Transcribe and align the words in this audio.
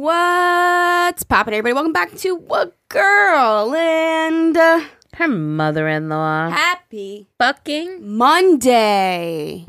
What's 0.00 1.24
poppin', 1.24 1.52
everybody? 1.52 1.74
Welcome 1.74 1.92
back 1.92 2.14
to 2.16 2.34
What 2.34 2.74
Girl 2.88 3.74
and 3.74 4.56
uh, 4.56 4.80
Her 5.12 5.28
mother-in-law 5.28 6.48
Happy 6.48 7.26
fucking 7.36 8.16
Monday. 8.16 9.66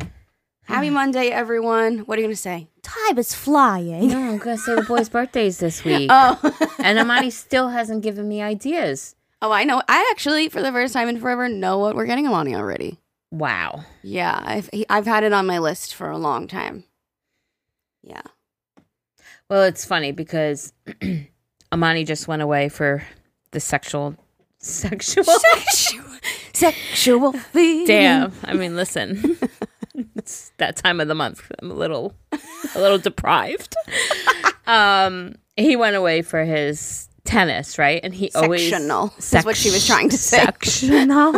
Happy 0.64 0.90
Monday, 1.02 1.28
everyone. 1.32 1.98
What 2.06 2.18
are 2.18 2.22
you 2.22 2.28
gonna 2.28 2.38
say? 2.38 2.70
Time 2.82 3.18
is 3.18 3.36
flying. 3.36 4.08
No, 4.08 4.20
I'm 4.32 4.38
gonna 4.38 4.58
say 4.58 4.76
the 4.76 4.84
boy's 4.84 5.10
birthday's 5.16 5.58
this 5.58 5.84
week, 5.84 6.08
Oh, 6.10 6.40
and 6.82 6.98
Amani 6.98 7.30
still 7.30 7.68
hasn't 7.68 8.02
given 8.02 8.30
me 8.30 8.42
ideas. 8.42 9.18
oh, 9.42 9.52
I 9.52 9.66
know. 9.66 9.82
I 9.90 10.08
actually, 10.14 10.48
for 10.48 10.62
the 10.62 10.72
first 10.72 10.94
time 10.94 11.10
in 11.10 11.20
forever, 11.20 11.50
know 11.50 11.78
what 11.78 11.94
we're 11.94 12.06
getting 12.06 12.26
Amani 12.26 12.56
already. 12.56 13.00
Wow. 13.32 13.84
Yeah, 14.02 14.42
I've 14.46 14.70
he- 14.72 14.86
I've 14.90 15.08
had 15.08 15.26
it 15.26 15.34
on 15.34 15.46
my 15.46 15.60
list 15.60 15.94
for 15.94 16.10
a 16.10 16.18
long 16.18 16.48
time. 16.48 16.86
Yeah. 18.02 18.22
Well, 19.52 19.64
it's 19.64 19.84
funny 19.84 20.14
because 20.14 20.72
Amani 21.74 22.06
just 22.06 22.26
went 22.26 22.42
away 22.42 22.70
for 22.70 23.04
the 23.52 23.60
sexual, 23.60 24.16
sexual. 24.60 25.26
Sexual, 25.26 26.06
sexual 26.54 27.34
feeling. 27.52 27.86
Damn. 27.86 28.32
I 28.46 28.54
mean, 28.54 28.78
listen, 28.78 29.38
it's 30.16 30.54
that 30.56 30.78
time 30.78 31.02
of 31.02 31.10
the 31.10 31.16
month. 31.16 31.52
I'm 31.60 31.70
a 31.70 31.74
little, 31.74 32.16
a 32.32 32.80
little 32.80 32.98
deprived. 32.98 33.76
Um, 34.68 35.36
he 35.58 35.76
went 35.76 35.98
away 35.98 36.22
for 36.22 36.46
his 36.46 37.10
tennis, 37.24 37.78
right? 37.78 38.00
And 38.04 38.14
he 38.14 38.32
always 38.36 38.70
Sectional 38.70 39.14
is 39.18 39.34
what 39.46 39.56
she 39.58 39.70
was 39.72 39.86
trying 39.86 40.10
to 40.10 40.18
say. 40.18 40.38
Sectional. 40.44 41.36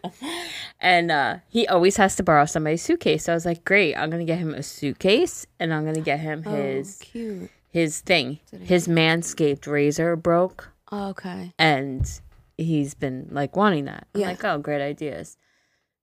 and 0.80 1.10
uh, 1.10 1.36
he 1.48 1.66
always 1.68 1.96
has 1.96 2.16
to 2.16 2.22
borrow 2.22 2.44
somebody's 2.44 2.82
suitcase. 2.82 3.24
So 3.24 3.32
I 3.32 3.34
was 3.34 3.46
like, 3.46 3.64
great. 3.64 3.94
I'm 3.96 4.10
gonna 4.10 4.24
get 4.24 4.38
him 4.38 4.54
a 4.54 4.62
suitcase, 4.62 5.46
and 5.60 5.72
I'm 5.72 5.84
gonna 5.84 6.00
get 6.00 6.20
him 6.20 6.42
his 6.44 6.98
Oh, 7.00 7.04
cute. 7.04 7.50
his 7.70 8.00
thing. 8.00 8.38
His 8.60 8.88
manscaped 8.88 9.66
razor 9.66 10.16
broke, 10.16 10.70
Oh, 10.90 11.08
okay. 11.10 11.52
and 11.58 12.08
he's 12.56 12.94
been 12.94 13.28
like 13.30 13.56
wanting 13.56 13.84
that. 13.86 14.06
I'm 14.14 14.20
Yeah. 14.20 14.28
like, 14.28 14.44
oh, 14.44 14.58
great 14.58 14.82
ideas. 14.82 15.36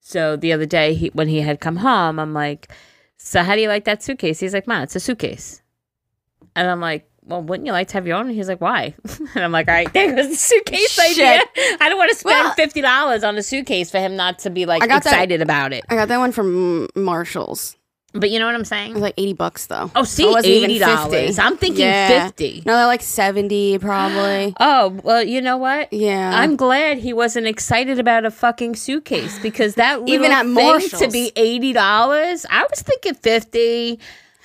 So 0.02 0.36
the 0.36 0.54
other 0.54 0.66
day, 0.66 0.94
he 0.94 1.08
when 1.10 1.28
he 1.28 1.42
had 1.42 1.60
come 1.60 1.78
home, 1.78 2.20
I'm 2.20 2.34
like, 2.34 2.72
so 3.18 3.44
how 3.44 3.56
do 3.56 3.62
you 3.62 3.68
like 3.68 3.86
that 3.86 4.02
suitcase? 4.02 4.40
He's 4.40 4.54
like, 4.54 4.68
man, 4.68 4.84
it's 4.84 4.96
a 4.96 5.00
suitcase. 5.00 5.62
And 6.56 6.70
I'm 6.70 6.80
like, 6.82 7.09
well, 7.30 7.42
wouldn't 7.42 7.66
you 7.68 7.72
like 7.72 7.88
to 7.90 7.94
have 7.94 8.06
your 8.08 8.18
own? 8.18 8.28
And 8.28 8.36
he's 8.36 8.48
like, 8.50 8.62
why? 8.62 8.96
And 9.36 9.44
I'm 9.44 9.52
like, 9.52 9.68
all 9.68 9.74
right, 9.74 9.92
there 9.94 10.16
goes 10.16 10.28
the 10.30 10.36
suitcase 10.36 10.92
Shit. 10.92 11.20
idea. 11.20 11.42
I 11.80 11.88
don't 11.90 11.98
want 11.98 12.12
to 12.12 12.18
spend 12.18 12.46
Well- 12.46 12.54
fifty 12.56 12.82
dollars 12.82 13.24
on 13.24 13.38
a 13.38 13.44
suitcase 13.44 13.92
for 13.92 14.00
him 14.00 14.16
not 14.16 14.40
to 14.40 14.50
be 14.50 14.66
like 14.66 14.82
got 14.82 15.04
that- 15.04 15.14
excited 15.14 15.42
about 15.42 15.72
it. 15.74 15.86
I 15.90 15.96
got 15.96 16.08
that 16.10 16.18
one 16.18 16.32
from 16.32 16.88
Marshalls. 16.96 17.76
But 18.12 18.32
you 18.32 18.40
know 18.40 18.48
what 18.48 18.56
I'm 18.56 18.62
It 18.62 18.68
saying? 18.68 18.94
was 18.96 19.04
like 19.04 19.14
80 19.18 19.34
bucks 19.34 19.68
though. 19.68 19.92
Oh, 19.96 20.04
see, 20.04 20.24
It 20.26 20.44
eighty 20.44 20.80
dollars. 20.80 21.38
I'm 21.38 21.58
thinking 21.58 21.86
Yeah. 21.86 22.24
fifty. 22.26 22.64
No, 22.66 22.76
they're 22.76 22.88
like 22.88 23.04
70 23.04 23.78
probably. 23.78 24.56
Oh 24.60 24.98
well, 25.04 25.24
you 25.24 25.42
know 25.42 25.58
what? 25.58 25.94
Yeah. 25.94 26.32
I'm 26.34 26.56
glad 26.56 26.98
he 26.98 27.14
wasn't 27.14 27.46
excited 27.46 28.00
about 28.00 28.26
a 28.26 28.32
fucking 28.32 28.78
suitcase 28.78 29.38
because 29.38 29.76
that 29.76 30.02
Even 30.08 30.32
at 30.32 30.48
Marshalls. 30.48 31.04
to 31.04 31.08
be 31.10 31.32
eighty 31.36 31.72
dollars, 31.72 32.48
I 32.50 32.64
was 32.68 32.82
thinking 32.82 33.14
fifty. 33.14 34.00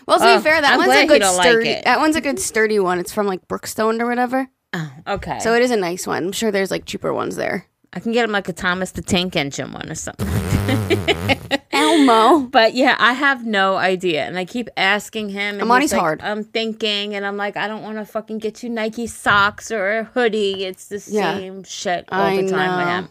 Well, 0.06 0.18
to 0.18 0.24
Oh, 0.24 0.36
be 0.38 0.42
fair, 0.42 0.60
that 0.60 0.72
I'm 0.72 0.78
one's 0.78 0.92
a 0.96 1.06
good 1.06 1.20
don't 1.20 1.36
like 1.36 1.46
sturdy. 1.48 1.80
that 1.84 1.98
one's 2.00 2.16
a 2.16 2.20
good 2.20 2.38
sturdy 2.40 2.78
one. 2.78 2.98
It's 2.98 3.12
from 3.12 3.26
like 3.26 3.46
Brookstone 3.48 4.00
or 4.00 4.06
whatever. 4.06 4.48
Oh, 4.72 4.92
okay. 5.06 5.38
So 5.40 5.54
it 5.54 5.62
is 5.62 5.70
a 5.70 5.76
nice 5.76 6.06
one. 6.06 6.24
I'm 6.26 6.32
sure 6.32 6.50
there's 6.50 6.70
like 6.70 6.84
cheaper 6.84 7.12
ones 7.14 7.36
there. 7.36 7.66
I 7.92 8.00
can 8.00 8.10
get 8.12 8.24
him 8.24 8.32
like 8.32 8.48
a 8.48 8.52
Thomas 8.52 8.90
the 8.90 9.02
Tank 9.02 9.36
Engine 9.36 9.72
one 9.72 9.88
or 9.88 9.94
something. 9.94 10.26
Elmo. 11.70 12.40
But 12.48 12.74
yeah, 12.74 12.96
I 12.98 13.12
have 13.12 13.46
no 13.46 13.76
idea, 13.76 14.24
and 14.26 14.36
I 14.36 14.44
keep 14.44 14.68
asking 14.76 15.28
him. 15.28 15.54
And 15.54 15.62
Amani's 15.62 15.92
like, 15.92 16.00
hard. 16.00 16.20
I'm 16.22 16.42
thinking, 16.44 17.14
and 17.14 17.24
I'm 17.24 17.36
like, 17.36 17.56
I 17.56 17.68
don't 17.68 17.82
want 17.82 17.98
to 17.98 18.04
fucking 18.04 18.38
get 18.38 18.62
you 18.64 18.68
Nike 18.70 19.06
socks 19.06 19.70
or 19.70 19.98
a 19.98 20.04
hoodie. 20.04 20.64
It's 20.64 20.88
the 20.88 21.02
Yeah. 21.08 21.36
same 21.36 21.62
shit 21.62 22.06
all 22.10 22.20
I 22.20 22.42
the 22.42 22.48
time 22.50 22.70
know. 22.72 22.76
with 22.78 22.86
him, 22.88 23.08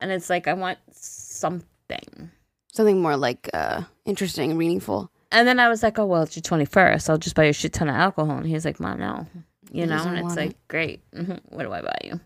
and 0.00 0.10
it's 0.10 0.30
like 0.30 0.48
I 0.48 0.54
want 0.54 0.78
something. 0.92 2.30
Something 2.72 3.02
more 3.02 3.16
like 3.18 3.50
uh 3.52 3.82
interesting 4.06 4.48
and 4.50 4.58
meaningful. 4.58 5.11
And 5.32 5.48
then 5.48 5.58
I 5.58 5.68
was 5.68 5.82
like, 5.82 5.98
oh 5.98 6.06
well, 6.06 6.22
it's 6.22 6.36
your 6.36 6.42
21st. 6.42 7.10
I'll 7.10 7.18
just 7.18 7.34
buy 7.34 7.44
you 7.44 7.50
a 7.50 7.52
shit 7.52 7.72
ton 7.72 7.88
of 7.88 7.94
alcohol. 7.96 8.36
And 8.38 8.46
he's 8.46 8.64
like, 8.64 8.78
mom, 8.78 9.00
no, 9.00 9.26
you 9.72 9.82
He 9.82 9.86
know. 9.86 10.02
And 10.04 10.18
it's 10.26 10.36
like, 10.36 10.50
it. 10.50 10.68
great. 10.68 11.00
hmm 11.14 11.32
What 11.48 11.62
do 11.64 11.72
I 11.72 11.80
buy 11.82 11.96
you? 12.04 12.20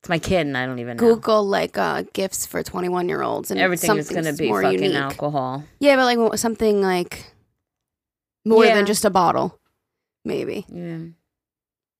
It's 0.00 0.08
my 0.08 0.18
kid, 0.18 0.46
and 0.46 0.56
I 0.56 0.66
don't 0.66 0.78
even 0.78 0.96
know. 0.98 1.00
Google 1.14 1.44
like 1.46 1.78
uh 1.78 2.04
gifts 2.12 2.44
for 2.46 2.62
21 2.62 3.08
year 3.08 3.22
olds 3.22 3.50
and 3.50 3.58
Everything 3.58 3.96
is 3.96 4.08
going 4.08 4.24
to 4.24 4.34
be 4.34 4.48
more 4.48 4.62
fucking 4.62 4.82
unique. 4.82 4.96
alcohol. 4.96 5.64
Yeah, 5.80 5.96
but 5.96 6.04
like 6.04 6.38
something 6.38 6.80
like 6.82 7.32
more 8.44 8.64
Yeah. 8.64 8.74
than 8.76 8.86
just 8.86 9.04
a 9.04 9.10
bottle. 9.10 9.58
Maybe. 10.24 10.66
Yeah. 10.68 10.98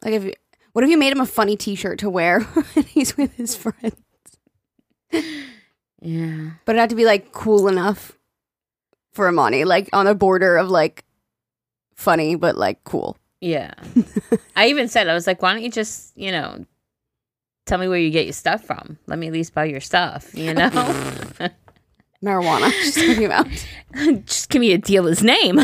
Like 0.05 0.15
if 0.15 0.25
you, 0.25 0.33
what 0.73 0.85
if 0.85 0.91
you 0.91 0.99
made 0.99 1.13
him 1.13 1.21
a 1.21 1.27
funny 1.27 1.57
T-shirt 1.57 1.99
to 2.01 2.11
wear 2.11 2.41
when 2.75 2.85
he's 2.85 3.17
with 3.17 3.33
his 3.35 3.57
friends? 3.57 3.97
Yeah. 6.03 6.51
But 6.67 6.77
it 6.77 6.79
had 6.79 6.91
to 6.91 6.95
be 6.97 7.05
like 7.07 7.33
cool 7.33 7.69
enough 7.69 8.13
for 9.17 9.27
Amani, 9.29 9.65
like 9.65 9.89
on 9.93 10.07
the 10.07 10.15
border 10.15 10.57
of 10.57 10.69
like 10.69 11.05
funny 11.95 12.35
but 12.37 12.57
like 12.57 12.85
cool. 12.85 13.17
Yeah. 13.41 13.75
I 14.57 14.69
even 14.69 14.89
said, 14.89 15.09
I 15.09 15.15
was 15.15 15.27
like, 15.27 15.43
why 15.43 15.53
don't 15.53 15.63
you 15.63 15.71
just, 15.71 16.17
you 16.17 16.31
know, 16.33 16.65
tell 17.67 17.79
me 17.79 17.87
where 17.89 17.99
you 17.99 18.11
get 18.11 18.25
your 18.25 18.33
stuff 18.33 18.65
from? 18.65 18.99
Let 19.07 19.19
me 19.19 19.27
at 19.27 19.33
least 19.33 19.53
buy 19.55 19.65
your 19.67 19.81
stuff, 19.81 20.35
you 20.35 20.55
know? 20.55 20.71
Marijuana. 22.25 22.71
She's 22.83 22.95
talking 22.95 23.25
about. 23.27 23.47
just 24.25 24.49
give 24.49 24.61
me 24.61 24.73
a 24.73 24.79
dealer's 24.79 25.23
name. 25.23 25.59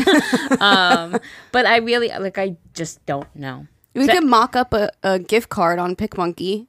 um, 0.59 1.17
but 1.51 1.65
I 1.65 1.77
really, 1.77 2.09
like, 2.09 2.37
I 2.37 2.57
just 2.73 3.03
don't 3.05 3.33
know. 3.35 3.67
We 3.95 4.05
So- 4.05 4.13
could 4.13 4.25
mock 4.25 4.55
up 4.55 4.73
a, 4.73 4.91
a 5.01 5.17
gift 5.19 5.49
card 5.49 5.79
on 5.79 5.95
PicMonkey, 5.95 6.67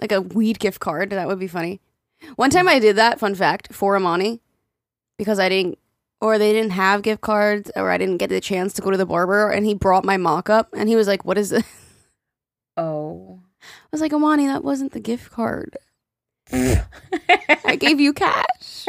like 0.00 0.12
a 0.12 0.20
weed 0.22 0.58
gift 0.60 0.80
card. 0.80 1.10
That 1.10 1.26
would 1.26 1.40
be 1.40 1.48
funny. 1.48 1.80
One 2.36 2.50
time 2.50 2.68
I 2.68 2.78
did 2.78 2.96
that. 2.96 3.18
Fun 3.18 3.34
fact 3.34 3.72
for 3.74 3.96
Amani, 3.96 4.40
because 5.18 5.38
I 5.40 5.48
didn't, 5.48 5.78
or 6.20 6.38
they 6.38 6.52
didn't 6.52 6.72
have 6.72 7.02
gift 7.02 7.20
cards, 7.22 7.70
or 7.76 7.90
I 7.90 7.98
didn't 7.98 8.18
get 8.18 8.28
the 8.30 8.40
chance 8.40 8.72
to 8.74 8.82
go 8.82 8.90
to 8.90 8.96
the 8.96 9.06
barber, 9.06 9.50
and 9.50 9.64
he 9.66 9.74
brought 9.74 10.04
my 10.04 10.16
mock 10.16 10.50
up, 10.50 10.68
and 10.74 10.88
he 10.88 10.96
was 10.96 11.06
like, 11.08 11.24
"What 11.24 11.38
is 11.38 11.52
it?" 11.52 11.64
Oh. 12.76 13.40
I 13.62 13.88
was 13.92 14.00
like, 14.00 14.12
Amani, 14.14 14.46
that 14.46 14.64
wasn't 14.64 14.92
the 14.92 15.00
gift 15.00 15.30
card. 15.30 15.76
I 16.52 17.76
gave 17.78 18.00
you 18.00 18.14
cash. 18.14 18.86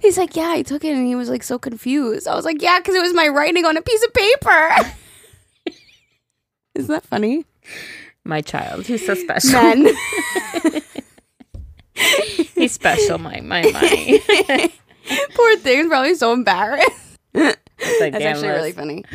He's 0.00 0.18
like, 0.18 0.34
yeah, 0.34 0.48
I 0.50 0.62
took 0.62 0.82
it, 0.84 0.96
and 0.96 1.06
he 1.06 1.14
was 1.14 1.28
like 1.28 1.42
so 1.42 1.58
confused. 1.58 2.26
I 2.26 2.34
was 2.34 2.44
like, 2.44 2.62
yeah, 2.62 2.78
because 2.80 2.94
it 2.94 3.02
was 3.02 3.12
my 3.14 3.28
writing 3.28 3.64
on 3.64 3.76
a 3.76 3.82
piece 3.82 4.04
of 4.04 4.12
paper. 4.14 4.76
Isn't 6.74 6.90
that 6.90 7.04
funny? 7.04 7.44
My 8.24 8.40
child. 8.40 8.86
He's 8.86 9.06
so 9.06 9.14
special. 9.14 9.52
Men. 9.52 9.88
He's 12.54 12.72
special, 12.72 13.18
my, 13.18 13.40
my 13.40 13.62
money. 13.70 14.20
Poor 15.34 15.56
thing, 15.56 15.80
is 15.80 15.86
probably 15.88 16.14
so 16.14 16.32
embarrassed. 16.32 17.18
like, 17.34 17.58
That's 17.78 18.24
actually 18.24 18.48
really 18.48 18.72
funny. 18.72 19.04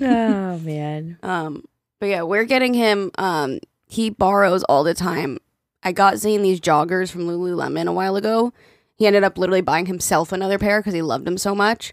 Oh, 0.00 0.58
man. 0.58 1.18
Um, 1.22 1.64
but 1.98 2.06
yeah, 2.06 2.22
we're 2.22 2.44
getting 2.44 2.72
him. 2.72 3.10
Um, 3.18 3.58
he 3.86 4.08
borrows 4.08 4.62
all 4.64 4.84
the 4.84 4.94
time. 4.94 5.36
I 5.82 5.92
got 5.92 6.16
Zane 6.16 6.40
these 6.40 6.60
joggers 6.60 7.10
from 7.10 7.26
Lululemon 7.26 7.86
a 7.86 7.92
while 7.92 8.16
ago. 8.16 8.54
He 8.96 9.06
ended 9.06 9.22
up 9.22 9.36
literally 9.36 9.60
buying 9.60 9.84
himself 9.84 10.32
another 10.32 10.58
pair 10.58 10.80
because 10.80 10.94
he 10.94 11.02
loved 11.02 11.26
them 11.26 11.36
so 11.36 11.54
much. 11.54 11.92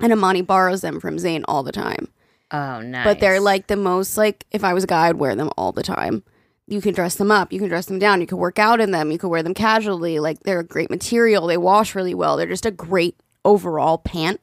And 0.00 0.12
Amani 0.12 0.42
borrows 0.42 0.80
them 0.80 1.00
from 1.00 1.18
Zane 1.18 1.44
all 1.48 1.64
the 1.64 1.72
time. 1.72 2.06
Oh, 2.52 2.80
nice. 2.80 3.04
But 3.04 3.18
they're 3.18 3.40
like 3.40 3.66
the 3.66 3.76
most 3.76 4.16
like 4.16 4.44
if 4.52 4.62
I 4.62 4.72
was 4.72 4.84
a 4.84 4.88
guy, 4.88 5.08
I'd 5.08 5.16
wear 5.16 5.34
them 5.34 5.50
all 5.56 5.72
the 5.72 5.82
time. 5.82 6.22
You 6.68 6.80
can 6.80 6.94
dress 6.94 7.14
them 7.14 7.30
up, 7.30 7.52
you 7.52 7.60
can 7.60 7.68
dress 7.68 7.86
them 7.86 7.98
down, 8.00 8.20
you 8.20 8.26
can 8.26 8.38
work 8.38 8.58
out 8.58 8.80
in 8.80 8.90
them, 8.90 9.12
you 9.12 9.18
can 9.18 9.28
wear 9.30 9.42
them 9.42 9.54
casually. 9.54 10.18
Like 10.18 10.40
they're 10.40 10.60
a 10.60 10.64
great 10.64 10.90
material. 10.90 11.46
They 11.46 11.56
wash 11.56 11.94
really 11.94 12.14
well. 12.14 12.36
They're 12.36 12.46
just 12.46 12.66
a 12.66 12.70
great 12.72 13.16
overall 13.44 13.98
pant. 13.98 14.40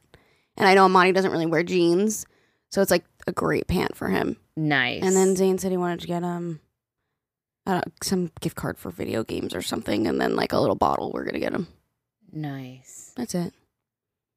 And 0.56 0.66
I 0.66 0.74
know 0.74 0.84
Amani 0.86 1.12
doesn't 1.12 1.30
really 1.32 1.44
wear 1.46 1.62
jeans, 1.62 2.24
so 2.70 2.80
it's 2.80 2.90
like 2.90 3.04
a 3.26 3.32
great 3.32 3.66
pant 3.66 3.94
for 3.96 4.08
him. 4.08 4.36
nice. 4.56 5.02
And 5.02 5.14
then 5.14 5.36
Zane 5.36 5.58
said 5.58 5.70
he 5.70 5.76
wanted 5.76 6.00
to 6.00 6.06
get 6.06 6.22
um 6.24 6.60
uh, 7.66 7.80
some 8.02 8.30
gift 8.40 8.56
card 8.56 8.78
for 8.78 8.90
video 8.90 9.24
games 9.24 9.54
or 9.54 9.62
something, 9.62 10.06
and 10.06 10.20
then 10.20 10.36
like 10.36 10.52
a 10.52 10.60
little 10.60 10.76
bottle. 10.76 11.12
We're 11.12 11.24
gonna 11.24 11.38
get 11.40 11.52
him. 11.54 11.66
nice. 12.32 13.12
That's 13.16 13.34
it. 13.34 13.52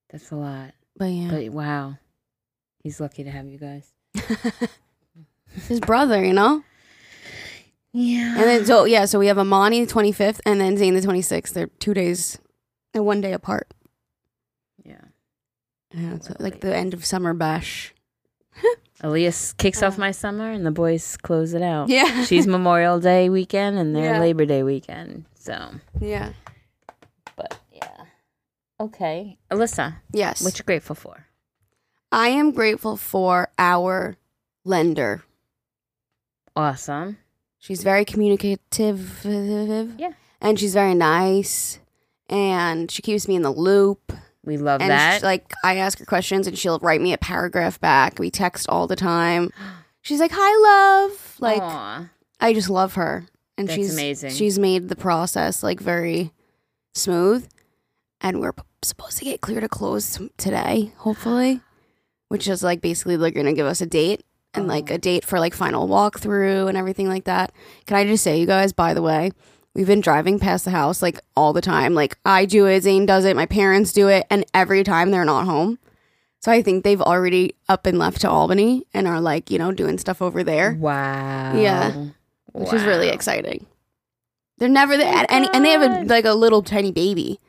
That's 0.10 0.32
a 0.32 0.36
lot. 0.36 0.72
But 0.96 1.06
yeah, 1.06 1.30
But 1.32 1.50
wow. 1.50 1.98
He's 2.84 3.00
lucky 3.02 3.24
to 3.26 3.30
have 3.32 3.46
you 3.48 3.58
guys. 3.58 3.92
his 5.68 5.80
brother, 5.82 6.24
you 6.24 6.34
know. 6.34 6.64
Yeah. 8.00 8.34
And 8.36 8.44
then 8.44 8.66
so 8.66 8.86
yeah, 8.86 9.06
so 9.06 9.18
we 9.18 9.26
have 9.28 9.40
Amani 9.40 9.82
the 9.84 9.92
twenty 9.92 10.12
fifth, 10.12 10.40
and 10.46 10.62
then 10.62 10.78
Zane 10.78 10.94
the 10.94 11.02
twenty 11.02 11.22
sixth. 11.24 11.54
They're 11.56 11.68
two 11.80 11.94
days 11.96 12.38
and 12.94 13.06
one 13.06 13.22
day 13.22 13.34
apart. 13.34 13.74
yeah. 14.86 15.02
Yeah, 15.94 16.14
it's 16.16 16.30
like 16.40 16.60
the 16.62 16.76
end 16.76 16.94
of 16.94 17.04
summer 17.06 17.34
bash. 17.34 17.94
Elias 19.02 19.54
kicks 19.54 19.82
off 19.82 19.98
my 19.98 20.12
summer 20.12 20.52
and 20.52 20.66
the 20.66 20.72
boys 20.72 21.18
close 21.18 21.54
it 21.54 21.62
out. 21.64 21.90
Yeah, 21.90 22.24
She's 22.26 22.46
Memorial 22.46 23.00
Day 23.00 23.30
weekend 23.30 23.78
and 23.80 23.96
they're 23.96 24.14
Yeah. 24.16 24.20
Labor 24.20 24.46
Day 24.46 24.64
weekend. 24.64 25.26
So, 25.40 25.72
yeah. 26.00 26.34
but 27.36 27.58
yeah. 27.72 28.06
Okay. 28.80 29.38
Alyssa, 29.50 29.96
Yes. 30.12 30.44
what 30.44 30.58
you 30.60 30.66
grateful 30.66 30.96
for? 30.96 31.26
I 32.12 32.30
am 32.30 32.52
grateful 32.52 32.98
for 32.98 33.50
our 33.58 34.18
lender. 34.66 35.24
Awesome. 36.56 37.18
She's 37.60 37.84
very 37.84 38.06
communicative. 38.06 39.22
Yeah. 39.26 40.14
And 40.42 40.60
she's 40.60 40.74
very 40.74 40.94
nice. 40.94 41.80
And 42.30 42.90
she 42.92 43.02
keeps 43.02 43.28
me 43.28 43.36
in 43.36 43.42
the 43.42 43.52
loop. 43.52 44.14
We 44.44 44.58
love 44.58 44.82
and 44.82 44.92
that. 44.92 45.20
she- 45.20 45.26
like 45.26 45.52
I 45.64 45.78
ask 45.78 46.00
her 46.00 46.06
questions 46.06 46.48
and 46.48 46.58
she'll 46.58 46.80
write 46.80 47.02
me 47.02 47.12
a 47.14 47.18
paragraph 47.18 47.80
back. 47.82 48.20
We 48.20 48.30
text 48.32 48.68
all 48.70 48.88
the 48.88 48.96
time. 48.96 49.52
She's 50.02 50.22
like, 50.22 50.32
"Hi, 50.34 51.02
love." 51.04 51.36
Like 51.42 51.62
Aw. 51.62 52.10
I 52.40 52.54
just 52.54 52.70
love 52.70 52.94
her, 52.94 53.26
and 53.58 53.68
That's 53.68 53.76
she's 53.76 53.94
amazing. 53.94 54.32
She's 54.32 54.58
made 54.58 54.88
the 54.88 54.96
process 54.96 55.64
like 55.64 55.82
very 55.82 56.32
smooth, 56.96 57.46
and 58.22 58.40
we're 58.40 58.54
p- 58.54 58.64
supposed 58.84 59.18
to 59.18 59.26
get 59.26 59.42
clear 59.42 59.60
to 59.60 59.68
close 59.68 60.16
t- 60.18 60.32
today, 60.38 60.94
hopefully, 60.98 61.60
which 62.30 62.48
is 62.48 62.64
like 62.64 62.80
basically 62.80 63.18
they're 63.18 63.32
gonna 63.32 63.52
give 63.52 63.66
us 63.66 63.82
a 63.82 63.86
date 63.86 64.24
and 64.58 64.68
like 64.68 64.90
a 64.92 64.98
date 64.98 65.24
for 65.24 65.40
like 65.40 65.54
final 65.54 65.88
walkthrough 65.88 66.68
and 66.68 66.78
everything 66.78 67.08
like 67.08 67.26
that. 67.26 67.52
Can 67.86 67.98
I 67.98 68.06
just 68.06 68.24
say, 68.24 68.40
you 68.40 68.46
guys, 68.46 68.74
by 68.74 68.94
the 68.94 69.02
way. 69.02 69.32
We've 69.74 69.86
been 69.88 70.02
driving 70.02 70.40
past 70.40 70.66
the 70.66 70.72
house 70.72 71.04
like 71.04 71.20
all 71.36 71.54
the 71.54 71.62
time. 71.62 71.94
Like 71.94 72.18
I 72.26 72.46
do 72.46 72.66
it, 72.66 72.82
Zane 72.82 73.06
does 73.06 73.26
it, 73.26 73.36
my 73.36 73.46
parents 73.46 73.94
do 73.94 74.08
it, 74.08 74.26
and 74.30 74.44
every 74.54 74.84
time 74.84 75.12
they're 75.12 75.24
not 75.24 75.46
home. 75.46 75.78
So 76.40 76.52
I 76.52 76.62
think 76.64 76.84
they've 76.84 77.02
already 77.02 77.54
up 77.70 77.86
and 77.86 78.00
left 78.00 78.22
to 78.22 78.30
Albany 78.30 78.86
and 78.94 79.08
are 79.08 79.22
like, 79.22 79.52
you 79.52 79.60
know, 79.60 79.72
doing 79.72 79.98
stuff 80.00 80.22
over 80.22 80.44
there 80.44 80.74
Wow. 80.74 81.56
Yeah. 81.56 82.06
which 82.54 82.74
is 82.74 82.84
really 82.84 83.10
exciting. 83.10 83.68
They're 84.58 84.68
never 84.70 84.98
there, 84.98 85.14
my 85.14 85.26
and, 85.30 85.48
and 85.54 85.64
they 85.64 85.70
have 85.70 85.84
a, 85.84 86.06
like 86.06 86.26
a 86.26 86.34
little 86.34 86.64
tiny 86.64 86.92
baby. 86.92 87.40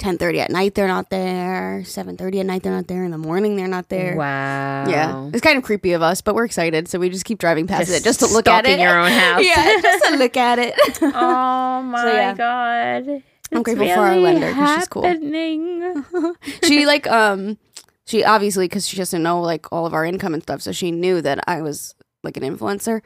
Ten 0.00 0.16
thirty 0.16 0.40
at 0.40 0.50
night, 0.50 0.74
they're 0.74 0.88
not 0.88 1.10
there. 1.10 1.84
Seven 1.84 2.16
thirty 2.16 2.40
at 2.40 2.46
night, 2.46 2.62
they're 2.62 2.72
not 2.74 2.86
there. 2.88 3.04
In 3.04 3.10
the 3.10 3.18
morning, 3.18 3.54
they're 3.56 3.68
not 3.68 3.90
there. 3.90 4.16
Wow. 4.16 4.88
Yeah, 4.88 5.28
it's 5.30 5.42
kind 5.42 5.58
of 5.58 5.62
creepy 5.62 5.92
of 5.92 6.00
us, 6.00 6.22
but 6.22 6.34
we're 6.34 6.46
excited, 6.46 6.88
so 6.88 6.98
we 6.98 7.10
just 7.10 7.26
keep 7.26 7.38
driving 7.38 7.66
past 7.66 7.88
Just 7.88 8.00
it 8.00 8.04
just 8.04 8.20
to 8.20 8.26
look 8.26 8.48
at 8.48 8.64
it. 8.66 8.80
your 8.80 8.98
own 8.98 9.10
house. 9.12 9.44
yeah, 9.44 9.78
just 9.82 10.04
to 10.06 10.16
look 10.16 10.36
at 10.38 10.58
it. 10.58 10.74
Oh 11.02 11.82
my 11.84 12.12
yeah. 12.12 12.34
god. 12.34 13.08
I'm 13.08 13.22
It's 13.52 13.62
grateful 13.62 13.86
for 13.88 14.00
our 14.00 14.10
really 14.12 14.22
lender 14.22 14.52
'cause 14.54 14.74
she's 14.78 14.88
cool. 14.88 16.34
she 16.64 16.86
like 16.86 17.06
um, 17.08 17.58
she 18.06 18.24
obviously 18.24 18.64
because 18.66 18.88
she 18.88 18.96
doesn't 18.96 19.22
know 19.22 19.40
like 19.40 19.70
all 19.72 19.84
of 19.86 19.92
our 19.94 20.04
income 20.06 20.34
and 20.34 20.42
stuff, 20.42 20.62
so 20.62 20.72
she 20.72 20.90
knew 20.90 21.20
that 21.20 21.40
I 21.46 21.60
was 21.60 21.94
like 22.24 22.36
an 22.36 22.42
influencer. 22.42 23.02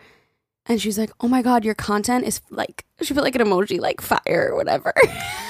And 0.66 0.80
she's 0.80 0.96
like, 0.98 1.10
"Oh 1.20 1.28
my 1.28 1.42
god, 1.42 1.64
your 1.64 1.74
content 1.74 2.24
is 2.24 2.40
like." 2.50 2.84
She 3.02 3.12
put 3.12 3.22
like 3.22 3.34
an 3.34 3.42
emoji, 3.42 3.78
like 3.80 4.00
fire 4.00 4.48
or 4.50 4.56
whatever. 4.56 4.92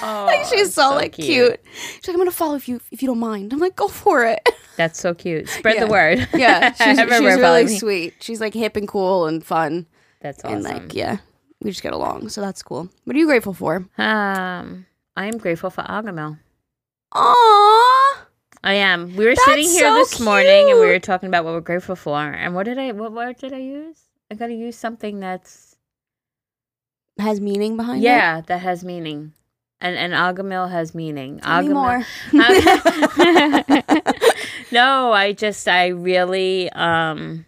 Oh, 0.06 0.24
like 0.26 0.44
she's 0.44 0.66
it's 0.66 0.74
so, 0.74 0.90
like 0.90 1.12
cute. 1.12 1.26
cute. 1.26 1.60
She's 1.94 2.08
like, 2.08 2.14
I'm 2.14 2.18
gonna 2.20 2.30
follow 2.30 2.56
if 2.56 2.68
you 2.68 2.78
if 2.90 3.00
you 3.00 3.08
don't 3.08 3.18
mind. 3.20 3.54
I'm 3.54 3.58
like, 3.58 3.74
go 3.74 3.88
for 3.88 4.22
it. 4.26 4.46
That's 4.76 4.98
so 5.00 5.14
cute. 5.14 5.48
Spread 5.48 5.76
Yeah. 5.76 5.84
the 5.86 5.90
word. 5.90 6.28
Yeah, 6.34 6.72
she's, 6.74 6.98
she's 6.98 7.08
really 7.38 7.64
me. 7.64 7.78
sweet. 7.78 8.14
She's 8.20 8.38
like 8.40 8.52
hip 8.52 8.76
and 8.76 8.86
cool 8.86 9.26
and 9.26 9.42
fun 9.42 9.86
That's 10.20 10.44
awesome. 10.44 10.56
and 10.56 10.62
like 10.64 10.94
yeah, 10.94 11.18
we 11.62 11.70
just 11.70 11.82
get 11.82 11.94
along. 11.94 12.28
So 12.28 12.42
that's 12.42 12.62
cool. 12.62 12.90
What 13.04 13.16
are 13.16 13.18
you 13.18 13.24
grateful 13.26 13.54
for? 13.54 13.76
Um, 13.96 14.84
I 15.16 15.24
am 15.26 15.38
grateful 15.38 15.70
for 15.70 15.82
Agahmil. 15.84 16.38
Aww. 17.14 18.16
I 18.62 18.74
am. 18.74 19.16
We 19.16 19.24
were 19.24 19.30
That's 19.34 19.44
sitting 19.46 19.64
here 19.68 19.88
so 19.88 19.94
this 19.94 20.20
morning 20.20 20.70
and 20.70 20.80
we 20.80 20.86
were 20.86 20.98
talking 20.98 21.28
about 21.28 21.44
what 21.46 21.54
we're 21.54 21.60
grateful 21.60 21.96
for. 21.96 22.18
And 22.18 22.54
what 22.54 22.64
did 22.64 22.78
I? 22.78 22.92
What 22.92 23.12
word 23.12 23.36
did 23.38 23.52
I 23.54 23.58
use? 23.58 23.96
I 24.30 24.34
got 24.34 24.46
to 24.48 24.54
use 24.54 24.76
something 24.76 25.20
that's 25.20 25.76
Has 27.18 27.40
meaning 27.40 27.76
behind 27.76 28.00
it. 28.02 28.06
yeah 28.06 28.40
that 28.42 28.58
has 28.60 28.84
meaning. 28.84 29.32
And 29.80 29.96
and 29.96 30.12
Agahmil 30.14 30.70
has 30.70 30.94
meaning. 30.94 31.40
Tell 31.40 31.62
me 31.62 31.68
more. 31.68 32.04
no, 34.72 35.12
I 35.12 35.32
just 35.36 35.68
I 35.68 35.88
really 35.88 36.70
um 36.70 37.44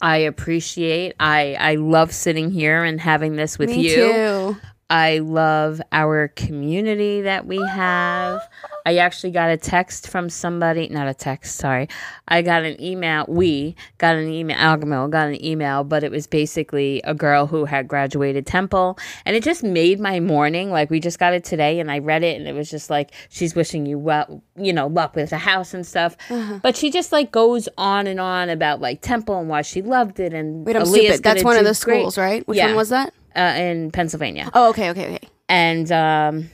I 0.00 0.16
appreciate 0.18 1.14
I 1.20 1.56
I 1.58 1.74
love 1.76 2.12
sitting 2.12 2.50
here 2.50 2.82
and 2.82 3.00
having 3.00 3.36
this 3.36 3.58
with 3.58 3.70
Me 3.70 3.82
you. 3.88 3.94
too. 3.94 4.56
I 4.88 5.18
love 5.18 5.82
our 5.90 6.28
community 6.28 7.22
that 7.22 7.44
we 7.46 7.56
have. 7.56 8.40
I 8.84 8.98
actually 8.98 9.32
got 9.32 9.50
a 9.50 9.56
text 9.56 10.08
from 10.08 10.30
somebody, 10.30 10.88
not 10.88 11.08
a 11.08 11.14
text, 11.14 11.56
sorry. 11.56 11.88
I 12.28 12.42
got 12.42 12.62
an 12.62 12.80
email. 12.80 13.24
We 13.26 13.74
got 13.98 14.14
an 14.14 14.28
email, 14.28 14.56
Agahmil 14.56 15.10
got 15.10 15.26
an 15.26 15.44
email, 15.44 15.82
but 15.82 16.04
it 16.04 16.12
was 16.12 16.28
basically 16.28 17.00
a 17.02 17.14
girl 17.14 17.48
who 17.48 17.64
had 17.64 17.88
graduated 17.88 18.46
Temple. 18.46 18.96
And 19.24 19.34
it 19.34 19.42
just 19.42 19.64
made 19.64 19.98
my 19.98 20.20
morning. 20.20 20.70
Like, 20.70 20.88
we 20.88 21.00
just 21.00 21.18
got 21.18 21.34
it 21.34 21.42
today 21.42 21.80
and 21.80 21.90
I 21.90 21.98
read 21.98 22.22
it 22.22 22.38
and 22.38 22.46
it 22.46 22.54
was 22.54 22.70
just 22.70 22.88
like, 22.88 23.10
she's 23.28 23.56
wishing 23.56 23.86
you 23.86 23.98
well, 23.98 24.40
you 24.56 24.72
know, 24.72 24.86
luck 24.86 25.16
with 25.16 25.30
the 25.30 25.38
house 25.38 25.74
and 25.74 25.84
stuff. 25.84 26.16
Uh-huh. 26.30 26.60
But 26.62 26.76
she 26.76 26.92
just 26.92 27.10
like 27.10 27.32
goes 27.32 27.68
on 27.76 28.06
and 28.06 28.20
on 28.20 28.50
about 28.50 28.80
like 28.80 29.00
Temple 29.00 29.40
and 29.40 29.48
why 29.48 29.62
she 29.62 29.82
loved 29.82 30.20
it. 30.20 30.32
And 30.32 30.64
Wait, 30.64 30.76
I'm 30.76 30.82
Aaliyah's 30.82 30.90
stupid. 31.16 31.22
That's 31.24 31.42
one 31.42 31.56
of 31.56 31.64
the 31.64 31.70
great, 31.70 31.98
schools, 32.02 32.16
right? 32.16 32.46
Which 32.46 32.58
Yeah. 32.58 32.66
one 32.66 32.76
was 32.76 32.90
that? 32.90 33.12
Uh, 33.36 33.54
in 33.56 33.90
Pennsylvania. 33.90 34.50
Oh, 34.54 34.70
okay, 34.70 34.90
okay, 34.90 35.16
okay. 35.16 35.28
and 35.48 35.92
um 35.92 36.50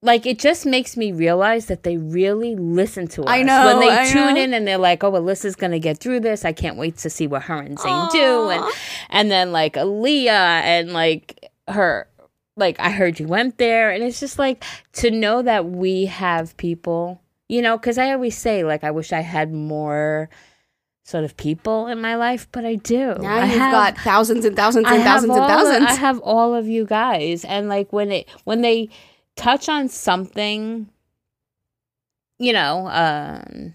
like 0.00 0.26
it 0.26 0.38
just 0.38 0.64
makes 0.64 0.96
me 0.96 1.10
realize 1.12 1.66
that 1.66 1.82
they 1.82 1.96
really 1.96 2.54
listen 2.54 3.08
to 3.08 3.22
us 3.22 3.28
I 3.28 3.42
know, 3.42 3.66
when 3.66 3.80
they 3.80 3.90
I 3.90 4.06
tune 4.06 4.34
know. 4.34 4.42
in 4.42 4.54
and 4.54 4.66
they're 4.66 4.78
like 4.78 5.02
oh 5.02 5.12
alyssa's 5.12 5.56
gonna 5.56 5.78
get 5.78 5.98
through 5.98 6.20
this. 6.20 6.44
I 6.44 6.52
can't 6.52 6.76
wait 6.76 6.98
to 6.98 7.10
see 7.10 7.26
what 7.26 7.42
her 7.42 7.60
and 7.60 7.78
zane 7.78 8.08
do. 8.12 8.50
And 8.50 8.64
and 9.10 9.30
then 9.30 9.52
like 9.52 9.74
Aaliyah 9.74 10.28
and 10.28 10.92
like 10.92 11.50
her 11.68 12.08
like 12.56 12.80
i 12.80 12.90
heard 12.90 13.20
you 13.20 13.26
went 13.26 13.58
there. 13.58 13.90
And 13.90 14.02
it's 14.02 14.20
just 14.20 14.38
like 14.38 14.64
to 14.94 15.10
know 15.10 15.42
that 15.42 15.66
we 15.66 16.06
have 16.06 16.56
people 16.56 17.20
you 17.48 17.62
know 17.62 17.76
because 17.78 17.98
i 17.98 18.12
always 18.12 18.36
say 18.36 18.62
like 18.62 18.84
i 18.84 18.90
wish 18.90 19.12
i 19.12 19.20
had 19.20 19.52
more 19.52 20.28
sort 21.08 21.24
of 21.24 21.34
people 21.38 21.86
in 21.86 21.98
my 22.00 22.14
life 22.16 22.46
but 22.52 22.64
i 22.66 22.74
do 22.74 23.14
Now 23.18 23.36
I 23.38 23.46
you've 23.46 23.58
have- 23.58 23.72
got 23.72 23.96
thousands 24.04 24.44
and 24.44 24.54
thousands 24.54 24.86
and 24.86 24.96
have 25.02 25.04
thousands 25.06 25.30
and 25.32 25.40
all 25.40 25.48
of- 25.50 25.50
thousands. 25.50 25.86
I 25.90 25.94
have 25.94 26.18
all 26.20 26.54
of 26.54 26.66
you 26.68 26.84
guys, 26.84 27.44
and 27.46 27.68
like 27.68 27.92
when 27.92 28.12
it 28.12 28.28
when 28.44 28.60
they 28.60 28.90
touch 29.36 29.68
on 29.70 29.88
something, 29.88 30.88
you 32.38 32.52
know, 32.52 32.88
um, 32.88 33.74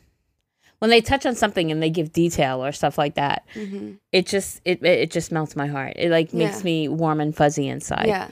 when 0.79 0.89
they 0.91 1.01
touch 1.01 1.25
on 1.25 1.33
something 1.35 1.71
and 1.71 1.81
they 1.81 1.89
give 1.89 2.11
detail 2.13 2.63
or 2.63 2.71
stuff 2.71 2.97
like 2.97 3.15
that, 3.15 3.43
Mhm. 3.55 3.97
it 4.11 4.27
just 4.27 4.61
it 4.65 4.83
it 4.83 4.99
it 5.03 5.11
just 5.11 5.31
melts 5.31 5.55
my 5.55 5.65
heart. 5.67 5.93
It 5.95 6.11
like 6.11 6.33
makes 6.33 6.59
Yeah. 6.59 6.63
me 6.65 6.87
warm 6.87 7.19
and 7.19 7.35
fuzzy 7.35 7.67
inside. 7.67 8.05
Yeah. 8.07 8.27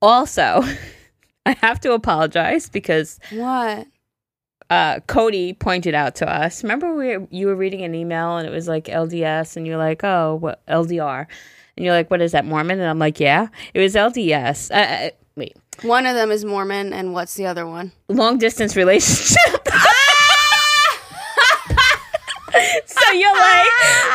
Also, 0.00 0.62
I 1.46 1.52
have 1.60 1.80
to 1.80 1.92
apologize 1.92 2.68
because 2.70 3.18
What? 3.32 3.86
Uh, 4.70 5.00
Cody 5.06 5.52
pointed 5.54 5.94
out 5.94 6.14
to 6.16 6.28
us. 6.30 6.62
Remember, 6.62 6.94
we 6.94 7.16
were, 7.16 7.26
you 7.30 7.46
were 7.46 7.54
reading 7.56 7.82
an 7.82 7.94
email 7.94 8.36
and 8.36 8.46
it 8.46 8.50
was 8.50 8.68
like 8.68 8.84
LDS, 8.84 9.56
and 9.56 9.66
you're 9.66 9.78
like, 9.78 10.02
"Oh, 10.04 10.36
what 10.36 10.64
LDR?" 10.66 11.26
And 11.76 11.84
you're 11.86 11.94
like, 11.94 12.10
"What 12.10 12.20
is 12.20 12.32
that, 12.32 12.44
Mormon?" 12.44 12.78
And 12.80 12.88
I'm 12.88 12.98
like, 12.98 13.18
"Yeah, 13.20 13.48
it 13.74 13.80
was 13.80 13.94
LDS." 13.94 14.70
Uh, 14.70 15.06
Uh, 15.06 15.10
wait, 15.36 15.56
One 15.82 16.06
of 16.06 16.14
them 16.14 16.30
is 16.30 16.44
Mormon, 16.44 16.92
and 16.92 17.12
what's 17.14 17.34
the 17.34 17.46
other 17.46 17.66
one? 17.66 17.92
long 18.08 18.36
distance 18.38 18.74
relationship. 18.76 19.68
so 22.86 23.12
you're 23.12 23.34
like, 23.36 23.68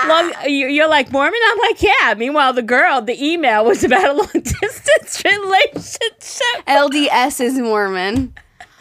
long, 0.07 0.33
you- 0.47 0.67
you're 0.67 0.89
like 0.89 1.11
Mormon. 1.11 1.39
I'm 1.51 1.57
like, 1.59 1.81
yeah. 1.81 2.13
Meanwhile, 2.17 2.53
the 2.53 2.61
girl, 2.61 3.01
the 3.01 3.15
email 3.23 3.63
was 3.65 3.83
about 3.83 4.09
a 4.09 4.13
long 4.13 4.27
distance 4.61 5.23
relationship. 5.23 6.65
LDS 6.67 7.39
is 7.41 7.57
Mormon. 7.59 8.33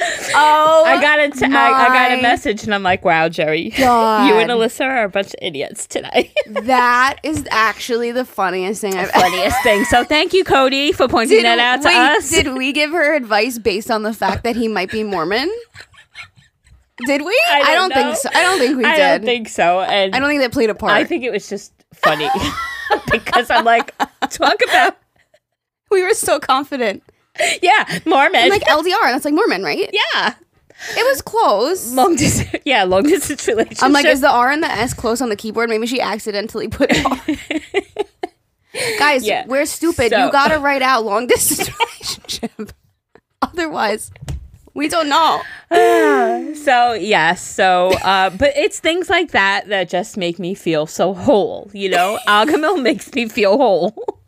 Oh, 0.34 0.84
I 0.86 1.00
got 1.00 1.20
a 1.20 1.30
t- 1.30 1.44
I, 1.44 1.70
I 1.70 1.88
got 1.88 2.18
a 2.18 2.22
message, 2.22 2.64
and 2.64 2.74
I'm 2.74 2.82
like, 2.82 3.04
wow, 3.04 3.28
Jerry, 3.28 3.70
God. 3.70 4.26
you 4.28 4.34
and 4.36 4.50
Alyssa 4.50 4.86
are 4.86 5.04
a 5.04 5.08
bunch 5.08 5.28
of 5.28 5.34
idiots 5.42 5.86
today. 5.86 6.32
That 6.62 7.18
is 7.22 7.46
actually 7.50 8.12
the 8.12 8.24
funniest 8.24 8.80
thing 8.80 8.94
I've 8.94 9.08
ever. 9.10 9.20
Funniest 9.20 9.62
thing. 9.62 9.84
So 9.84 10.04
thank 10.04 10.32
you, 10.32 10.44
Cody, 10.44 10.92
for 10.92 11.08
pointing 11.08 11.42
that 11.42 11.58
out 11.58 11.82
to 11.82 11.88
wait, 11.88 11.96
us. 11.96 12.30
did 12.30 12.54
we 12.54 12.72
give 12.72 12.90
her 12.92 13.14
advice 13.14 13.58
based 13.58 13.90
on 13.90 14.02
the 14.02 14.12
fact 14.12 14.44
that 14.44 14.56
he 14.56 14.68
might 14.68 14.90
be 14.90 15.02
Mormon? 15.02 15.50
Did 17.06 17.22
we? 17.22 17.40
I 17.50 17.74
don't 17.74 17.90
don't 17.90 17.92
think 18.04 18.16
so. 18.16 18.28
I 18.34 18.42
don't 18.42 18.58
think 18.58 18.76
we 18.78 18.84
I 18.84 18.96
did. 18.96 19.18
don't 19.18 19.24
think 19.24 19.48
so. 19.48 19.80
And 19.80 20.14
I 20.14 20.18
don't 20.20 20.28
think 20.28 20.40
that 20.42 20.52
played 20.52 20.70
a 20.70 20.74
part. 20.74 20.92
I 20.92 21.04
think 21.04 21.24
it 21.24 21.32
was 21.32 21.48
just 21.48 21.72
funny 21.94 22.28
because 23.10 23.50
I'm 23.50 23.64
like, 23.64 23.94
talk 24.30 24.56
about 24.68 24.96
we 25.90 26.02
were 26.02 26.14
so 26.14 26.38
confident. 26.40 27.02
yeah, 27.62 27.98
Mormon. 28.06 28.36
I'm 28.42 28.50
like 28.50 28.62
LDR. 28.64 29.02
That's 29.04 29.24
like 29.24 29.34
Mormon, 29.34 29.62
right? 29.62 29.78
yeah, 29.92 30.34
It 30.96 31.06
was 31.06 31.22
close. 31.22 31.92
long 31.92 32.16
distance. 32.16 32.62
Yeah, 32.64 32.84
long 32.84 33.02
distance 33.04 33.46
relationship. 33.48 33.82
I'm 33.82 33.92
like, 33.92 34.06
is 34.06 34.20
the 34.20 34.30
R 34.30 34.50
and 34.50 34.62
the 34.62 34.70
S 34.70 34.94
close 34.94 35.20
on 35.20 35.28
the 35.30 35.36
keyboard? 35.36 35.68
Maybe 35.70 35.86
she 35.86 36.00
accidentally 36.00 36.68
put 36.68 36.90
R. 37.04 37.20
Guys, 38.98 39.24
Yeah. 39.26 39.44
we're 39.46 39.66
stupid. 39.66 40.10
So- 40.10 40.24
You 40.26 40.32
gotta 40.32 40.58
write 40.58 40.82
out 40.82 41.04
long 41.04 41.26
distance 41.26 41.68
relationship. 41.78 42.72
Otherwise, 43.42 44.10
we 44.74 44.88
don't 44.88 45.08
know. 45.08 45.42
so 46.54 46.92
yes. 46.94 47.42
So, 47.46 47.92
uh, 48.02 48.30
but 48.30 48.56
it's 48.56 48.80
things 48.80 49.10
like 49.10 49.32
that 49.32 49.68
that 49.68 49.88
just 49.90 50.16
make 50.16 50.38
me 50.38 50.54
feel 50.54 50.86
so 50.86 51.12
whole. 51.12 51.70
You 51.74 51.90
know, 51.90 52.18
Agahmil 52.26 52.80
makes 52.82 53.12
me 53.14 53.28
feel 53.28 53.56
whole. 53.58 54.20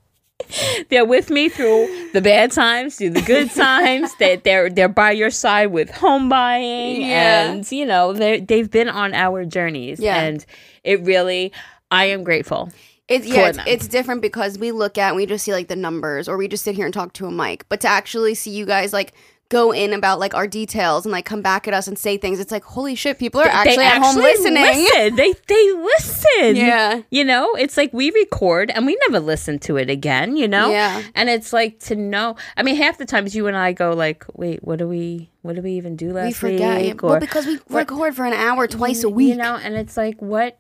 they're 0.91 1.05
with 1.05 1.31
me 1.31 1.49
through 1.49 2.11
the 2.13 2.21
bad 2.21 2.53
times, 2.53 2.97
through 2.97 3.11
the 3.11 3.23
good 3.23 3.51
times. 3.55 4.15
They 4.19 4.37
they're 4.37 4.71
they're 4.71 4.89
by 4.89 5.13
your 5.13 5.31
side 5.31 5.67
with 5.67 5.91
home 5.91 6.29
buying, 6.29 7.01
Yeah. 7.03 7.51
and 7.53 7.71
you 7.73 7.87
know 7.87 8.13
they 8.13 8.41
they've 8.41 8.71
been 8.71 8.89
on 8.89 9.15
our 9.15 9.45
journeys, 9.45 10.01
Yeah. 10.01 10.21
and 10.23 10.45
it 10.83 11.03
really. 11.03 11.53
I 11.91 12.07
am 12.07 12.25
grateful. 12.25 12.71
It's 13.07 13.27
yeah, 13.27 13.49
it's, 13.51 13.59
it's 13.67 13.87
different 13.89 14.23
because 14.23 14.59
we 14.59 14.73
look 14.73 14.97
at 14.99 15.09
and 15.09 15.17
we 15.17 15.27
just 15.27 15.45
see 15.45 15.53
like 15.53 15.69
the 15.69 15.77
numbers, 15.77 16.29
or 16.29 16.37
we 16.37 16.49
just 16.49 16.65
sit 16.65 16.75
here 16.75 16.87
and 16.87 16.95
talk 16.95 17.13
to 17.15 17.27
a 17.27 17.31
mic. 17.31 17.69
But 17.69 17.81
to 17.83 17.89
actually 17.89 18.35
see 18.35 18.51
you 18.51 18.65
guys 18.67 18.93
like 18.93 19.13
go 19.55 19.73
in 19.73 19.93
about 19.93 20.19
like 20.19 20.35
our 20.35 20.49
details 20.49 21.07
and 21.07 21.13
like 21.13 21.25
come 21.25 21.41
back 21.43 21.69
at 21.69 21.75
us 21.75 21.87
and 21.87 21.97
say 21.97 22.17
things, 22.19 22.41
it's 22.41 22.51
like 22.51 22.65
holy 22.65 22.95
shit, 22.97 23.19
people 23.19 23.41
are 23.41 23.47
actually 23.47 23.77
they 23.77 23.87
at 23.87 24.03
home 24.03 24.17
listening. 24.17 24.63
listen. 24.63 25.15
They 25.17 25.33
they 25.47 25.73
listen. 25.73 26.57
Yeah. 26.57 27.03
You 27.11 27.25
know, 27.25 27.55
it's 27.55 27.77
like 27.77 27.93
we 27.93 28.11
record 28.11 28.71
and 28.73 28.85
we 28.87 28.99
never 29.07 29.21
listen 29.21 29.59
to 29.61 29.77
it 29.77 29.89
again, 29.89 30.37
you 30.37 30.49
know? 30.49 30.71
Yeah. 30.71 31.03
And 31.15 31.29
it's 31.29 31.53
like 31.53 31.79
to 31.81 31.95
know 31.95 32.37
I 32.57 32.63
mean, 32.65 32.77
half 32.77 32.99
the 32.99 33.05
times 33.07 33.35
you 33.37 33.47
and 33.47 33.57
I 33.57 33.73
go 33.73 33.93
like, 33.93 34.25
wait, 34.35 34.65
what 34.65 34.79
do 34.81 34.89
we 34.89 35.31
what 35.43 35.55
do 35.57 35.63
we 35.63 35.73
even 35.73 35.95
do 35.95 36.13
last 36.13 36.27
We 36.27 36.33
forget, 36.33 36.81
week? 36.83 37.03
well, 37.03 37.21
because 37.21 37.47
we 37.47 37.61
record 37.69 38.17
for 38.17 38.25
an 38.25 38.33
hour 38.33 38.67
twice 38.67 39.05
a 39.05 39.09
week. 39.09 39.29
You 39.29 39.37
know, 39.37 39.55
and 39.57 39.75
it's 39.77 39.97
like 39.97 40.21
what 40.21 40.59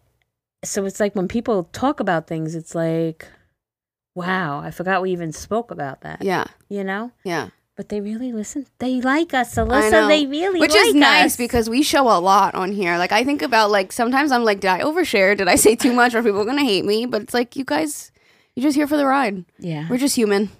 so 0.64 0.84
it's 0.86 1.00
like 1.00 1.14
when 1.16 1.26
people 1.28 1.64
talk 1.72 2.00
about 2.00 2.26
things, 2.26 2.54
it's 2.54 2.74
like 2.74 3.26
Wow, 4.14 4.60
I 4.60 4.70
forgot 4.70 5.02
we 5.02 5.10
even 5.10 5.32
spoke 5.32 5.72
about 5.72 6.02
that. 6.02 6.22
yeah, 6.22 6.44
You 6.68 6.84
know? 6.84 7.10
yeah. 7.24 7.48
But 7.76 7.88
they 7.88 8.00
really 8.00 8.31
listen. 8.33 8.66
They 8.78 9.00
like 9.00 9.35
us, 9.35 9.57
Alyssa. 9.57 10.07
They 10.09 10.26
really 10.26 10.61
Which 10.61 10.71
like 10.73 10.87
is 10.87 10.95
nice 10.95 11.33
us. 11.33 11.37
because 11.37 11.69
we 11.69 11.83
show 11.83 12.02
a 12.02 12.21
lot 12.21 12.54
on 12.54 12.71
here. 12.71 12.97
Like 12.99 13.11
I 13.11 13.25
think 13.25 13.43
about 13.43 13.71
like 13.73 13.90
sometimes 13.90 14.31
I'm 14.31 14.45
like, 14.45 14.61
did 14.61 14.71
I 14.71 14.81
overshare? 14.81 15.37
Did 15.37 15.49
I 15.49 15.57
say 15.57 15.75
too 15.75 15.93
much? 15.93 16.14
Are 16.14 16.23
people 16.23 16.45
gonna 16.45 16.62
hate 16.64 16.85
me? 16.85 17.04
But 17.07 17.23
it's 17.23 17.35
like 17.35 17.57
you 17.57 17.64
guys, 17.64 18.12
you're 18.54 18.62
just 18.62 18.76
here 18.76 18.87
for 18.87 18.97
the 18.97 19.07
ride. 19.07 19.45
yeah, 19.59 19.88
We're 19.90 19.99
just 19.99 20.14
human. 20.14 20.50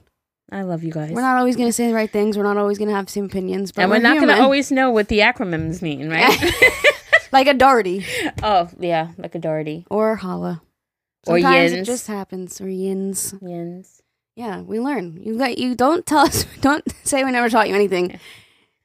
I 0.51 0.63
love 0.63 0.83
you 0.85 0.91
guys. 0.93 1.13
We're 1.13 1.21
not 1.23 1.37
always 1.39 1.55
gonna 1.57 1.73
say 1.73 1.87
the 1.89 1.95
right 1.95 2.11
things. 2.11 2.37
We're 2.37 2.43
not 2.45 2.57
always 2.59 2.79
gonna 2.79 2.93
have 2.95 3.07
the 3.07 3.13
same 3.13 3.27
opinions. 3.27 3.71
But 3.71 3.83
and 3.83 3.91
we're, 3.93 3.99
not 3.99 4.19
gonna 4.19 4.43
always 4.43 4.73
know 4.73 4.91
what 4.91 5.07
the 5.09 5.21
acronyms 5.21 5.83
mean, 5.83 6.11
right? 6.11 6.31
like 7.33 7.47
a 7.47 7.55
Darty 7.55 8.05
oh, 8.43 8.69
yeah, 8.79 9.13
like 9.19 9.35
a 9.37 9.39
Doherty. 9.39 9.87
or 9.89 10.17
Holla. 10.17 10.63
Or 11.27 11.39
Sometimes 11.41 11.73
it 11.73 11.77
yins. 11.77 11.87
just 11.87 12.07
happens 12.09 12.61
or 12.61 12.69
yins. 12.69 13.35
Yins. 13.41 14.03
Yeah, 14.37 14.61
we 14.63 14.81
learn. 14.81 15.21
You 15.23 15.39
got 15.39 15.59
you 15.59 15.75
don't 15.75 16.05
tell 16.05 16.19
us. 16.21 16.45
Don't 16.61 16.85
say 17.05 17.23
we 17.25 17.31
never 17.31 17.49
taught 17.49 17.69
you 17.69 17.75
anything. 17.75 18.19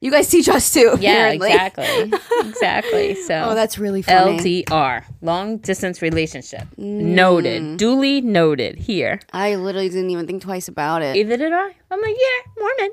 You 0.00 0.10
guys 0.10 0.28
teach 0.28 0.48
us 0.48 0.72
too. 0.72 0.96
Yeah, 1.00 1.28
apparently. 1.32 1.50
exactly. 1.52 2.12
exactly. 2.48 3.14
So 3.16 3.48
Oh, 3.50 3.54
that's 3.54 3.76
really 3.78 4.00
funny. 4.02 4.38
LDR, 4.64 5.04
long 5.20 5.58
distance 5.58 6.00
relationship. 6.02 6.62
Mm. 6.78 7.00
Noted. 7.14 7.76
Duly 7.76 8.20
noted 8.20 8.78
here. 8.78 9.20
I 9.32 9.56
literally 9.56 9.88
didn't 9.88 10.10
even 10.10 10.26
think 10.26 10.42
twice 10.42 10.68
about 10.68 11.02
it. 11.02 11.16
Either 11.16 11.36
did 11.36 11.52
I. 11.52 11.74
I'm 11.90 12.00
like, 12.00 12.16
yeah, 12.18 12.52
Mormon. 12.58 12.90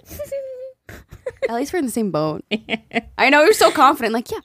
At 1.49 1.55
least 1.55 1.71
we're 1.73 1.79
in 1.79 1.85
the 1.85 1.91
same 1.91 2.11
boat. 2.11 2.43
I 3.17 3.29
know 3.29 3.43
you're 3.43 3.53
so 3.53 3.71
confident. 3.71 4.13
Like, 4.13 4.31
yeah. 4.31 4.39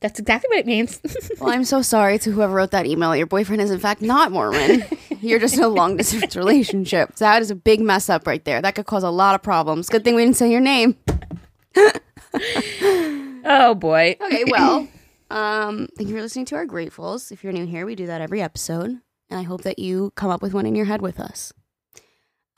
That's 0.00 0.18
exactly 0.18 0.48
what 0.48 0.60
it 0.60 0.66
means. 0.66 1.00
Well, 1.40 1.50
I'm 1.50 1.64
so 1.64 1.80
sorry 1.80 2.18
to 2.18 2.32
whoever 2.32 2.52
wrote 2.52 2.70
that 2.72 2.84
email. 2.86 3.16
Your 3.16 3.26
boyfriend 3.26 3.62
is 3.62 3.70
in 3.70 3.78
fact 3.78 4.02
not 4.02 4.30
Mormon. 4.30 4.84
You're 5.22 5.38
just 5.38 5.56
in 5.56 5.62
a 5.62 5.68
long 5.80 5.96
distance 5.96 6.36
relationship. 6.36 7.14
That 7.16 7.40
is 7.40 7.50
a 7.50 7.54
big 7.54 7.80
mess 7.80 8.10
up 8.10 8.26
right 8.26 8.44
there. 8.44 8.60
That 8.60 8.74
could 8.74 8.84
cause 8.84 9.02
a 9.02 9.10
lot 9.10 9.34
of 9.34 9.42
problems. 9.42 9.88
Good 9.88 10.04
thing 10.04 10.14
we 10.14 10.22
didn't 10.22 10.36
say 10.36 10.50
your 10.50 10.60
name. 10.60 10.96
oh 13.44 13.74
boy. 13.74 14.16
Okay, 14.20 14.44
well, 14.48 14.86
um, 15.30 15.88
thank 15.96 16.10
you 16.10 16.14
for 16.14 16.20
listening 16.20 16.44
to 16.46 16.56
our 16.56 16.66
gratefuls. 16.66 17.32
If 17.32 17.42
you're 17.42 17.54
new 17.54 17.66
here, 17.66 17.86
we 17.86 17.94
do 17.94 18.06
that 18.06 18.20
every 18.20 18.42
episode, 18.42 18.90
and 19.30 19.40
I 19.40 19.42
hope 19.42 19.62
that 19.62 19.78
you 19.78 20.12
come 20.14 20.30
up 20.30 20.42
with 20.42 20.52
one 20.52 20.66
in 20.66 20.74
your 20.74 20.86
head 20.86 21.00
with 21.00 21.18
us. 21.20 21.54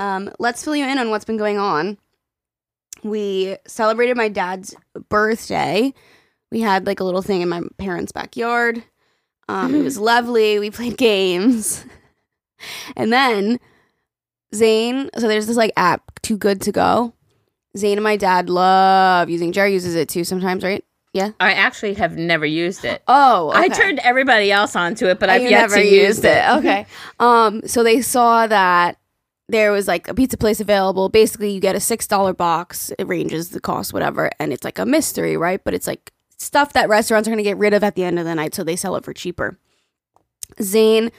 Um, 0.00 0.30
let's 0.40 0.64
fill 0.64 0.74
you 0.74 0.84
in 0.84 0.98
on 0.98 1.10
what's 1.10 1.24
been 1.24 1.36
going 1.36 1.58
on. 1.58 1.98
We 3.04 3.56
celebrated 3.66 4.16
my 4.16 4.28
dad's 4.28 4.74
birthday. 5.08 5.94
We 6.52 6.60
had 6.60 6.86
like 6.86 7.00
a 7.00 7.04
little 7.04 7.22
thing 7.22 7.40
in 7.40 7.48
my 7.48 7.62
parents' 7.78 8.12
backyard. 8.12 8.82
Um, 9.48 9.74
it 9.74 9.82
was 9.82 9.98
lovely. 9.98 10.58
We 10.58 10.70
played 10.70 10.96
games, 10.98 11.84
and 12.96 13.12
then 13.12 13.58
Zane. 14.54 15.10
So 15.18 15.28
there's 15.28 15.46
this 15.46 15.56
like 15.56 15.72
app, 15.76 16.20
Too 16.22 16.36
Good 16.36 16.60
to 16.62 16.72
Go. 16.72 17.14
Zane 17.76 17.96
and 17.96 18.04
my 18.04 18.16
dad 18.16 18.50
love 18.50 19.30
using. 19.30 19.50
Jerry 19.52 19.72
uses 19.72 19.94
it 19.94 20.08
too 20.08 20.24
sometimes, 20.24 20.62
right? 20.62 20.84
Yeah. 21.14 21.30
I 21.40 21.52
actually 21.52 21.94
have 21.94 22.16
never 22.16 22.46
used 22.46 22.84
it. 22.84 23.02
Oh, 23.08 23.50
I 23.54 23.68
turned 23.68 23.98
everybody 24.00 24.50
else 24.52 24.76
onto 24.76 25.06
it, 25.06 25.18
but 25.18 25.28
Oh, 25.28 25.32
I've 25.32 25.42
yet 25.42 25.50
never 25.62 25.76
to 25.76 25.84
use 25.84 25.92
used 26.18 26.24
it. 26.24 26.44
Okay. 26.58 26.86
um. 27.18 27.62
So 27.66 27.82
they 27.82 28.00
saw 28.02 28.46
that 28.46 28.98
there 29.48 29.72
was 29.72 29.88
like 29.88 30.08
a 30.08 30.14
pizza 30.14 30.36
place 30.36 30.60
available. 30.60 31.08
Basically, 31.08 31.50
you 31.50 31.60
get 31.60 31.74
a 31.74 31.80
six 31.80 32.06
dollar 32.06 32.32
box. 32.34 32.92
It 32.98 33.08
ranges 33.08 33.50
the 33.50 33.60
cost, 33.60 33.92
whatever, 33.92 34.30
and 34.38 34.52
it's 34.52 34.64
like 34.64 34.78
a 34.78 34.86
mystery, 34.86 35.36
right? 35.36 35.62
But 35.64 35.72
it's 35.74 35.86
like 35.86 36.12
stuff 36.42 36.72
that 36.72 36.88
restaurants 36.88 37.28
are 37.28 37.30
going 37.30 37.38
to 37.38 37.48
get 37.48 37.56
rid 37.56 37.74
of 37.74 37.84
at 37.84 37.94
the 37.94 38.04
end 38.04 38.18
of 38.18 38.24
the 38.24 38.34
night, 38.34 38.54
so 38.54 38.64
they 38.64 38.76
sell 38.76 38.96
it 38.96 39.04
for 39.04 39.12
cheaper. 39.12 39.58
Zane 40.60 41.10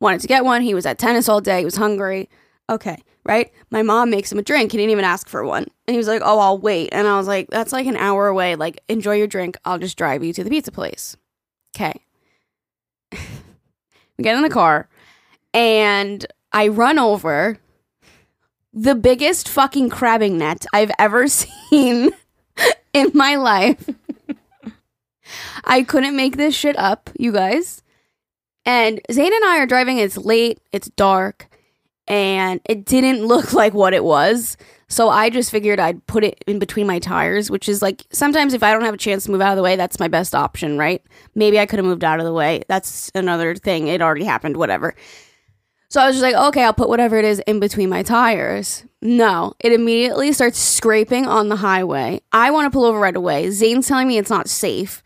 wanted 0.00 0.20
to 0.20 0.28
get 0.28 0.44
one. 0.44 0.62
He 0.62 0.74
was 0.74 0.86
at 0.86 0.98
tennis 0.98 1.28
all 1.28 1.40
day. 1.40 1.58
He 1.60 1.64
was 1.64 1.76
hungry. 1.76 2.28
Okay, 2.68 3.02
right? 3.24 3.52
My 3.70 3.82
mom 3.82 4.10
makes 4.10 4.30
him 4.30 4.38
a 4.38 4.42
drink. 4.42 4.72
He 4.72 4.78
didn't 4.78 4.92
even 4.92 5.04
ask 5.04 5.28
for 5.28 5.44
one. 5.44 5.66
And 5.86 5.94
he 5.94 5.98
was 5.98 6.06
like, 6.06 6.22
Oh, 6.24 6.38
I'll 6.38 6.58
wait. 6.58 6.90
And 6.92 7.06
I 7.06 7.16
was 7.16 7.26
like, 7.26 7.48
That's 7.50 7.72
like 7.72 7.86
an 7.86 7.96
hour 7.96 8.28
away. 8.28 8.54
Like, 8.54 8.80
enjoy 8.88 9.16
your 9.16 9.26
drink. 9.26 9.56
I'll 9.64 9.78
just 9.78 9.98
drive 9.98 10.22
you 10.22 10.32
to 10.32 10.44
the 10.44 10.50
pizza 10.50 10.72
place. 10.72 11.16
Okay. 11.76 11.94
we 13.12 14.22
get 14.22 14.36
in 14.36 14.42
the 14.42 14.50
car 14.50 14.88
and 15.52 16.26
I 16.52 16.68
run 16.68 16.98
over 16.98 17.58
the 18.72 18.94
biggest 18.94 19.48
fucking 19.48 19.90
crabbing 19.90 20.38
net 20.38 20.66
I've 20.72 20.92
ever 20.98 21.26
seen 21.28 22.10
in 22.92 23.10
my 23.14 23.36
life. 23.36 23.88
I 25.64 25.82
couldn't 25.82 26.16
make 26.16 26.36
this 26.36 26.54
shit 26.54 26.78
up, 26.78 27.10
you 27.18 27.32
guys. 27.32 27.82
And 28.64 29.00
Zane 29.10 29.32
and 29.32 29.44
I 29.44 29.58
are 29.58 29.66
driving. 29.66 29.98
It's 29.98 30.16
late, 30.16 30.60
it's 30.72 30.88
dark, 30.90 31.48
and 32.06 32.60
it 32.66 32.84
didn't 32.84 33.26
look 33.26 33.52
like 33.52 33.74
what 33.74 33.94
it 33.94 34.04
was. 34.04 34.56
So 34.88 35.08
I 35.08 35.30
just 35.30 35.52
figured 35.52 35.78
I'd 35.78 36.04
put 36.08 36.24
it 36.24 36.42
in 36.48 36.58
between 36.58 36.86
my 36.86 36.98
tires, 36.98 37.48
which 37.48 37.68
is 37.68 37.80
like 37.80 38.04
sometimes 38.10 38.54
if 38.54 38.62
I 38.64 38.72
don't 38.72 38.84
have 38.84 38.94
a 38.94 38.98
chance 38.98 39.24
to 39.24 39.30
move 39.30 39.40
out 39.40 39.52
of 39.52 39.56
the 39.56 39.62
way, 39.62 39.76
that's 39.76 40.00
my 40.00 40.08
best 40.08 40.34
option, 40.34 40.78
right? 40.78 41.00
Maybe 41.36 41.60
I 41.60 41.66
could 41.66 41.78
have 41.78 41.86
moved 41.86 42.02
out 42.02 42.18
of 42.18 42.26
the 42.26 42.32
way. 42.32 42.62
That's 42.68 43.10
another 43.14 43.54
thing. 43.54 43.86
It 43.86 44.02
already 44.02 44.24
happened, 44.24 44.56
whatever. 44.56 44.96
So 45.90 46.00
I 46.00 46.06
was 46.06 46.16
just 46.16 46.22
like, 46.22 46.34
okay, 46.34 46.64
I'll 46.64 46.72
put 46.72 46.88
whatever 46.88 47.18
it 47.18 47.24
is 47.24 47.40
in 47.46 47.60
between 47.60 47.88
my 47.88 48.02
tires. 48.02 48.84
No, 49.00 49.54
it 49.60 49.72
immediately 49.72 50.32
starts 50.32 50.58
scraping 50.58 51.26
on 51.26 51.48
the 51.48 51.56
highway. 51.56 52.20
I 52.32 52.50
want 52.50 52.66
to 52.66 52.70
pull 52.70 52.84
over 52.84 52.98
right 52.98 53.16
away. 53.16 53.50
Zane's 53.50 53.88
telling 53.88 54.06
me 54.06 54.18
it's 54.18 54.30
not 54.30 54.48
safe. 54.48 55.02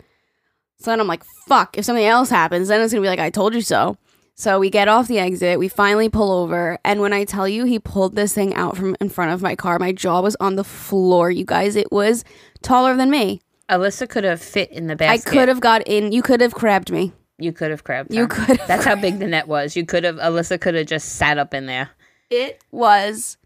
So 0.85 0.91
then 0.91 1.01
I'm 1.01 1.07
like, 1.07 1.25
fuck, 1.25 1.79
if 1.79 1.87
something 1.87 2.05
else 2.05 2.29
happens, 2.29 2.69
then 2.69 2.83
it's 2.83 2.93
gonna 2.93 3.01
be 3.01 3.09
like, 3.09 3.19
I 3.19 3.31
told 3.31 3.55
you 3.55 3.63
so. 3.63 3.97
So 4.35 4.59
we 4.59 4.69
get 4.69 4.87
off 4.87 5.09
the 5.09 5.19
exit, 5.19 5.59
we 5.59 5.67
finally 5.69 6.11
pull 6.11 6.31
over, 6.31 6.79
and 6.85 7.01
when 7.01 7.15
I 7.15 7.25
tell 7.25 7.49
you 7.49 7.65
he 7.65 7.79
pulled 7.79 8.17
this 8.17 8.35
thing 8.35 8.53
out 8.55 8.77
from 8.77 8.95
in 9.01 9.09
front 9.09 9.33
of 9.33 9.41
my 9.41 9.57
car, 9.57 9.79
my 9.79 9.93
jaw 9.93 10.21
was 10.21 10.37
on 10.41 10.57
the 10.57 10.65
floor, 10.65 11.31
you 11.31 11.47
guys. 11.47 11.75
It 11.75 11.91
was 11.91 12.23
taller 12.61 12.95
than 12.97 13.11
me. 13.11 13.41
Alyssa 13.71 14.07
could 14.07 14.25
have 14.25 14.43
fit 14.43 14.71
in 14.73 14.87
the 14.87 14.95
back. 14.95 15.09
I 15.09 15.19
could 15.19 15.49
have 15.49 15.61
got 15.61 15.89
in, 15.89 16.13
you 16.13 16.21
could 16.21 16.43
have 16.43 16.53
crabbed 16.53 16.93
me. 16.93 17.13
You 17.39 17.53
could 17.53 17.71
have 17.71 17.83
crabbed. 17.83 18.13
You 18.13 18.29
could 18.29 18.59
have 18.59 18.69
That's 18.69 18.85
how 18.85 18.95
big 18.95 19.19
the 19.21 19.27
net 19.27 19.49
was. 19.49 19.77
You 19.77 19.87
could 19.87 20.05
have. 20.05 20.17
Alyssa 20.17 20.61
could 20.61 20.75
have 20.75 20.87
just 20.87 21.17
sat 21.17 21.39
up 21.39 21.55
in 21.55 21.67
there. 21.67 21.91
It 22.29 22.63
was 22.71 23.39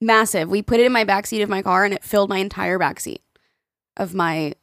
massive. 0.00 0.50
We 0.50 0.62
put 0.62 0.80
it 0.80 0.86
in 0.86 0.92
my 0.92 1.04
backseat 1.04 1.42
of 1.44 1.48
my 1.48 1.62
car 1.62 1.84
and 1.84 1.94
it 1.94 2.02
filled 2.02 2.28
my 2.28 2.38
entire 2.38 2.78
backseat 2.78 3.20
of 3.96 4.14
my 4.14 4.54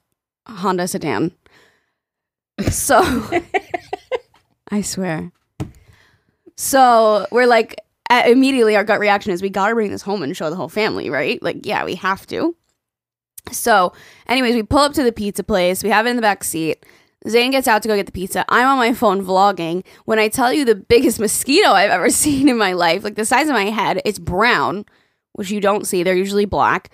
Honda 0.48 0.88
sedan. 0.88 1.32
So 2.64 3.02
I 4.72 4.82
swear. 4.82 5.32
So 6.56 7.26
we're 7.32 7.48
like 7.48 7.76
immediately 8.26 8.76
our 8.76 8.84
gut 8.84 9.00
reaction 9.00 9.32
is 9.32 9.42
we 9.42 9.50
got 9.50 9.70
to 9.70 9.76
bring 9.76 9.92
this 9.92 10.02
home 10.02 10.24
and 10.24 10.36
show 10.36 10.50
the 10.50 10.56
whole 10.56 10.70
family, 10.70 11.10
right? 11.10 11.42
Like 11.42 11.66
yeah, 11.66 11.86
we 11.86 11.96
have 11.96 12.26
to. 12.28 12.56
So, 13.52 13.94
anyways, 14.28 14.56
we 14.56 14.64
pull 14.64 14.80
up 14.80 14.94
to 14.94 15.04
the 15.04 15.12
pizza 15.12 15.44
place. 15.44 15.84
We 15.84 15.90
have 15.90 16.06
it 16.06 16.10
in 16.10 16.16
the 16.16 16.22
back 16.22 16.44
seat. 16.44 16.86
Zane 17.28 17.52
gets 17.52 17.68
out 17.68 17.82
to 17.82 17.88
go 17.88 17.96
get 17.96 18.06
the 18.06 18.12
pizza. 18.12 18.46
I'm 18.48 18.68
on 18.68 18.78
my 18.78 18.94
phone 18.94 19.24
vlogging. 19.24 19.84
When 20.06 20.20
I 20.20 20.30
tell 20.30 20.54
you 20.54 20.64
the 20.64 20.76
biggest 20.76 21.20
mosquito 21.20 21.70
I've 21.70 21.92
ever 21.92 22.10
seen 22.10 22.50
in 22.50 22.58
my 22.58 22.74
life, 22.74 23.04
like 23.04 23.16
the 23.16 23.26
size 23.26 23.48
of 23.48 23.54
my 23.54 23.66
head, 23.66 24.02
it's 24.06 24.20
brown, 24.20 24.86
which 25.34 25.52
you 25.52 25.60
don't 25.60 25.86
see. 25.88 26.04
They're 26.04 26.16
usually 26.16 26.46
black. 26.46 26.92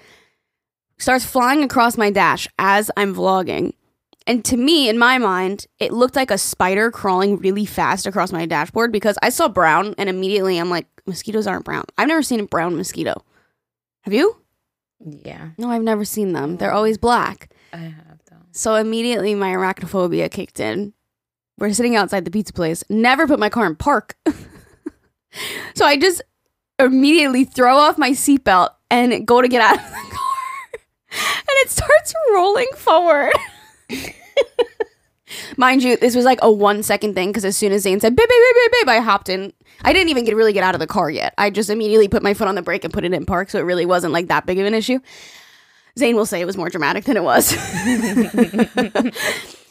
Starts 0.98 1.26
flying 1.26 1.64
across 1.64 1.98
my 1.98 2.10
dash 2.10 2.48
as 2.58 2.90
I'm 2.96 3.14
vlogging. 3.14 3.74
And 4.28 4.44
to 4.46 4.58
me, 4.58 4.90
in 4.90 4.98
my 4.98 5.18
mind, 5.20 5.68
it 5.80 5.94
looked 5.94 6.16
like 6.16 6.32
a 6.32 6.38
spider 6.38 6.90
crawling 6.90 7.38
really 7.38 7.66
fast 7.66 8.08
across 8.08 8.32
my 8.32 8.46
dashboard 8.46 8.92
because 8.92 9.18
I 9.22 9.30
saw 9.30 9.48
brown 9.48 9.94
and 9.98 10.10
immediately 10.10 10.58
I'm 10.58 10.70
like, 10.70 10.88
mosquitoes 11.06 11.46
aren't 11.46 11.66
brown. 11.66 11.86
I've 11.98 12.08
never 12.08 12.24
seen 12.24 12.40
a 12.40 12.46
brown 12.46 12.76
mosquito. 12.76 13.24
Have 14.02 14.14
you? 14.14 14.36
Yeah, 15.06 15.50
No, 15.58 15.70
I've 15.70 15.84
never 15.84 16.06
seen 16.06 16.34
them. 16.34 16.58
They're 16.58 16.72
always 16.72 16.98
black. 16.98 17.52
I 17.72 17.78
have 17.78 18.20
though. 18.30 18.38
So 18.52 18.76
immediately 18.76 19.36
my 19.36 19.50
arachnophobia 19.52 20.32
kicked 20.32 20.60
in. 20.60 20.94
We're 21.60 21.74
sitting 21.74 21.96
outside 21.96 22.26
the 22.26 22.32
pizza 22.32 22.54
place. 22.54 22.84
Never 22.90 23.28
put 23.28 23.40
my 23.40 23.50
car 23.50 23.66
in 23.68 23.76
park. 23.76 24.18
so 25.76 25.86
I 25.86 25.98
just 25.98 26.22
immediately 26.80 27.44
throw 27.46 27.78
off 27.78 27.98
my 27.98 28.12
seatbelt 28.12 28.70
and 28.90 29.26
go 29.28 29.42
to 29.42 29.48
get 29.48 29.62
out 29.62 29.76
of 29.78 29.84
the 29.84 29.92
car. 30.16 30.80
and 31.12 31.58
it 31.62 31.70
starts 31.70 32.14
rolling 32.34 32.68
forward. 32.76 33.34
Mind 35.58 35.84
you, 35.84 35.98
this 35.98 36.16
was 36.16 36.26
like 36.26 36.40
a 36.42 36.52
one 36.52 36.84
second 36.84 37.14
thing 37.14 37.30
because 37.30 37.46
as 37.46 37.58
soon 37.58 37.72
as 37.72 37.84
Zane 37.84 38.00
said, 38.00 38.16
babe, 38.16 38.28
babe, 38.28 38.56
babe, 38.56 38.72
babe, 38.72 38.90
I 38.90 39.00
hopped 39.00 39.30
in. 39.30 39.54
I 39.84 39.94
didn't 39.94 40.10
even 40.10 40.26
get 40.26 40.36
really 40.36 40.54
get 40.54 40.64
out 40.64 40.76
of 40.76 40.80
the 40.80 40.88
car 40.88 41.10
yet. 41.10 41.34
I 41.38 41.50
just 41.50 41.70
immediately 41.70 42.08
put 42.08 42.24
my 42.24 42.34
foot 42.34 42.48
on 42.48 42.56
the 42.56 42.62
brake 42.62 42.84
and 42.84 42.94
put 42.94 43.04
it 43.04 43.14
in 43.14 43.26
park. 43.26 43.50
So 43.50 43.60
it 43.60 43.64
really 43.64 43.86
wasn't 43.86 44.14
like 44.14 44.28
that 44.28 44.46
big 44.46 44.60
of 44.60 44.66
an 44.66 44.74
issue. 44.74 45.00
Zane 45.98 46.16
will 46.16 46.26
say 46.26 46.42
it 46.42 46.46
was 46.46 46.58
more 46.58 46.70
dramatic 46.70 47.06
than 47.06 47.18
it 47.18 47.24
was. 47.24 47.54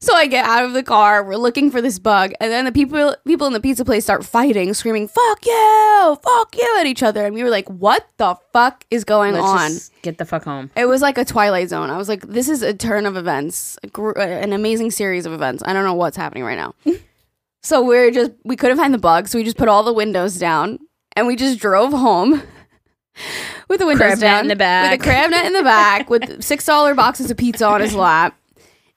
so 0.00 0.14
I 0.14 0.26
get 0.26 0.44
out 0.44 0.64
of 0.64 0.72
the 0.74 0.82
car. 0.82 1.24
We're 1.24 1.36
looking 1.36 1.70
for 1.70 1.80
this 1.82 1.98
bug, 1.98 2.32
and 2.40 2.52
then 2.52 2.64
the 2.64 2.72
people 2.72 3.16
people 3.26 3.46
in 3.46 3.52
the 3.52 3.60
pizza 3.60 3.84
place 3.84 4.04
start 4.04 4.24
fighting, 4.24 4.72
screaming 4.74 5.08
"fuck 5.08 5.44
you, 5.44 6.18
fuck 6.22 6.56
you" 6.56 6.76
at 6.78 6.86
each 6.86 7.02
other, 7.02 7.26
and 7.26 7.34
we 7.34 7.42
were 7.42 7.50
like, 7.50 7.68
"What 7.68 8.06
the 8.16 8.36
fuck 8.52 8.84
is 8.90 9.04
going 9.04 9.34
Let's 9.34 9.46
on?" 9.46 9.70
just 9.70 10.02
get 10.02 10.18
the 10.18 10.24
fuck 10.24 10.44
home. 10.44 10.70
It 10.76 10.86
was 10.86 11.02
like 11.02 11.18
a 11.18 11.24
Twilight 11.24 11.68
Zone. 11.68 11.90
I 11.90 11.96
was 11.96 12.08
like, 12.08 12.22
"This 12.26 12.48
is 12.48 12.62
a 12.62 12.72
turn 12.74 13.06
of 13.06 13.16
events, 13.16 13.78
gr- 13.92 14.12
an 14.12 14.52
amazing 14.52 14.90
series 14.90 15.26
of 15.26 15.32
events." 15.32 15.62
I 15.66 15.72
don't 15.72 15.84
know 15.84 15.94
what's 15.94 16.16
happening 16.16 16.44
right 16.44 16.56
now. 16.56 16.74
so 17.62 17.82
we're 17.82 18.10
just 18.10 18.32
we 18.44 18.56
couldn't 18.56 18.76
find 18.76 18.94
the 18.94 18.98
bug, 18.98 19.28
so 19.28 19.38
we 19.38 19.44
just 19.44 19.56
put 19.58 19.68
all 19.68 19.82
the 19.82 19.92
windows 19.92 20.38
down, 20.38 20.78
and 21.16 21.26
we 21.26 21.34
just 21.36 21.58
drove 21.58 21.92
home. 21.92 22.42
With 23.68 23.80
the 23.80 23.86
windows 23.86 24.06
Crab 24.06 24.18
net 24.18 24.20
down, 24.20 24.40
in 24.42 24.48
the 24.48 24.56
back. 24.56 24.92
with 24.92 25.00
a 25.00 25.04
crab 25.04 25.30
net 25.30 25.44
in 25.44 25.52
the 25.52 25.64
back, 25.64 26.08
with 26.08 26.40
six 26.44 26.64
dollar 26.64 26.94
boxes 26.94 27.30
of 27.32 27.36
pizza 27.36 27.66
on 27.66 27.80
his 27.80 27.92
lap, 27.94 28.38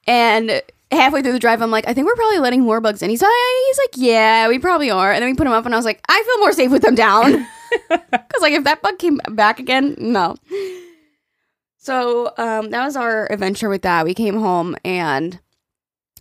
and 0.05 0.61
halfway 0.91 1.21
through 1.21 1.33
the 1.33 1.39
drive, 1.39 1.61
I'm 1.61 1.71
like, 1.71 1.87
I 1.87 1.93
think 1.93 2.07
we're 2.07 2.15
probably 2.15 2.39
letting 2.39 2.61
more 2.61 2.81
bugs 2.81 3.01
in. 3.01 3.09
He's 3.09 3.21
like, 3.21 3.31
he's 3.67 3.77
like, 3.77 3.91
yeah, 3.95 4.47
we 4.47 4.59
probably 4.59 4.89
are. 4.91 5.11
And 5.11 5.21
then 5.21 5.29
we 5.29 5.35
put 5.35 5.47
him 5.47 5.53
up, 5.53 5.65
and 5.65 5.73
I 5.73 5.77
was 5.77 5.85
like, 5.85 6.01
I 6.09 6.23
feel 6.23 6.39
more 6.39 6.53
safe 6.53 6.71
with 6.71 6.81
them 6.81 6.95
down, 6.95 7.31
because 7.89 8.41
like 8.41 8.53
if 8.53 8.63
that 8.65 8.81
bug 8.81 8.97
came 8.99 9.19
back 9.29 9.59
again, 9.59 9.95
no. 9.97 10.35
So 11.77 12.31
um, 12.37 12.69
that 12.69 12.85
was 12.85 12.95
our 12.95 13.31
adventure 13.31 13.69
with 13.69 13.81
that. 13.83 14.05
We 14.05 14.13
came 14.13 14.39
home 14.39 14.75
and 14.85 15.39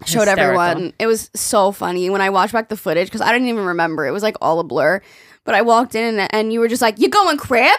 showed 0.06 0.20
Hysterical. 0.26 0.60
everyone. 0.60 0.92
It 0.98 1.06
was 1.06 1.30
so 1.34 1.70
funny 1.72 2.08
when 2.08 2.22
I 2.22 2.30
watched 2.30 2.54
back 2.54 2.68
the 2.70 2.76
footage 2.76 3.08
because 3.08 3.20
I 3.20 3.30
didn't 3.32 3.48
even 3.48 3.64
remember. 3.66 4.06
It 4.06 4.12
was 4.12 4.22
like 4.22 4.36
all 4.40 4.58
a 4.60 4.64
blur. 4.64 5.02
But 5.44 5.54
I 5.54 5.62
walked 5.62 5.94
in 5.94 6.18
and, 6.18 6.34
and 6.34 6.52
you 6.52 6.60
were 6.60 6.68
just 6.68 6.80
like, 6.82 6.98
"You 6.98 7.08
going 7.08 7.36
crabbing?" 7.36 7.76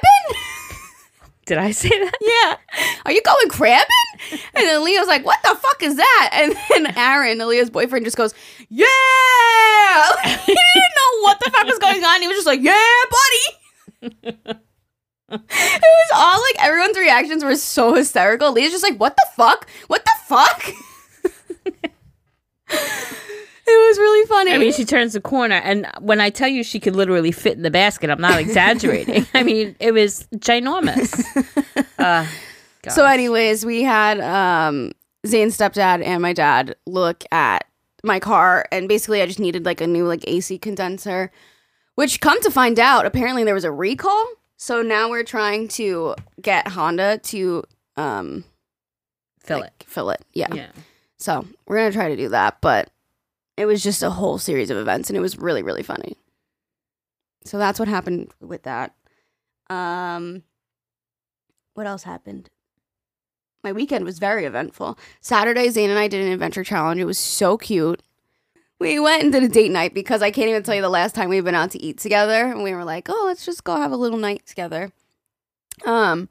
Did 1.47 1.57
I 1.57 1.71
say 1.71 1.89
that? 1.89 2.11
yeah. 2.21 2.79
Are 3.05 3.11
you 3.11 3.21
going 3.23 3.49
crabbing? 3.49 3.87
And 4.31 4.67
then 4.67 4.83
Leah's 4.83 5.07
like, 5.07 5.25
"What 5.25 5.39
the 5.43 5.55
fuck 5.55 5.83
is 5.83 5.95
that?" 5.97 6.29
And 6.33 6.55
then 6.69 6.97
Aaron, 6.97 7.39
Leah's 7.39 7.69
boyfriend, 7.69 8.05
just 8.05 8.17
goes, 8.17 8.33
"Yeah." 8.69 8.87
he 10.23 10.53
didn't 10.53 10.95
know 10.95 11.21
what 11.21 11.39
the 11.39 11.51
fuck 11.51 11.65
was 11.65 11.79
going 11.79 12.03
on. 12.03 12.21
He 12.21 12.27
was 12.27 12.37
just 12.37 12.47
like, 12.47 12.61
"Yeah, 12.61 12.77
buddy." 13.11 13.57
it 15.31 15.81
was 15.81 16.11
all 16.13 16.41
like 16.41 16.55
everyone's 16.59 16.97
reactions 16.97 17.43
were 17.43 17.55
so 17.55 17.93
hysterical. 17.93 18.51
Leah's 18.51 18.71
just 18.71 18.83
like, 18.83 18.97
"What 18.97 19.15
the 19.15 19.27
fuck? 19.35 19.67
What 19.87 20.03
the 20.05 20.11
fuck?" 20.25 20.69
it 22.69 23.67
was 23.67 23.97
really 23.97 24.27
funny. 24.27 24.51
I 24.53 24.57
mean, 24.57 24.73
she 24.73 24.85
turns 24.85 25.13
the 25.13 25.21
corner, 25.21 25.55
and 25.55 25.87
when 25.99 26.21
I 26.21 26.29
tell 26.29 26.47
you 26.47 26.63
she 26.63 26.79
could 26.79 26.95
literally 26.95 27.31
fit 27.31 27.57
in 27.57 27.63
the 27.63 27.71
basket, 27.71 28.09
I'm 28.09 28.21
not 28.21 28.39
exaggerating. 28.39 29.27
I 29.33 29.43
mean, 29.43 29.75
it 29.79 29.93
was 29.93 30.27
ginormous. 30.35 31.23
Uh, 31.97 32.25
So, 32.89 33.05
anyways, 33.05 33.65
we 33.65 33.83
had 33.83 34.19
um, 34.19 34.91
Zane's 35.27 35.55
stepdad 35.57 36.03
and 36.03 36.21
my 36.21 36.33
dad 36.33 36.75
look 36.87 37.23
at 37.31 37.65
my 38.03 38.19
car, 38.19 38.65
and 38.71 38.87
basically, 38.87 39.21
I 39.21 39.27
just 39.27 39.39
needed 39.39 39.65
like 39.65 39.81
a 39.81 39.87
new 39.87 40.07
like 40.07 40.23
AC 40.27 40.57
condenser. 40.57 41.31
Which, 41.95 42.21
come 42.21 42.41
to 42.41 42.49
find 42.49 42.79
out, 42.79 43.05
apparently 43.05 43.43
there 43.43 43.53
was 43.53 43.65
a 43.65 43.71
recall. 43.71 44.25
So 44.57 44.81
now 44.81 45.09
we're 45.09 45.23
trying 45.23 45.67
to 45.69 46.15
get 46.41 46.67
Honda 46.69 47.19
to 47.19 47.63
um 47.97 48.43
fill 49.39 49.59
like, 49.59 49.73
it. 49.79 49.85
fill 49.87 50.09
it. 50.09 50.23
Yeah. 50.33 50.53
Yeah. 50.53 50.71
So 51.17 51.45
we're 51.67 51.77
gonna 51.77 51.91
try 51.91 52.09
to 52.09 52.15
do 52.15 52.29
that, 52.29 52.57
but 52.61 52.89
it 53.57 53.65
was 53.65 53.83
just 53.83 54.01
a 54.01 54.09
whole 54.09 54.39
series 54.39 54.71
of 54.71 54.77
events, 54.77 55.09
and 55.09 55.17
it 55.17 55.21
was 55.21 55.37
really 55.37 55.61
really 55.61 55.83
funny. 55.83 56.17
So 57.43 57.57
that's 57.57 57.79
what 57.79 57.87
happened 57.87 58.31
with 58.39 58.63
that. 58.63 58.95
Um, 59.69 60.43
what 61.73 61.87
else 61.87 62.03
happened? 62.03 62.49
My 63.63 63.71
weekend 63.71 64.05
was 64.05 64.19
very 64.19 64.45
eventful. 64.45 64.97
Saturday, 65.21 65.69
Zane 65.69 65.89
and 65.89 65.99
I 65.99 66.07
did 66.07 66.25
an 66.25 66.31
adventure 66.31 66.63
challenge. 66.63 66.99
It 66.99 67.05
was 67.05 67.19
so 67.19 67.57
cute. 67.57 68.01
We 68.79 68.99
went 68.99 69.23
and 69.23 69.31
did 69.31 69.43
a 69.43 69.47
date 69.47 69.71
night 69.71 69.93
because 69.93 70.23
I 70.23 70.31
can't 70.31 70.49
even 70.49 70.63
tell 70.63 70.73
you 70.73 70.81
the 70.81 70.89
last 70.89 71.13
time 71.13 71.29
we've 71.29 71.45
been 71.45 71.53
out 71.53 71.69
to 71.71 71.81
eat 71.81 71.99
together. 71.99 72.45
And 72.47 72.63
we 72.63 72.73
were 72.73 72.83
like, 72.83 73.07
oh, 73.09 73.23
let's 73.27 73.45
just 73.45 73.63
go 73.63 73.75
have 73.75 73.91
a 73.91 73.97
little 73.97 74.17
night 74.17 74.45
together. 74.47 74.91
Um, 75.85 76.29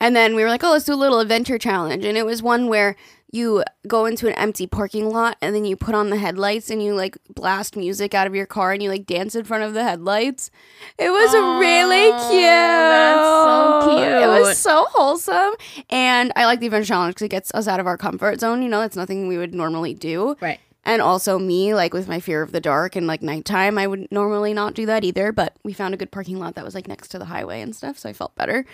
and 0.00 0.14
then 0.16 0.34
we 0.34 0.42
were 0.42 0.48
like, 0.48 0.64
oh, 0.64 0.72
let's 0.72 0.84
do 0.84 0.94
a 0.94 0.96
little 0.96 1.20
adventure 1.20 1.58
challenge. 1.58 2.04
And 2.04 2.18
it 2.18 2.26
was 2.26 2.42
one 2.42 2.66
where 2.66 2.96
you 3.32 3.64
go 3.86 4.06
into 4.06 4.28
an 4.28 4.34
empty 4.34 4.66
parking 4.66 5.10
lot 5.10 5.36
and 5.42 5.54
then 5.54 5.64
you 5.64 5.76
put 5.76 5.94
on 5.94 6.10
the 6.10 6.16
headlights 6.16 6.70
and 6.70 6.82
you 6.82 6.94
like 6.94 7.18
blast 7.34 7.76
music 7.76 8.14
out 8.14 8.26
of 8.26 8.34
your 8.34 8.46
car 8.46 8.72
and 8.72 8.82
you 8.82 8.88
like 8.88 9.04
dance 9.04 9.34
in 9.34 9.44
front 9.44 9.64
of 9.64 9.74
the 9.74 9.82
headlights. 9.82 10.50
It 10.96 11.10
was 11.10 11.34
Aw, 11.34 11.58
really 11.58 12.10
cute. 12.30 12.42
that's 12.42 13.20
so 13.20 13.96
cute. 13.96 14.22
It 14.22 14.26
was 14.28 14.58
so 14.58 14.86
wholesome. 14.90 15.54
And 15.90 16.32
I 16.36 16.46
like 16.46 16.60
the 16.60 16.66
adventure 16.66 16.86
challenge 16.88 17.14
because 17.14 17.26
it 17.26 17.30
gets 17.30 17.52
us 17.52 17.66
out 17.66 17.80
of 17.80 17.86
our 17.86 17.98
comfort 17.98 18.40
zone. 18.40 18.62
You 18.62 18.68
know, 18.68 18.80
that's 18.80 18.96
nothing 18.96 19.26
we 19.26 19.38
would 19.38 19.54
normally 19.54 19.92
do. 19.94 20.36
Right. 20.40 20.60
And 20.84 21.02
also 21.02 21.36
me, 21.40 21.74
like 21.74 21.92
with 21.92 22.06
my 22.06 22.20
fear 22.20 22.42
of 22.42 22.52
the 22.52 22.60
dark 22.60 22.94
and 22.94 23.08
like 23.08 23.20
nighttime, 23.20 23.76
I 23.76 23.88
would 23.88 24.06
normally 24.12 24.54
not 24.54 24.74
do 24.74 24.86
that 24.86 25.02
either. 25.02 25.32
But 25.32 25.56
we 25.64 25.72
found 25.72 25.94
a 25.94 25.96
good 25.96 26.12
parking 26.12 26.38
lot 26.38 26.54
that 26.54 26.64
was 26.64 26.76
like 26.76 26.86
next 26.86 27.08
to 27.08 27.18
the 27.18 27.24
highway 27.24 27.60
and 27.60 27.74
stuff, 27.74 27.98
so 27.98 28.08
I 28.08 28.12
felt 28.12 28.36
better. 28.36 28.64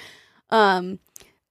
Um, 0.50 0.98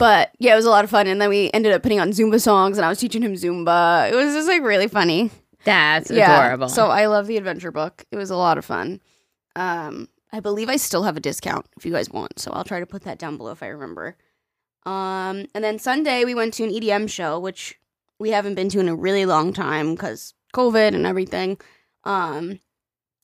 but 0.02 0.32
yeah, 0.40 0.54
it 0.54 0.56
was 0.56 0.66
a 0.66 0.70
lot 0.70 0.84
of 0.84 0.90
fun. 0.90 1.08
And 1.08 1.22
then 1.22 1.30
we 1.30 1.50
ended 1.54 1.72
up 1.72 1.84
putting 1.84 2.00
on 2.00 2.10
Zumba 2.12 2.42
songs, 2.42 2.78
and 2.78 2.84
I 2.86 2.90
was 2.90 3.00
teaching 3.00 3.22
him 3.22 3.34
Zumba. 3.36 4.12
It 4.12 4.16
was 4.16 4.34
just 4.34 4.48
like 4.48 4.62
really 4.64 4.88
funny. 4.88 5.30
That's 5.64 6.10
Yeah. 6.10 6.38
adorable. 6.44 6.70
So 6.70 6.88
I 6.88 7.06
love 7.06 7.28
the 7.28 7.38
adventure 7.38 7.72
book. 7.72 8.04
It 8.12 8.18
was 8.18 8.32
a 8.32 8.36
lot 8.36 8.58
of 8.58 8.66
fun. 8.66 9.00
Um, 9.56 10.10
I 10.34 10.40
believe 10.40 10.70
I 10.70 10.78
still 10.78 11.04
have 11.04 11.18
a 11.18 11.20
discount 11.20 11.68
if 11.78 11.86
you 11.86 11.92
guys 11.92 12.10
want. 12.10 12.40
So 12.40 12.52
I'll 12.52 12.64
try 12.64 12.80
to 12.80 12.86
put 12.86 13.04
that 13.04 13.20
down 13.20 13.38
below 13.38 13.52
if 13.52 13.62
I 13.62 13.68
remember. 13.68 14.16
Um, 14.86 15.46
and 15.54 15.64
then 15.64 15.78
Sunday 15.78 16.26
we 16.26 16.34
went 16.34 16.54
to 16.56 16.64
an 16.64 16.72
EDM 16.72 17.08
show, 17.10 17.38
which 17.40 17.78
we 18.20 18.32
haven't 18.32 18.56
been 18.56 18.70
to 18.70 18.80
in 18.80 18.90
a 18.90 18.96
really 18.96 19.26
long 19.26 19.54
time 19.54 19.94
because 19.94 20.34
COVID 20.56 20.96
and 20.96 21.06
everything. 21.06 21.60
Um, 22.04 22.60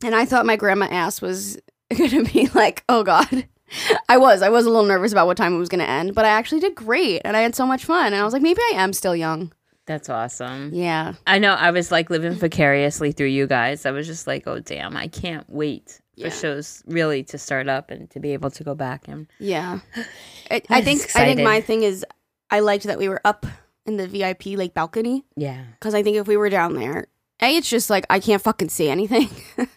and 0.04 0.14
I 0.14 0.26
thought 0.26 0.46
my 0.46 0.56
grandma 0.58 0.86
ass 0.92 1.22
was 1.22 1.58
gonna 1.98 2.24
be 2.24 2.48
like, 2.54 2.84
oh 2.88 3.04
god. 3.04 3.48
I 4.10 4.18
was. 4.18 4.42
I 4.42 4.50
was 4.50 4.66
a 4.66 4.70
little 4.70 4.86
nervous 4.86 5.12
about 5.12 5.28
what 5.28 5.38
time 5.38 5.54
it 5.54 5.58
was 5.58 5.70
going 5.70 5.80
to 5.84 5.90
end, 5.90 6.16
but 6.16 6.26
I 6.26 6.30
actually 6.30 6.62
did 6.62 6.76
great 6.76 7.22
and 7.26 7.36
I 7.36 7.42
had 7.42 7.56
so 7.56 7.66
much 7.66 7.86
fun. 7.86 8.08
And 8.08 8.16
I 8.16 8.24
was 8.24 8.34
like, 8.34 8.42
maybe 8.42 8.62
I 8.74 8.78
am 8.78 8.94
still 8.94 9.16
young. 9.16 9.52
That's 9.86 10.10
awesome. 10.10 10.72
Yeah. 10.74 11.14
I 11.26 11.40
know. 11.40 11.54
I 11.54 11.72
was 11.72 11.92
like 11.92 12.10
living 12.10 12.34
vicariously 12.34 13.14
through 13.14 13.28
you 13.28 13.48
guys. 13.48 13.86
I 13.86 13.92
was 13.92 14.06
just 14.06 14.28
like, 14.28 14.46
oh 14.46 14.60
damn, 14.60 14.98
I 14.98 15.08
can't 15.08 15.50
wait 15.50 16.02
Yeah. 16.16 16.28
for 16.30 16.36
shows 16.36 16.84
really 16.88 17.24
to 17.24 17.38
start 17.38 17.70
up 17.70 17.90
and 17.90 18.10
to 18.12 18.20
be 18.20 18.34
able 18.34 18.52
to 18.52 18.64
go 18.66 18.76
back 18.76 19.08
and 19.08 19.28
Yeah. 19.40 19.80
I, 20.52 20.62
I 20.70 20.82
think 20.82 21.04
I 21.16 21.24
think 21.26 21.42
my 21.42 21.62
thing 21.62 21.84
is 21.84 22.06
I 22.52 22.60
liked 22.60 22.84
that 22.86 22.98
we 22.98 23.08
were 23.08 23.22
up 23.24 23.46
in 23.86 23.96
the 23.96 24.08
VIP 24.08 24.58
like 24.58 24.74
balcony 24.74 25.24
yeah. 25.38 25.64
because 25.80 25.96
I 25.96 26.04
think 26.04 26.18
if 26.18 26.28
we 26.28 26.36
were 26.36 26.50
down 26.50 26.74
there, 26.74 27.08
a 27.42 27.56
it's 27.56 27.70
just 27.70 27.90
like 27.90 28.06
I 28.10 28.20
can't 28.20 28.42
fucking 28.42 28.70
see 28.70 28.90
anything. 28.90 29.30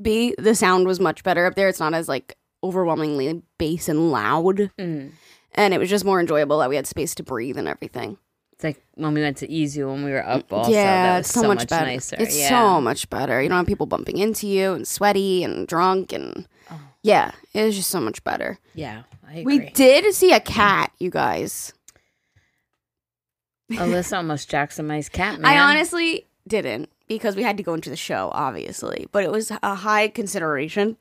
B 0.00 0.34
the 0.36 0.54
sound 0.54 0.86
was 0.86 1.00
much 1.00 1.22
better 1.24 1.46
up 1.46 1.54
there. 1.54 1.68
It's 1.70 1.80
not 1.80 1.94
as 1.94 2.08
like 2.08 2.36
overwhelmingly 2.66 3.42
bass 3.58 3.88
and 3.88 4.10
loud, 4.10 4.70
Mm. 4.78 5.12
and 5.54 5.74
it 5.74 5.78
was 5.78 5.88
just 5.90 6.04
more 6.04 6.20
enjoyable 6.20 6.58
that 6.58 6.68
we 6.68 6.76
had 6.76 6.86
space 6.86 7.14
to 7.16 7.22
breathe 7.22 7.56
and 7.58 7.68
everything. 7.68 8.18
It's 8.52 8.64
like 8.64 8.82
when 8.94 9.12
we 9.12 9.20
went 9.20 9.36
to 9.38 9.50
Easy 9.50 9.84
when 9.84 10.02
we 10.04 10.10
were 10.10 10.26
up. 10.26 10.50
Also, 10.52 10.70
yeah, 10.72 10.84
that 11.12 11.18
was 11.18 11.26
it's 11.26 11.34
so, 11.40 11.46
much, 11.46 11.68
better. 11.68 11.86
nicer. 11.86 12.16
It's 12.18 12.38
yeah. 12.38 12.48
so 12.48 12.80
much 12.80 13.10
better. 13.10 13.42
You 13.42 13.48
don't 13.50 13.58
have 13.58 13.66
people 13.66 13.84
bumping 13.86 14.16
into 14.18 14.46
you 14.46 14.72
and 14.72 14.88
sweaty 14.88 15.44
and 15.44 15.66
drunk 15.68 16.12
and 16.12 16.48
Oh. 16.70 16.80
yeah, 17.02 17.32
it 17.52 17.64
was 17.64 17.76
just 17.76 17.90
so 17.90 18.00
much 18.00 18.24
better. 18.24 18.58
yeah. 18.74 19.02
I 19.28 19.38
agree. 19.40 19.58
We 19.58 19.70
did 19.70 20.14
see 20.14 20.32
a 20.32 20.38
cat, 20.40 20.92
you 20.98 21.10
guys. 21.10 21.72
Alyssa 23.72 24.18
almost 24.18 24.48
jacks 24.48 24.78
my 24.78 25.02
cat. 25.02 25.40
Man. 25.40 25.44
I 25.50 25.58
honestly 25.58 26.26
didn't 26.46 26.88
because 27.08 27.34
we 27.36 27.42
had 27.42 27.56
to 27.56 27.62
go 27.62 27.74
into 27.74 27.90
the 27.90 27.96
show, 27.96 28.30
obviously, 28.32 29.06
but 29.12 29.24
it 29.24 29.30
was 29.32 29.50
a 29.50 29.74
high 29.74 30.08
consideration. 30.08 30.96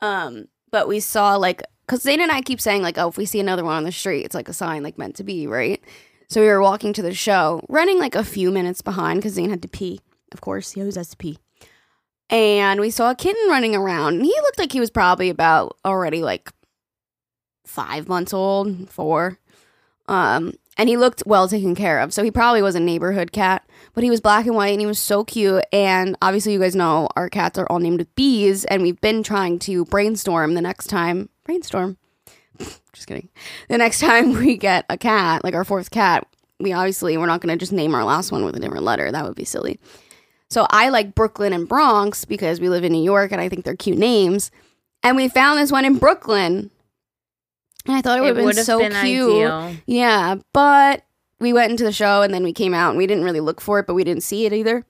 Um, 0.00 0.48
but 0.70 0.88
we 0.88 1.00
saw 1.00 1.36
like 1.36 1.62
because 1.86 2.02
Zane 2.02 2.20
and 2.20 2.30
I 2.30 2.40
keep 2.40 2.60
saying 2.60 2.82
like, 2.82 2.98
oh, 2.98 3.08
if 3.08 3.16
we 3.16 3.26
see 3.26 3.40
another 3.40 3.64
one 3.64 3.76
on 3.76 3.84
the 3.84 3.90
street, 3.90 4.24
it's 4.24 4.34
like 4.34 4.48
a 4.48 4.52
sign, 4.52 4.84
like 4.84 4.96
meant 4.96 5.16
to 5.16 5.24
be, 5.24 5.48
right? 5.48 5.82
So 6.28 6.40
we 6.40 6.46
were 6.46 6.62
walking 6.62 6.92
to 6.92 7.02
the 7.02 7.12
show, 7.12 7.64
running 7.68 7.98
like 7.98 8.14
a 8.14 8.22
few 8.22 8.52
minutes 8.52 8.80
behind 8.80 9.18
because 9.18 9.32
Zane 9.32 9.50
had 9.50 9.62
to 9.62 9.68
pee. 9.68 10.00
Of 10.30 10.40
course, 10.40 10.70
he 10.70 10.80
always 10.80 10.94
has 10.94 11.08
to 11.08 11.16
pee. 11.16 11.38
And 12.28 12.80
we 12.80 12.90
saw 12.90 13.10
a 13.10 13.16
kitten 13.16 13.50
running 13.50 13.74
around, 13.74 14.14
and 14.14 14.24
he 14.24 14.32
looked 14.42 14.58
like 14.58 14.70
he 14.70 14.78
was 14.78 14.90
probably 14.90 15.30
about 15.30 15.76
already 15.84 16.22
like 16.22 16.52
five 17.66 18.08
months 18.08 18.32
old, 18.32 18.88
four. 18.88 19.38
Um, 20.06 20.54
and 20.80 20.88
he 20.88 20.96
looked 20.96 21.22
well 21.26 21.46
taken 21.46 21.74
care 21.74 22.00
of. 22.00 22.14
So 22.14 22.24
he 22.24 22.30
probably 22.30 22.62
was 22.62 22.74
a 22.74 22.80
neighborhood 22.80 23.32
cat, 23.32 23.68
but 23.92 24.02
he 24.02 24.08
was 24.08 24.22
black 24.22 24.46
and 24.46 24.56
white 24.56 24.70
and 24.70 24.80
he 24.80 24.86
was 24.86 24.98
so 24.98 25.24
cute. 25.24 25.62
And 25.74 26.16
obviously, 26.22 26.54
you 26.54 26.58
guys 26.58 26.74
know 26.74 27.06
our 27.16 27.28
cats 27.28 27.58
are 27.58 27.66
all 27.66 27.80
named 27.80 27.98
with 27.98 28.14
bees, 28.14 28.64
and 28.64 28.80
we've 28.82 29.00
been 29.02 29.22
trying 29.22 29.58
to 29.58 29.84
brainstorm 29.84 30.54
the 30.54 30.62
next 30.62 30.86
time. 30.86 31.28
Brainstorm. 31.44 31.98
Just 32.94 33.06
kidding. 33.06 33.28
The 33.68 33.76
next 33.76 34.00
time 34.00 34.32
we 34.38 34.56
get 34.56 34.86
a 34.88 34.96
cat, 34.96 35.44
like 35.44 35.52
our 35.52 35.64
fourth 35.64 35.90
cat, 35.90 36.26
we 36.58 36.72
obviously 36.72 37.14
we're 37.18 37.26
not 37.26 37.42
going 37.42 37.58
to 37.58 37.62
just 37.62 37.72
name 37.72 37.94
our 37.94 38.04
last 38.04 38.32
one 38.32 38.46
with 38.46 38.56
a 38.56 38.60
different 38.60 38.84
letter. 38.84 39.12
That 39.12 39.24
would 39.24 39.34
be 39.34 39.44
silly. 39.44 39.78
So 40.48 40.66
I 40.70 40.88
like 40.88 41.14
Brooklyn 41.14 41.52
and 41.52 41.68
Bronx 41.68 42.24
because 42.24 42.58
we 42.58 42.70
live 42.70 42.84
in 42.84 42.92
New 42.92 43.04
York 43.04 43.32
and 43.32 43.40
I 43.40 43.50
think 43.50 43.66
they're 43.66 43.76
cute 43.76 43.98
names. 43.98 44.50
And 45.02 45.16
we 45.16 45.28
found 45.28 45.58
this 45.58 45.72
one 45.72 45.84
in 45.84 45.98
Brooklyn. 45.98 46.70
And 47.86 47.96
I 47.96 48.02
thought 48.02 48.18
it 48.18 48.22
would 48.22 48.36
have 48.36 48.56
been 48.56 48.64
so 48.64 48.78
been 48.78 48.92
cute. 48.92 49.30
ideal. 49.30 49.76
Yeah, 49.86 50.36
but 50.52 51.04
we 51.38 51.52
went 51.52 51.70
into 51.70 51.84
the 51.84 51.92
show 51.92 52.22
and 52.22 52.32
then 52.32 52.42
we 52.42 52.52
came 52.52 52.74
out 52.74 52.90
and 52.90 52.98
we 52.98 53.06
didn't 53.06 53.24
really 53.24 53.40
look 53.40 53.60
for 53.60 53.78
it, 53.78 53.86
but 53.86 53.94
we 53.94 54.04
didn't 54.04 54.22
see 54.22 54.44
it 54.46 54.52
either. 54.52 54.84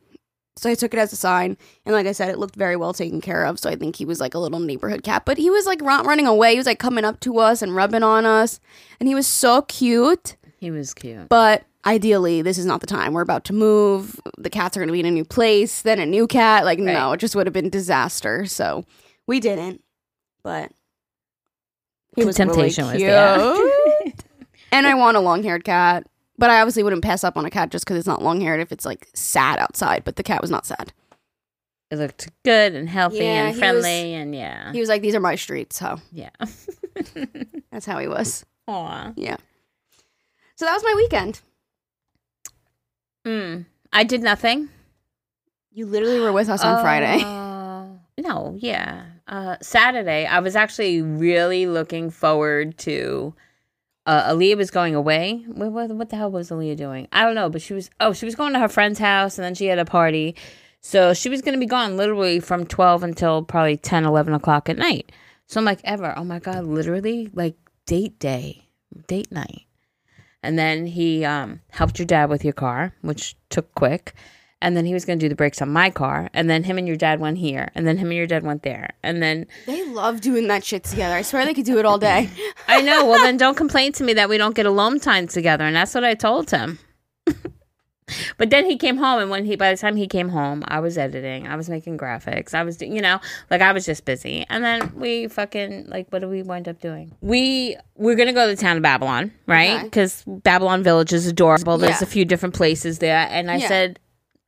So 0.56 0.68
I 0.68 0.74
took 0.74 0.92
it 0.92 0.98
as 0.98 1.12
a 1.12 1.16
sign. 1.16 1.56
And 1.86 1.94
like 1.94 2.06
I 2.06 2.12
said, 2.12 2.28
it 2.28 2.38
looked 2.38 2.56
very 2.56 2.76
well 2.76 2.92
taken 2.92 3.20
care 3.20 3.44
of. 3.46 3.58
So 3.58 3.70
I 3.70 3.76
think 3.76 3.96
he 3.96 4.04
was 4.04 4.20
like 4.20 4.34
a 4.34 4.38
little 4.38 4.58
neighborhood 4.58 5.02
cat. 5.02 5.24
But 5.24 5.38
he 5.38 5.48
was 5.48 5.64
like 5.64 5.80
run- 5.80 6.06
running 6.06 6.26
away. 6.26 6.52
He 6.52 6.58
was 6.58 6.66
like 6.66 6.78
coming 6.78 7.04
up 7.04 7.20
to 7.20 7.38
us 7.38 7.62
and 7.62 7.74
rubbing 7.74 8.02
on 8.02 8.26
us. 8.26 8.60
And 8.98 9.08
he 9.08 9.14
was 9.14 9.26
so 9.26 9.62
cute. 9.62 10.36
He 10.58 10.70
was 10.70 10.92
cute. 10.92 11.28
But 11.28 11.64
ideally, 11.86 12.42
this 12.42 12.58
is 12.58 12.66
not 12.66 12.80
the 12.80 12.86
time. 12.86 13.14
We're 13.14 13.22
about 13.22 13.44
to 13.44 13.52
move. 13.54 14.20
The 14.36 14.50
cats 14.50 14.76
are 14.76 14.80
going 14.80 14.88
to 14.88 14.92
be 14.92 15.00
in 15.00 15.06
a 15.06 15.10
new 15.10 15.24
place, 15.24 15.80
then 15.82 15.98
a 15.98 16.04
new 16.04 16.26
cat. 16.26 16.64
Like, 16.64 16.78
no, 16.78 17.12
it 17.12 17.18
just 17.20 17.34
would 17.36 17.46
have 17.46 17.54
been 17.54 17.70
disaster. 17.70 18.44
So 18.44 18.84
we 19.26 19.40
didn't. 19.40 19.82
But 20.42 20.72
he 22.20 22.24
The 22.24 22.26
was 22.26 22.38
really 22.38 22.50
temptation 22.54 22.84
was 22.86 22.96
cute. 22.96 23.06
there. 23.08 24.12
and 24.72 24.86
I 24.86 24.94
want 24.94 25.16
a 25.16 25.20
long 25.20 25.42
haired 25.42 25.64
cat. 25.64 26.06
But 26.38 26.48
I 26.50 26.60
obviously 26.60 26.82
wouldn't 26.82 27.02
pass 27.02 27.22
up 27.22 27.36
on 27.36 27.44
a 27.44 27.50
cat 27.50 27.70
just 27.70 27.84
because 27.84 27.98
it's 27.98 28.06
not 28.06 28.22
long 28.22 28.40
haired 28.40 28.60
if 28.60 28.72
it's 28.72 28.86
like 28.86 29.08
sad 29.14 29.58
outside. 29.58 30.04
But 30.04 30.16
the 30.16 30.22
cat 30.22 30.40
was 30.40 30.50
not 30.50 30.64
sad. 30.64 30.92
It 31.90 31.98
looked 31.98 32.30
good 32.44 32.74
and 32.74 32.88
healthy 32.88 33.18
Yeah, 33.18 33.46
and 33.46 33.54
he 33.54 33.58
friendly, 33.58 33.80
was- 33.80 34.20
and 34.22 34.34
yeah, 34.34 34.72
He 34.72 34.80
was 34.80 34.88
like, 34.88 35.02
"These 35.02 35.14
are 35.14 35.20
my 35.20 35.34
streets." 35.34 35.76
So 35.78 35.98
yeah. 36.12 36.30
that's 37.72 37.84
how 37.84 37.98
he 37.98 38.06
was. 38.08 38.46
Aw. 38.68 39.12
Yeah. 39.16 39.36
So 40.56 40.64
that 40.66 40.72
was 40.74 40.82
my 40.84 40.94
weekend. 40.96 41.40
Mm. 43.26 43.66
I 43.92 44.04
did 44.04 44.22
nothing. 44.22 44.68
You 45.72 45.86
literally 45.86 46.20
were 46.20 46.32
with 46.32 46.48
us 46.48 46.62
on 46.62 46.80
Friday. 46.82 47.22
Uh, 47.24 47.86
no, 48.18 48.54
yeah. 48.58 49.06
Uh, 49.30 49.56
Saturday, 49.62 50.26
I 50.26 50.40
was 50.40 50.56
actually 50.56 51.00
really 51.00 51.66
looking 51.66 52.10
forward 52.10 52.76
to. 52.78 53.34
Uh, 54.04 54.32
Aaliyah 54.32 54.56
was 54.56 54.72
going 54.72 54.96
away. 54.96 55.44
What, 55.46 55.70
what, 55.70 55.90
what 55.90 56.08
the 56.08 56.16
hell 56.16 56.32
was 56.32 56.50
Aaliyah 56.50 56.76
doing? 56.76 57.06
I 57.12 57.22
don't 57.22 57.36
know, 57.36 57.48
but 57.48 57.62
she 57.62 57.72
was. 57.72 57.90
Oh, 58.00 58.12
she 58.12 58.26
was 58.26 58.34
going 58.34 58.52
to 58.54 58.58
her 58.58 58.68
friend's 58.68 58.98
house, 58.98 59.38
and 59.38 59.44
then 59.44 59.54
she 59.54 59.66
had 59.66 59.78
a 59.78 59.84
party. 59.84 60.34
So 60.80 61.14
she 61.14 61.28
was 61.28 61.42
going 61.42 61.54
to 61.54 61.60
be 61.60 61.66
gone 61.66 61.96
literally 61.96 62.40
from 62.40 62.66
12 62.66 63.04
until 63.04 63.44
probably 63.44 63.76
10, 63.76 64.04
11 64.04 64.34
o'clock 64.34 64.68
at 64.68 64.78
night. 64.78 65.12
So 65.46 65.60
I'm 65.60 65.64
like, 65.64 65.80
ever. 65.84 66.12
Oh 66.16 66.24
my 66.24 66.40
God, 66.40 66.64
literally 66.64 67.30
like 67.32 67.54
date 67.86 68.18
day, 68.18 68.66
date 69.06 69.30
night. 69.30 69.66
And 70.42 70.58
then 70.58 70.86
he 70.86 71.24
um, 71.24 71.60
helped 71.70 71.98
your 71.98 72.06
dad 72.06 72.30
with 72.30 72.44
your 72.44 72.54
car, 72.54 72.94
which 73.02 73.36
took 73.50 73.74
quick. 73.74 74.14
And 74.62 74.76
then 74.76 74.84
he 74.84 74.92
was 74.92 75.04
going 75.06 75.18
to 75.18 75.24
do 75.24 75.28
the 75.30 75.34
brakes 75.34 75.62
on 75.62 75.70
my 75.70 75.88
car. 75.90 76.28
And 76.34 76.50
then 76.50 76.64
him 76.64 76.76
and 76.76 76.86
your 76.86 76.96
dad 76.96 77.18
went 77.18 77.38
here. 77.38 77.70
And 77.74 77.86
then 77.86 77.96
him 77.96 78.08
and 78.08 78.16
your 78.16 78.26
dad 78.26 78.42
went 78.42 78.62
there. 78.62 78.90
And 79.02 79.22
then 79.22 79.46
They 79.66 79.84
love 79.86 80.20
doing 80.20 80.48
that 80.48 80.64
shit 80.64 80.84
together. 80.84 81.14
I 81.14 81.22
swear 81.22 81.46
they 81.46 81.54
could 81.54 81.64
do 81.64 81.78
it 81.78 81.86
all 81.86 81.98
day. 81.98 82.28
I 82.68 82.82
know. 82.82 83.06
Well, 83.06 83.22
then 83.22 83.38
don't 83.38 83.56
complain 83.56 83.92
to 83.92 84.04
me 84.04 84.12
that 84.14 84.28
we 84.28 84.36
don't 84.36 84.54
get 84.54 84.66
alone 84.66 85.00
time 85.00 85.26
together. 85.28 85.64
And 85.64 85.74
that's 85.74 85.94
what 85.94 86.04
I 86.04 86.12
told 86.14 86.50
him. 86.50 86.78
but 88.38 88.50
then 88.50 88.66
he 88.68 88.76
came 88.76 88.96
home, 88.96 89.20
and 89.20 89.30
when 89.30 89.44
he, 89.44 89.54
by 89.56 89.70
the 89.70 89.76
time 89.76 89.96
he 89.96 90.06
came 90.08 90.28
home, 90.30 90.64
I 90.66 90.80
was 90.80 90.98
editing, 90.98 91.46
I 91.46 91.54
was 91.56 91.70
making 91.70 91.96
graphics, 91.96 92.54
I 92.54 92.62
was, 92.64 92.76
do- 92.76 92.86
you 92.86 93.00
know, 93.00 93.20
like 93.50 93.60
I 93.60 93.70
was 93.72 93.86
just 93.86 94.04
busy. 94.04 94.44
And 94.50 94.64
then 94.64 94.92
we 94.96 95.28
fucking 95.28 95.86
like, 95.88 96.08
what 96.10 96.18
do 96.20 96.28
we 96.28 96.42
wind 96.42 96.68
up 96.68 96.80
doing? 96.80 97.14
We 97.20 97.76
we're 97.94 98.16
gonna 98.16 98.32
go 98.32 98.48
to 98.48 98.54
the 98.56 98.60
town 98.60 98.76
of 98.76 98.82
Babylon, 98.82 99.30
right? 99.46 99.76
Okay. 99.76 99.84
Because 99.84 100.24
Babylon 100.26 100.82
Village 100.82 101.12
is 101.12 101.26
adorable. 101.26 101.78
There's 101.78 102.00
Yeah. 102.00 102.06
a 102.08 102.10
few 102.10 102.24
different 102.24 102.54
places 102.54 102.98
there, 102.98 103.26
and 103.30 103.50
I 103.50 103.56
Yeah. 103.56 103.68
said. 103.68 103.98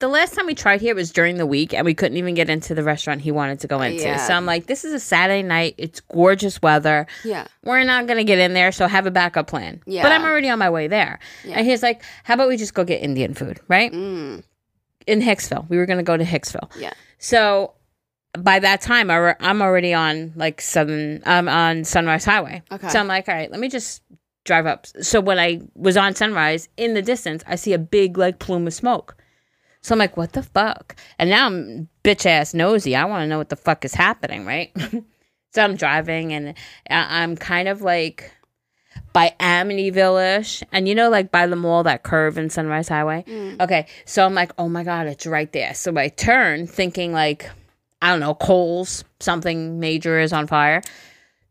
The 0.02 0.08
last 0.08 0.34
time 0.34 0.46
we 0.46 0.56
tried 0.56 0.80
here 0.80 0.96
was 0.96 1.12
during 1.12 1.36
the 1.36 1.46
week, 1.46 1.72
and 1.72 1.84
we 1.84 1.94
couldn't 1.94 2.16
even 2.18 2.34
get 2.34 2.50
into 2.50 2.74
the 2.74 2.82
restaurant 2.82 3.20
he 3.20 3.30
wanted 3.30 3.60
to 3.60 3.68
go 3.68 3.80
into. 3.80 4.02
Yeah. 4.02 4.16
So 4.16 4.34
I'm 4.34 4.44
like, 4.44 4.66
this 4.66 4.84
is 4.84 4.92
a 4.92 4.98
Saturday 4.98 5.44
night. 5.44 5.76
It's 5.78 6.00
gorgeous 6.00 6.60
weather 6.60 7.06
Yeah. 7.22 7.46
we're 7.62 7.84
not 7.84 8.08
gonna 8.08 8.24
get 8.24 8.40
in 8.40 8.52
there, 8.52 8.72
so 8.72 8.88
have 8.88 9.06
a 9.06 9.12
backup 9.12 9.46
plan. 9.46 9.80
Yeah. 9.86 10.02
But 10.02 10.10
I'm 10.10 10.24
already 10.24 10.48
on 10.48 10.58
my 10.58 10.70
way 10.70 10.88
there. 10.88 11.20
Yeah. 11.44 11.58
And 11.58 11.66
he's 11.68 11.84
like, 11.84 12.02
How 12.24 12.34
about 12.34 12.48
we 12.48 12.56
just 12.56 12.74
go 12.74 12.82
get 12.82 13.00
Indian 13.00 13.32
food, 13.32 13.60
right? 13.68 13.92
Mm. 13.92 14.42
In 15.06 15.20
Hicksville. 15.20 15.68
We 15.70 15.76
were 15.76 15.86
gonna 15.86 16.02
go 16.02 16.16
to 16.16 16.24
Hicksville. 16.24 16.68
Yeah. 16.76 16.94
So 17.18 17.74
by 18.36 18.58
that 18.58 18.80
time 18.80 19.08
I'm 19.08 19.62
already 19.62 19.94
on 19.94 20.32
like 20.34 20.60
southern 20.60 21.22
I'm 21.24 21.48
on 21.48 21.84
Sunrise 21.84 22.24
Highway. 22.24 22.64
Okay. 22.72 22.88
So 22.88 22.98
I'm 22.98 23.06
like, 23.06 23.28
all 23.28 23.36
right, 23.36 23.52
let 23.52 23.60
me 23.60 23.68
just 23.68 24.02
drive 24.44 24.66
up. 24.66 24.84
So 25.00 25.20
when 25.20 25.38
I 25.38 25.60
was 25.76 25.96
on 25.96 26.16
Sunrise, 26.16 26.68
in 26.76 26.94
the 26.94 27.02
distance, 27.02 27.44
I 27.46 27.54
see 27.54 27.72
a 27.72 27.78
big 27.78 28.18
like 28.18 28.40
plume 28.40 28.66
of 28.66 28.74
smoke. 28.74 29.16
So 29.82 29.94
I'm 29.94 29.98
like, 29.98 30.16
what 30.16 30.32
the 30.32 30.42
fuck? 30.42 30.96
And 31.18 31.28
now 31.28 31.46
I'm 31.46 31.88
bitch 32.04 32.24
ass 32.24 32.54
nosy. 32.54 32.94
I 32.94 33.04
want 33.04 33.22
to 33.22 33.26
know 33.26 33.38
what 33.38 33.48
the 33.48 33.56
fuck 33.56 33.84
is 33.84 33.94
happening, 33.94 34.46
right? 34.46 34.70
so 35.52 35.62
I'm 35.62 35.76
driving 35.76 36.32
and 36.32 36.54
I'm 36.88 37.36
kind 37.36 37.68
of 37.68 37.82
like 37.82 38.32
by 39.12 39.34
Amityville 39.40 40.40
ish. 40.40 40.62
And 40.72 40.88
you 40.88 40.94
know, 40.94 41.10
like 41.10 41.32
by 41.32 41.46
the 41.46 41.56
mall, 41.56 41.82
that 41.82 42.04
curve 42.04 42.38
in 42.38 42.48
Sunrise 42.48 42.88
Highway? 42.88 43.24
Mm. 43.26 43.60
Okay. 43.60 43.86
So 44.04 44.24
I'm 44.24 44.34
like, 44.34 44.52
oh 44.56 44.68
my 44.68 44.84
God, 44.84 45.08
it's 45.08 45.26
right 45.26 45.52
there. 45.52 45.74
So 45.74 45.96
I 45.96 46.08
turn 46.08 46.66
thinking 46.66 47.12
like, 47.12 47.50
I 48.00 48.10
don't 48.10 48.20
know, 48.20 48.34
Kohl's, 48.34 49.04
something 49.20 49.80
major 49.80 50.18
is 50.20 50.32
on 50.32 50.46
fire. 50.46 50.82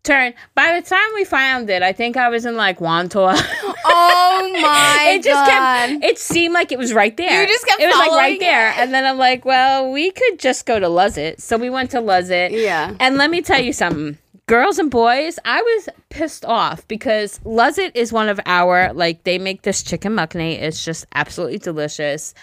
Turn. 0.04 0.34
By 0.56 0.80
the 0.80 0.88
time 0.88 1.08
we 1.14 1.26
found 1.26 1.70
it, 1.70 1.84
I 1.84 1.94
think 1.94 2.18
I 2.18 2.30
was 2.30 2.46
in 2.46 2.56
like 2.56 2.80
Wantagh. 2.80 3.40
Oh 3.84 4.50
my 4.62 5.14
it 5.16 5.24
just 5.24 5.46
god. 5.50 5.90
kept. 5.90 6.04
It 6.04 6.18
seemed 6.20 6.54
like 6.54 6.72
it 6.72 6.78
was 6.78 6.94
right 6.94 7.16
there. 7.18 7.42
You 7.42 7.48
just 7.48 7.66
kept 7.66 7.82
It 7.82 7.88
was 7.88 7.96
like 7.96 8.12
right 8.12 8.40
there, 8.40 8.74
and 8.78 8.94
then 8.94 9.06
I'm 9.06 9.18
like, 9.18 9.44
well, 9.44 9.92
we 9.92 10.12
could 10.12 10.40
just 10.40 10.66
go 10.66 10.80
to 10.80 10.86
Luzit. 10.88 11.42
So 11.42 11.58
we 11.58 11.70
went 11.70 11.92
to 11.92 11.98
Luzit. 11.98 12.52
yeah. 12.52 12.96
And 13.00 13.18
let 13.18 13.30
me 13.32 13.42
tell 13.42 13.60
you 13.62 13.74
something. 13.74 14.18
Girls 14.48 14.78
and 14.80 14.90
boys, 14.92 15.40
I 15.46 15.62
was 15.62 15.90
pissed 16.10 16.46
off 16.46 16.88
because 16.88 17.40
Luzit 17.40 17.92
is 17.96 18.14
one 18.14 18.30
of 18.30 18.40
our 18.46 18.94
like 18.94 19.24
they 19.24 19.38
make 19.40 19.64
this 19.64 19.82
chicken 19.84 20.14
makhni. 20.14 20.62
It's 20.62 20.86
just 20.86 21.06
absolutely 21.14 21.58
delicious. 21.58 22.34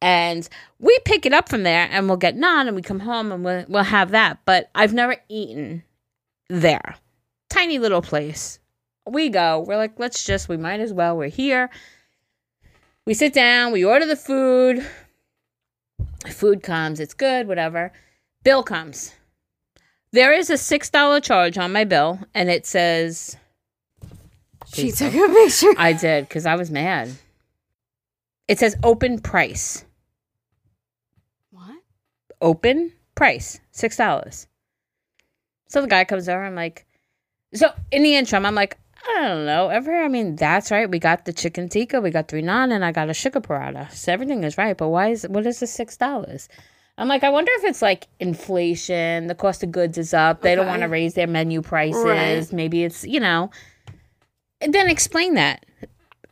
And 0.00 0.48
we 0.80 0.98
pick 1.04 1.26
it 1.26 1.32
up 1.32 1.48
from 1.48 1.62
there 1.62 1.88
and 1.90 2.08
we'll 2.08 2.16
get 2.16 2.36
naan 2.36 2.66
and 2.66 2.74
we 2.74 2.82
come 2.82 3.00
home 3.00 3.30
and 3.30 3.44
we'll, 3.44 3.64
we'll 3.68 3.82
have 3.84 4.10
that. 4.10 4.38
But 4.44 4.68
I've 4.74 4.92
never 4.94 5.16
eaten 5.28 5.84
there. 6.48 6.96
Tiny 7.48 7.78
little 7.78 8.02
place. 8.02 8.58
We 9.06 9.28
go. 9.28 9.64
We're 9.66 9.76
like, 9.76 9.98
let's 9.98 10.24
just, 10.24 10.48
we 10.48 10.56
might 10.56 10.80
as 10.80 10.92
well. 10.92 11.16
We're 11.16 11.28
here. 11.28 11.70
We 13.04 13.14
sit 13.14 13.32
down, 13.32 13.72
we 13.72 13.84
order 13.84 14.06
the 14.06 14.16
food. 14.16 14.86
Food 16.30 16.62
comes, 16.62 17.00
it's 17.00 17.14
good, 17.14 17.48
whatever. 17.48 17.92
Bill 18.44 18.62
comes. 18.62 19.12
There 20.12 20.32
is 20.32 20.50
a 20.50 20.54
$6 20.54 21.22
charge 21.22 21.58
on 21.58 21.72
my 21.72 21.84
bill 21.84 22.20
and 22.32 22.48
it 22.48 22.64
says, 22.64 23.36
She 24.72 24.92
took 24.92 25.14
a 25.14 25.28
picture. 25.28 25.74
I 25.76 25.94
did 25.94 26.28
because 26.28 26.46
I 26.46 26.54
was 26.54 26.70
mad. 26.70 27.10
It 28.46 28.58
says 28.58 28.76
open 28.82 29.18
price. 29.18 29.84
What? 31.50 31.76
Open 32.40 32.92
price. 33.14 33.60
Six 33.70 33.96
dollars. 33.96 34.46
So 35.72 35.80
the 35.80 35.86
guy 35.86 36.04
comes 36.04 36.28
over, 36.28 36.38
and 36.38 36.48
I'm 36.48 36.54
like 36.54 36.84
so 37.54 37.72
in 37.90 38.02
the 38.02 38.14
interim, 38.14 38.44
I'm 38.44 38.54
like, 38.54 38.76
I 39.08 39.22
don't 39.22 39.46
know. 39.46 39.68
Ever 39.68 40.04
I 40.04 40.08
mean, 40.08 40.36
that's 40.36 40.70
right. 40.70 40.90
We 40.90 40.98
got 40.98 41.24
the 41.24 41.32
chicken 41.32 41.70
tikka, 41.70 42.02
we 42.02 42.10
got 42.10 42.28
three 42.28 42.42
naan, 42.42 42.72
and 42.72 42.84
I 42.84 42.92
got 42.92 43.08
a 43.08 43.14
sugar 43.14 43.40
parada. 43.40 43.90
So 43.90 44.12
everything 44.12 44.44
is 44.44 44.58
right. 44.58 44.76
But 44.76 44.88
why 44.88 45.08
is 45.08 45.26
what 45.28 45.46
is 45.46 45.60
the 45.60 45.66
six 45.66 45.96
dollars? 45.96 46.50
I'm 46.98 47.08
like, 47.08 47.24
I 47.24 47.30
wonder 47.30 47.50
if 47.54 47.64
it's 47.64 47.80
like 47.80 48.06
inflation, 48.20 49.28
the 49.28 49.34
cost 49.34 49.62
of 49.62 49.72
goods 49.72 49.96
is 49.96 50.12
up, 50.12 50.42
they 50.42 50.54
don't 50.54 50.66
want 50.66 50.82
to 50.82 50.88
raise 50.88 51.14
their 51.14 51.26
menu 51.26 51.62
prices. 51.62 52.04
Right. 52.04 52.52
Maybe 52.52 52.84
it's, 52.84 53.02
you 53.04 53.18
know. 53.18 53.50
And 54.60 54.74
then 54.74 54.90
explain 54.90 55.34
that. 55.34 55.64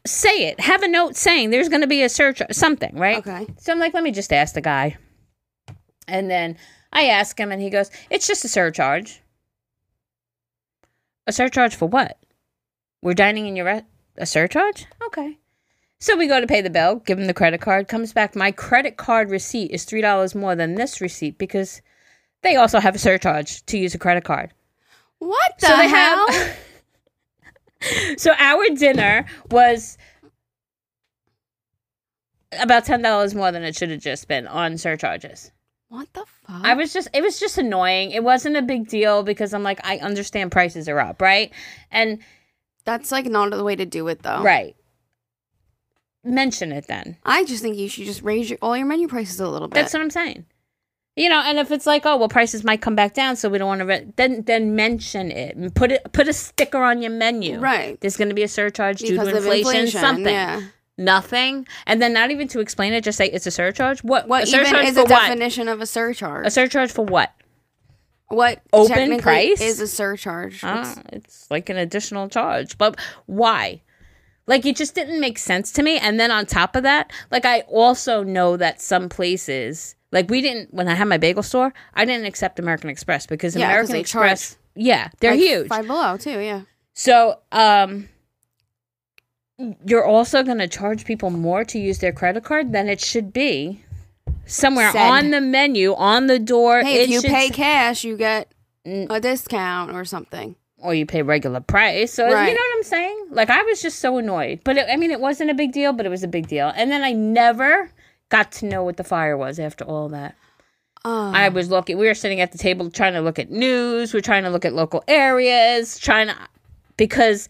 Say 0.06 0.48
it. 0.48 0.60
Have 0.60 0.82
a 0.82 0.88
note 0.88 1.16
saying 1.16 1.48
there's 1.48 1.70
going 1.70 1.80
to 1.80 1.86
be 1.86 2.02
a 2.02 2.10
search, 2.10 2.42
something, 2.52 2.94
right? 2.94 3.18
Okay. 3.26 3.46
So 3.58 3.72
I'm 3.72 3.78
like, 3.78 3.94
let 3.94 4.02
me 4.02 4.12
just 4.12 4.34
ask 4.34 4.54
the 4.54 4.60
guy. 4.60 4.98
And 6.06 6.30
then 6.30 6.58
I 6.92 7.06
ask 7.06 7.40
him, 7.40 7.50
and 7.50 7.62
he 7.62 7.70
goes, 7.70 7.90
it's 8.10 8.26
just 8.26 8.44
a 8.44 8.48
surcharge. 8.48 9.22
A 11.30 11.32
surcharge 11.32 11.76
for 11.76 11.86
what? 11.86 12.18
We're 13.02 13.14
dining 13.14 13.46
in 13.46 13.54
your 13.54 13.66
re- 13.66 13.84
a 14.16 14.26
surcharge? 14.26 14.86
Okay. 15.06 15.38
So 16.00 16.16
we 16.16 16.26
go 16.26 16.40
to 16.40 16.46
pay 16.48 16.60
the 16.60 16.70
bill, 16.70 16.96
give 16.96 17.20
him 17.20 17.28
the 17.28 17.32
credit 17.32 17.60
card, 17.60 17.86
comes 17.86 18.12
back. 18.12 18.34
My 18.34 18.50
credit 18.50 18.96
card 18.96 19.30
receipt 19.30 19.70
is 19.70 19.84
three 19.84 20.00
dollars 20.00 20.34
more 20.34 20.56
than 20.56 20.74
this 20.74 21.00
receipt 21.00 21.38
because 21.38 21.82
they 22.42 22.56
also 22.56 22.80
have 22.80 22.96
a 22.96 22.98
surcharge 22.98 23.64
to 23.66 23.78
use 23.78 23.94
a 23.94 23.98
credit 23.98 24.24
card. 24.24 24.52
What 25.20 25.52
the 25.60 25.66
so 25.68 25.76
they 25.76 25.86
hell? 25.88 26.32
have. 26.32 26.56
so 28.18 28.32
our 28.36 28.64
dinner 28.74 29.24
was 29.52 29.98
about 32.60 32.86
ten 32.86 33.02
dollars 33.02 33.36
more 33.36 33.52
than 33.52 33.62
it 33.62 33.76
should 33.76 33.90
have 33.90 34.00
just 34.00 34.26
been 34.26 34.48
on 34.48 34.78
surcharges. 34.78 35.52
What 35.90 36.06
the 36.14 36.24
fuck? 36.46 36.64
I 36.64 36.74
was 36.74 36.92
just 36.92 37.08
it 37.12 37.20
was 37.20 37.40
just 37.40 37.58
annoying. 37.58 38.12
It 38.12 38.22
wasn't 38.22 38.56
a 38.56 38.62
big 38.62 38.88
deal 38.88 39.24
because 39.24 39.52
I'm 39.52 39.64
like 39.64 39.80
I 39.84 39.98
understand 39.98 40.52
prices 40.52 40.88
are 40.88 41.00
up, 41.00 41.20
right? 41.20 41.52
And 41.90 42.20
That's 42.84 43.10
like 43.10 43.26
not 43.26 43.50
the 43.50 43.64
way 43.64 43.74
to 43.76 43.84
do 43.84 44.06
it 44.08 44.22
though. 44.22 44.40
right. 44.42 44.76
Mention 46.22 46.70
it 46.70 46.86
then. 46.86 47.16
I 47.24 47.44
just 47.44 47.62
think 47.62 47.76
you 47.76 47.88
should 47.88 48.04
just 48.04 48.22
raise 48.22 48.50
your 48.50 48.58
all 48.62 48.76
your 48.76 48.86
menu 48.86 49.08
prices 49.08 49.40
a 49.40 49.48
little 49.48 49.68
bit. 49.68 49.74
That's 49.74 49.92
what 49.92 50.02
I'm 50.02 50.10
saying. 50.10 50.44
You 51.16 51.28
know, 51.28 51.40
and 51.44 51.58
if 51.58 51.70
it's 51.72 51.86
like, 51.86 52.06
oh 52.06 52.16
well, 52.18 52.28
prices 52.28 52.62
might 52.62 52.80
come 52.82 52.94
back 52.94 53.14
down, 53.14 53.34
so 53.36 53.48
we 53.48 53.58
don't 53.58 53.66
want 53.68 53.80
to, 53.80 53.86
re-, 53.86 54.06
then 54.16 54.42
then 54.42 54.76
mention 54.76 55.30
it 55.32 55.56
and 55.56 55.74
put 55.74 55.90
it 55.90 56.12
put 56.12 56.28
a 56.28 56.32
sticker 56.32 56.82
on 56.82 57.02
your 57.02 57.10
menu. 57.10 57.58
right. 57.58 58.00
There's 58.00 58.16
going 58.16 58.28
to 58.28 58.34
be 58.34 58.42
a 58.44 58.48
surcharge 58.48 59.00
due 59.00 59.16
to 59.16 59.22
inflation, 59.22 59.56
inflation. 59.56 60.00
something, 60.00 60.26
Yeah. 60.26 60.62
Nothing, 61.00 61.66
and 61.86 62.00
then 62.00 62.12
not 62.12 62.30
even 62.30 62.46
to 62.48 62.60
explain 62.60 62.92
it, 62.92 63.02
just 63.02 63.18
say 63.18 63.26
it's 63.26 63.46
a 63.46 63.50
surcharge. 63.50 64.04
What? 64.04 64.28
What 64.28 64.44
a 64.44 64.60
even 64.60 64.76
is 64.86 64.96
a 64.96 65.02
what? 65.02 65.08
definition 65.08 65.66
of 65.66 65.80
a 65.80 65.86
surcharge? 65.86 66.46
A 66.46 66.50
surcharge 66.50 66.92
for 66.92 67.04
what? 67.04 67.32
what 68.30 68.62
Open 68.72 69.18
price? 69.18 69.60
is 69.60 69.80
a 69.80 69.88
surcharge? 69.88 70.60
Ah, 70.62 70.94
it's 71.12 71.50
like 71.50 71.68
an 71.68 71.76
additional 71.76 72.28
charge. 72.28 72.78
But 72.78 72.98
why? 73.26 73.82
Like 74.46 74.64
it 74.66 74.76
just 74.76 74.94
didn't 74.94 75.20
make 75.20 75.38
sense 75.38 75.72
to 75.72 75.82
me. 75.82 75.98
And 75.98 76.18
then 76.18 76.30
on 76.30 76.46
top 76.46 76.76
of 76.76 76.82
that, 76.84 77.12
like 77.30 77.44
I 77.44 77.60
also 77.62 78.22
know 78.22 78.56
that 78.56 78.80
some 78.80 79.08
places, 79.08 79.96
like 80.12 80.30
we 80.30 80.40
didn't 80.40 80.72
when 80.72 80.88
I 80.88 80.94
had 80.94 81.08
my 81.08 81.18
bagel 81.18 81.42
store, 81.42 81.72
I 81.94 82.04
didn't 82.04 82.26
accept 82.26 82.58
American 82.58 82.90
Express 82.90 83.26
because 83.26 83.56
Yeah, 83.56 83.66
American 83.66 83.96
Express, 83.96 84.56
yeah, 84.74 85.08
they're 85.20 85.32
like 85.32 85.40
huge. 85.40 85.68
Five 85.68 85.86
below 85.86 86.16
too. 86.16 86.40
Yeah. 86.40 86.62
So, 86.94 87.40
um, 87.52 88.08
you're 89.84 90.04
also 90.04 90.42
going 90.42 90.58
to 90.58 90.68
charge 90.68 91.04
people 91.04 91.30
more 91.30 91.64
to 91.64 91.78
use 91.78 91.98
their 91.98 92.12
credit 92.12 92.44
card 92.44 92.72
than 92.72 92.88
it 92.88 93.00
should 93.00 93.32
be. 93.32 93.82
Somewhere 94.46 94.90
Said. 94.90 95.08
on 95.08 95.30
the 95.30 95.40
menu, 95.40 95.94
on 95.94 96.26
the 96.26 96.38
door, 96.38 96.80
Hey, 96.82 97.04
if 97.04 97.10
you 97.10 97.20
should 97.20 97.30
pay 97.30 97.50
cash, 97.50 98.04
you 98.04 98.16
get 98.16 98.52
a 98.84 99.20
discount 99.20 99.92
or 99.92 100.04
something. 100.04 100.56
or 100.78 100.94
you 100.94 101.06
pay 101.06 101.22
regular 101.22 101.60
price. 101.60 102.12
So 102.12 102.24
you 102.24 102.30
know 102.32 102.40
what 102.52 102.76
I'm 102.76 102.82
saying? 102.82 103.26
Like 103.30 103.50
I 103.50 103.62
was 103.62 103.80
just 103.82 103.98
so 104.00 104.16
annoyed. 104.18 104.60
But 104.64 104.76
it, 104.78 104.86
I 104.90 104.96
mean, 104.96 105.10
it 105.10 105.20
wasn't 105.20 105.50
a 105.50 105.54
big 105.54 105.72
deal, 105.72 105.92
but 105.92 106.06
it 106.06 106.08
was 106.08 106.24
a 106.24 106.28
big 106.28 106.48
deal. 106.48 106.72
And 106.74 106.90
then 106.90 107.02
I 107.02 107.12
never 107.12 107.90
got 108.30 108.50
to 108.52 108.66
know 108.66 108.82
what 108.82 108.96
the 108.96 109.04
fire 109.04 109.36
was 109.36 109.58
after 109.60 109.84
all 109.84 110.08
that. 110.08 110.34
Oh, 111.04 111.32
I 111.32 111.48
was 111.48 111.70
looking. 111.70 111.96
We 111.98 112.06
were 112.06 112.14
sitting 112.14 112.40
at 112.40 112.52
the 112.52 112.58
table 112.58 112.90
trying 112.90 113.14
to 113.14 113.20
look 113.20 113.38
at 113.38 113.50
news. 113.50 114.12
We're 114.12 114.20
trying 114.20 114.44
to 114.44 114.50
look 114.50 114.64
at 114.64 114.72
local 114.74 115.02
areas, 115.08 115.98
trying 115.98 116.28
to 116.28 116.36
because 116.96 117.48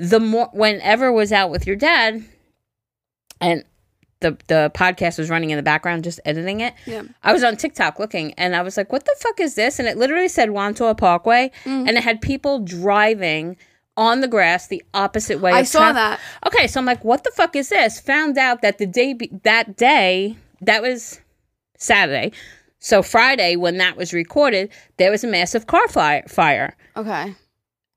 the 0.00 0.18
more 0.18 0.48
whenever 0.52 1.12
was 1.12 1.30
out 1.32 1.50
with 1.50 1.66
your 1.66 1.76
dad, 1.76 2.24
and 3.40 3.64
the 4.20 4.36
the 4.48 4.70
podcast 4.74 5.18
was 5.18 5.30
running 5.30 5.50
in 5.50 5.56
the 5.56 5.62
background, 5.62 6.04
just 6.04 6.20
editing 6.24 6.60
it. 6.60 6.74
yeah. 6.86 7.02
I 7.22 7.32
was 7.32 7.42
on 7.44 7.56
TikTok 7.56 7.98
looking, 7.98 8.34
and 8.34 8.54
I 8.56 8.62
was 8.62 8.76
like, 8.76 8.92
"What 8.92 9.04
the 9.04 9.14
fuck 9.18 9.40
is 9.40 9.54
this?" 9.54 9.78
And 9.78 9.88
it 9.88 9.96
literally 9.96 10.28
said 10.28 10.50
Wantagh 10.50 10.96
Parkway, 10.98 11.50
Mm. 11.64 11.88
and 11.88 11.90
it 11.90 12.02
had 12.02 12.20
people 12.20 12.58
driving 12.60 13.56
on 13.96 14.20
the 14.20 14.28
grass 14.28 14.66
the 14.68 14.82
opposite 14.94 15.40
way. 15.40 15.52
I 15.52 15.62
saw 15.62 15.90
traf- 15.90 15.94
that. 15.94 16.20
Okay, 16.46 16.66
so 16.66 16.80
I'm 16.80 16.86
like, 16.86 17.04
"What 17.04 17.24
the 17.24 17.30
fuck 17.34 17.56
is 17.56 17.68
this?" 17.70 18.00
Found 18.00 18.36
out 18.38 18.62
that 18.62 18.78
the 18.78 18.86
day 18.86 19.12
be- 19.14 19.30
that 19.44 19.76
day 19.76 20.36
that 20.60 20.82
was 20.82 21.20
Saturday. 21.78 22.32
So 22.78 23.02
Friday, 23.02 23.56
when 23.56 23.76
that 23.78 23.96
was 23.96 24.12
recorded, 24.14 24.70
there 24.96 25.10
was 25.10 25.22
a 25.24 25.26
massive 25.26 25.66
car 25.66 25.86
fire, 25.88 26.22
fire, 26.28 26.74
Okay. 26.96 27.34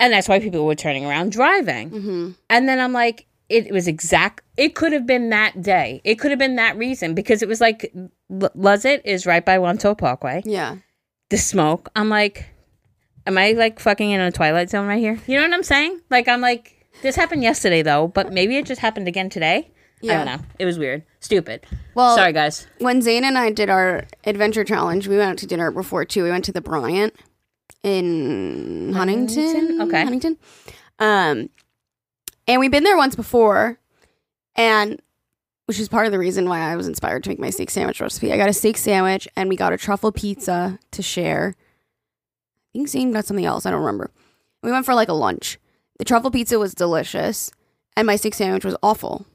And 0.04 0.12
that's 0.12 0.28
why 0.28 0.40
people 0.40 0.66
were 0.66 0.76
turning 0.76 1.06
around 1.06 1.32
driving. 1.32 1.90
Mm-hmm. 1.90 2.32
And 2.50 2.68
then 2.68 2.82
I'm 2.82 2.92
like, 2.92 3.26
it 3.48 3.72
was 3.72 3.88
exact. 3.88 4.42
It 4.58 4.76
could 4.76 4.92
have 4.92 5.08
been 5.08 5.30
that 5.30 5.62
day. 5.62 6.02
It 6.04 6.16
could 6.16 6.30
have 6.32 6.40
been 6.40 6.58
that 6.58 6.78
reason 6.78 7.16
because 7.16 7.42
it 7.42 7.48
was 7.48 7.62
like 7.62 7.90
L- 7.96 8.10
Luzzett 8.54 9.00
is 9.06 9.26
right 9.26 9.46
by 9.46 9.58
Wantagh 9.58 9.98
Parkway. 9.98 10.42
Yeah. 10.44 10.76
The 11.30 11.38
smoke. 11.38 11.90
I'm 11.96 12.10
like, 12.10 12.50
am 13.26 13.38
I 13.38 13.54
like 13.54 13.80
fucking 13.80 14.12
in 14.12 14.20
a 14.20 14.30
twilight 14.30 14.70
zone 14.70 14.88
right 14.88 15.00
here? 15.00 15.18
You 15.26 15.38
know 15.38 15.44
what 15.44 15.54
I'm 15.54 15.64
saying? 15.64 16.02
Like 16.10 16.28
I'm 16.28 16.42
like, 16.42 16.86
this 17.02 17.16
happened 17.16 17.42
yesterday 17.44 17.82
though, 17.82 18.10
but 18.10 18.34
maybe 18.34 18.58
it 18.58 18.66
just 18.66 18.82
happened 18.82 19.08
again 19.08 19.30
today. 19.30 19.72
I 20.04 20.08
don't 20.08 20.26
know. 20.26 20.40
It 20.60 20.66
was 20.66 20.78
weird. 20.78 21.04
Stupid. 21.22 21.66
Well, 21.96 22.18
Sorry 22.18 22.34
guys. 22.34 22.68
when 22.80 23.02
Zane 23.02 23.24
and 23.24 23.38
I 23.38 23.52
did 23.52 23.70
our 23.70 24.04
adventure 24.26 24.66
challenge, 24.66 25.08
we 25.08 25.16
went 25.16 25.32
out 25.32 25.38
to 25.38 25.48
dinner 25.48 25.72
before 25.72 26.04
too. 26.04 26.24
We 26.26 26.30
went 26.30 26.44
to 26.44 26.52
the 26.52 26.60
Bryant 26.60 27.16
in 27.84 28.94
Huntington. 28.94 29.44
Huntington? 29.46 29.82
Okay. 29.82 30.04
Huntington. 30.04 30.38
Um, 31.00 31.50
and 32.48 32.60
we've 32.60 32.72
been 32.72 32.84
there 32.84 32.98
once 32.98 33.16
before, 33.16 33.80
and 34.56 35.02
which 35.66 35.80
is 35.80 35.88
part 35.88 36.06
of 36.06 36.12
the 36.12 36.20
reason 36.20 36.48
why 36.50 36.60
I 36.60 36.76
was 36.76 36.88
inspired 36.88 37.24
to 37.24 37.30
make 37.30 37.40
my 37.40 37.50
steak 37.50 37.70
sandwich 37.70 38.02
recipe. 38.02 38.32
I 38.34 38.38
got 38.38 38.50
a 38.50 38.54
steak 38.54 38.78
sandwich 38.78 39.28
and 39.38 39.48
we 39.48 39.56
got 39.56 39.72
a 39.72 39.78
truffle 39.78 40.12
pizza 40.12 40.78
to 40.92 41.02
share. 41.02 41.56
I 41.58 42.72
think 42.74 42.90
Zane 42.90 43.12
got 43.12 43.26
something 43.26 43.46
else. 43.46 43.66
I 43.66 43.72
don't 43.72 43.80
remember. 43.80 44.12
We 44.62 44.72
went 44.72 44.86
for 44.86 44.94
like 44.94 45.08
a 45.10 45.14
lunch. 45.14 45.60
The 46.00 46.06
truffle 46.06 46.32
pizza 46.32 46.58
was 46.60 46.74
delicious, 46.74 47.52
and 47.96 48.08
my 48.08 48.16
steak 48.16 48.34
sandwich 48.34 48.66
was 48.66 48.76
awful. 48.82 49.26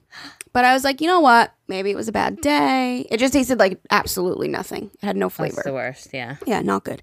But 0.52 0.64
I 0.64 0.72
was 0.72 0.82
like, 0.82 1.00
you 1.00 1.06
know 1.06 1.20
what? 1.20 1.52
Maybe 1.68 1.90
it 1.90 1.96
was 1.96 2.08
a 2.08 2.12
bad 2.12 2.40
day. 2.40 3.06
It 3.10 3.18
just 3.18 3.32
tasted 3.32 3.58
like 3.58 3.78
absolutely 3.90 4.48
nothing. 4.48 4.90
It 5.00 5.06
had 5.06 5.16
no 5.16 5.26
That's 5.28 5.36
flavor. 5.36 5.62
the 5.64 5.72
worst. 5.72 6.08
Yeah. 6.12 6.36
Yeah, 6.46 6.60
not 6.62 6.84
good. 6.84 7.02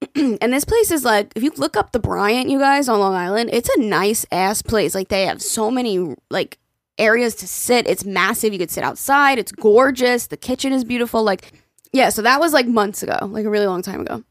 and 0.14 0.52
this 0.52 0.64
place 0.64 0.90
is 0.90 1.04
like, 1.04 1.32
if 1.34 1.42
you 1.42 1.52
look 1.56 1.76
up 1.76 1.92
the 1.92 1.98
Bryant, 1.98 2.48
you 2.48 2.58
guys 2.58 2.88
on 2.88 3.00
Long 3.00 3.14
Island, 3.14 3.50
it's 3.52 3.68
a 3.68 3.80
nice 3.80 4.24
ass 4.30 4.62
place. 4.62 4.94
Like 4.94 5.08
they 5.08 5.26
have 5.26 5.42
so 5.42 5.70
many 5.70 6.14
like 6.30 6.58
areas 6.98 7.34
to 7.36 7.48
sit. 7.48 7.88
It's 7.88 8.04
massive. 8.04 8.52
You 8.52 8.58
could 8.58 8.70
sit 8.70 8.84
outside. 8.84 9.38
It's 9.38 9.52
gorgeous. 9.52 10.28
The 10.28 10.36
kitchen 10.36 10.72
is 10.72 10.84
beautiful. 10.84 11.22
Like, 11.22 11.52
yeah. 11.92 12.10
So 12.10 12.22
that 12.22 12.40
was 12.40 12.52
like 12.52 12.66
months 12.66 13.02
ago, 13.02 13.18
like 13.22 13.44
a 13.44 13.50
really 13.50 13.66
long 13.66 13.82
time 13.82 14.00
ago. 14.00 14.22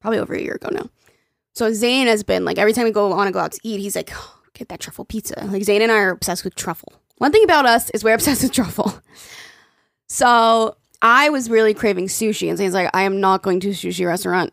Probably 0.00 0.18
over 0.18 0.34
a 0.34 0.40
year 0.40 0.54
ago 0.54 0.68
now. 0.70 0.88
So 1.54 1.72
Zane 1.72 2.06
has 2.06 2.22
been 2.22 2.44
like 2.44 2.58
every 2.58 2.72
time 2.72 2.84
we 2.84 2.90
go 2.90 3.12
on 3.12 3.26
to 3.26 3.32
go 3.32 3.38
out 3.38 3.52
to 3.52 3.60
eat, 3.62 3.80
he's 3.80 3.96
like, 3.96 4.10
oh, 4.14 4.38
get 4.54 4.68
that 4.68 4.80
truffle 4.80 5.04
pizza. 5.04 5.46
Like 5.46 5.62
Zane 5.62 5.82
and 5.82 5.92
I 5.92 5.96
are 5.96 6.10
obsessed 6.10 6.44
with 6.44 6.54
truffle. 6.54 6.92
One 7.18 7.32
thing 7.32 7.44
about 7.44 7.66
us 7.66 7.90
is 7.90 8.02
we're 8.02 8.14
obsessed 8.14 8.42
with 8.42 8.52
truffle. 8.52 8.94
So 10.08 10.76
I 11.02 11.28
was 11.30 11.50
really 11.50 11.74
craving 11.74 12.06
sushi, 12.06 12.48
and 12.48 12.56
Zane's 12.56 12.74
like, 12.74 12.88
I 12.94 13.02
am 13.02 13.20
not 13.20 13.42
going 13.42 13.58
to 13.60 13.70
a 13.70 13.72
sushi 13.72 14.06
restaurant, 14.06 14.52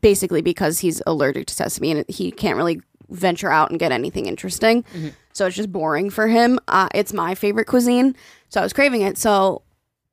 basically 0.00 0.40
because 0.42 0.78
he's 0.80 1.02
allergic 1.06 1.46
to 1.48 1.54
sesame 1.54 1.90
and 1.92 2.04
he 2.08 2.30
can't 2.32 2.56
really 2.56 2.80
venture 3.10 3.50
out 3.50 3.70
and 3.70 3.78
get 3.78 3.92
anything 3.92 4.26
interesting. 4.26 4.82
Mhm. 4.94 5.12
So 5.34 5.46
it's 5.46 5.56
just 5.56 5.70
boring 5.70 6.08
for 6.10 6.26
him. 6.26 6.58
Uh, 6.68 6.88
it's 6.94 7.12
my 7.12 7.34
favorite 7.34 7.66
cuisine, 7.66 8.16
so 8.48 8.60
I 8.60 8.62
was 8.64 8.72
craving 8.72 9.02
it. 9.02 9.18
So 9.18 9.62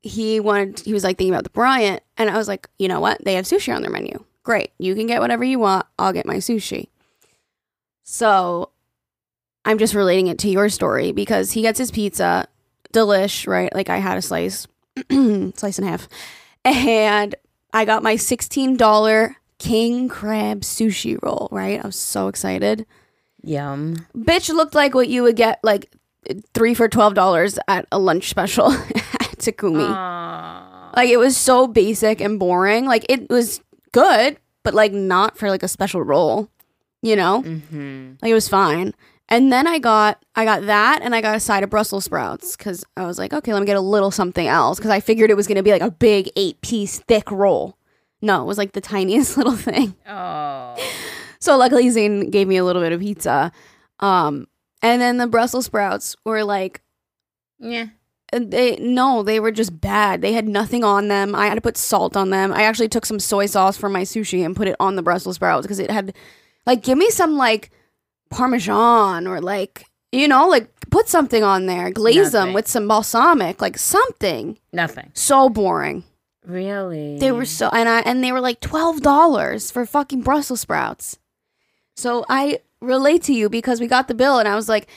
he 0.04 0.40
wanted, 0.40 0.80
he 0.82 0.94
was 0.94 1.04
like 1.04 1.18
thinking 1.18 1.34
about 1.34 1.46
the 1.46 1.50
Bryant, 1.52 2.04
and 2.18 2.30
I 2.30 2.38
was 2.38 2.48
like, 2.50 2.68
you 2.78 2.88
know 2.88 3.00
what? 3.00 3.24
They 3.24 3.36
have 3.36 3.46
sushi 3.46 3.74
on 3.74 3.82
their 3.82 3.92
menu. 3.92 4.24
Great, 4.44 4.72
you 4.78 4.94
can 4.94 5.08
get 5.08 5.22
whatever 5.22 5.44
you 5.44 5.58
want. 5.60 5.86
I'll 5.98 6.12
get 6.14 6.26
my 6.26 6.38
sushi. 6.38 6.88
So 8.04 8.72
I'm 9.64 9.78
just 9.78 9.94
relating 9.94 10.28
it 10.28 10.38
to 10.40 10.50
your 10.50 10.70
story 10.70 11.12
because 11.12 11.52
he 11.52 11.62
gets 11.62 11.78
his 11.80 11.92
pizza, 11.92 12.48
delish, 12.94 13.48
right? 13.48 13.74
Like 13.74 13.90
I 13.90 13.98
had 13.98 14.18
a 14.18 14.22
slice, 14.22 14.68
slice 15.56 15.78
and 15.78 15.88
a 15.88 15.92
half, 15.92 16.08
and 16.66 17.36
I 17.74 17.86
got 17.86 18.04
my 18.04 18.16
$16 18.16 19.36
king 19.60 20.10
crab 20.10 20.62
sushi 20.62 21.22
roll, 21.22 21.48
right? 21.52 21.80
I 21.84 21.86
was 21.88 21.96
so 21.96 22.28
excited. 22.28 22.86
Yum. 23.44 24.06
Bitch 24.16 24.50
looked 24.54 24.76
like 24.76 24.94
what 24.94 25.08
you 25.08 25.24
would 25.24 25.36
get 25.36 25.60
like 25.64 25.92
three 26.54 26.74
for 26.74 26.88
$12 26.88 27.58
at 27.68 27.86
a 27.92 27.98
lunch 28.00 28.30
special 28.30 28.72
at 28.72 29.38
Takumi. 29.38 29.88
Aw. 29.90 30.92
Like 30.96 31.10
it 31.10 31.18
was 31.18 31.38
so 31.38 31.68
basic 31.68 32.22
and 32.22 32.40
boring. 32.40 32.86
Like 32.86 33.06
it 33.10 33.30
was 33.30 33.62
good, 33.92 34.38
but 34.64 34.74
like 34.74 34.92
not 34.94 35.38
for 35.38 35.50
like 35.50 35.64
a 35.64 35.68
special 35.68 36.02
roll, 36.04 36.50
you 37.02 37.16
know? 37.16 37.42
Mhm. 37.42 38.22
Like 38.22 38.30
it 38.32 38.36
was 38.36 38.48
fine. 38.50 38.94
And 39.32 39.52
then 39.52 39.66
I 39.66 39.80
got 39.80 40.24
I 40.36 40.44
got 40.46 40.66
that 40.68 41.02
and 41.02 41.16
I 41.16 41.22
got 41.22 41.36
a 41.36 41.40
side 41.40 41.64
of 41.64 41.70
Brussels 41.70 42.04
sprouts 42.06 42.56
cuz 42.58 42.84
I 42.98 43.06
was 43.08 43.18
like, 43.18 43.34
okay, 43.34 43.54
let 43.54 43.62
me 43.62 43.66
get 43.66 43.78
a 43.78 43.82
little 43.82 44.12
something 44.12 44.46
else 44.46 44.78
cuz 44.80 44.90
I 44.92 45.00
figured 45.00 45.32
it 45.32 45.36
was 45.38 45.48
going 45.48 45.56
to 45.56 45.64
be 45.64 45.72
like 45.72 45.82
a 45.82 45.90
big 45.90 46.30
8-piece 46.38 47.00
thick 47.08 47.32
roll. 47.32 47.78
No, 48.22 48.44
it 48.44 48.46
was 48.46 48.58
like 48.60 48.74
the 48.74 48.82
tiniest 48.94 49.38
little 49.38 49.56
thing. 49.56 49.96
Oh. 50.08 50.76
So 51.40 51.58
luckily 51.58 51.90
Zane 51.90 52.30
gave 52.30 52.48
me 52.48 52.58
a 52.58 52.64
little 52.66 52.82
bit 52.82 52.92
of 52.92 53.00
pizza. 53.00 53.52
Um 54.02 54.48
and 54.84 55.02
then 55.02 55.18
the 55.18 55.28
Brussels 55.28 55.66
sprouts 55.66 56.16
were 56.26 56.44
like 56.44 56.82
Yeah. 57.58 57.88
they 58.34 58.76
no, 58.78 59.24
they 59.24 59.40
were 59.40 59.52
just 59.52 59.80
bad. 59.80 60.22
They 60.22 60.34
had 60.34 60.48
nothing 60.48 60.84
on 60.84 61.08
them. 61.08 61.36
I 61.36 61.48
had 61.48 61.56
to 61.56 61.62
put 61.62 61.78
salt 61.78 62.18
on 62.18 62.32
them. 62.32 62.52
I 62.52 62.64
actually 62.64 62.90
took 62.90 63.06
some 63.06 63.20
soy 63.20 63.46
sauce 63.46 63.78
from 63.78 63.94
my 63.94 64.02
sushi 64.04 64.44
and 64.46 64.56
put 64.58 64.68
it 64.68 64.76
on 64.80 64.98
the 64.98 65.02
Brussels 65.04 65.36
sprouts 65.38 65.66
because 65.66 65.80
it 65.80 65.90
had 65.90 66.14
like 66.66 66.84
give 66.84 66.98
me 66.98 67.10
some 67.10 67.38
like 67.38 67.72
parmesan 68.32 69.28
or 69.28 69.40
like 69.40 69.86
you 70.12 70.28
know 70.28 70.48
like 70.48 70.68
put 70.90 71.08
something 71.08 71.44
on 71.44 71.68
there. 71.68 71.92
Glaze 71.92 72.32
them 72.32 72.54
with 72.54 72.68
some 72.68 72.88
balsamic, 72.88 73.62
like 73.62 73.78
something. 73.78 74.58
Nothing. 74.74 75.12
So 75.14 75.50
boring. 75.50 76.04
Really. 76.46 77.20
They 77.20 77.32
were 77.32 77.46
so 77.46 77.70
and 77.70 77.88
I 77.88 78.00
and 78.00 78.24
they 78.24 78.32
were 78.32 78.42
like 78.42 78.60
twelve 78.60 79.02
dollars 79.02 79.70
for 79.70 79.86
fucking 79.86 80.22
Brussels 80.22 80.62
sprouts. 80.62 81.20
So 81.96 82.26
I 82.28 82.62
relate 82.82 83.22
to 83.24 83.34
you 83.34 83.50
because 83.50 83.80
we 83.80 83.88
got 83.88 84.08
the 84.08 84.16
bill 84.16 84.40
and 84.40 84.48
I 84.48 84.56
was 84.56 84.68
like, 84.68 84.90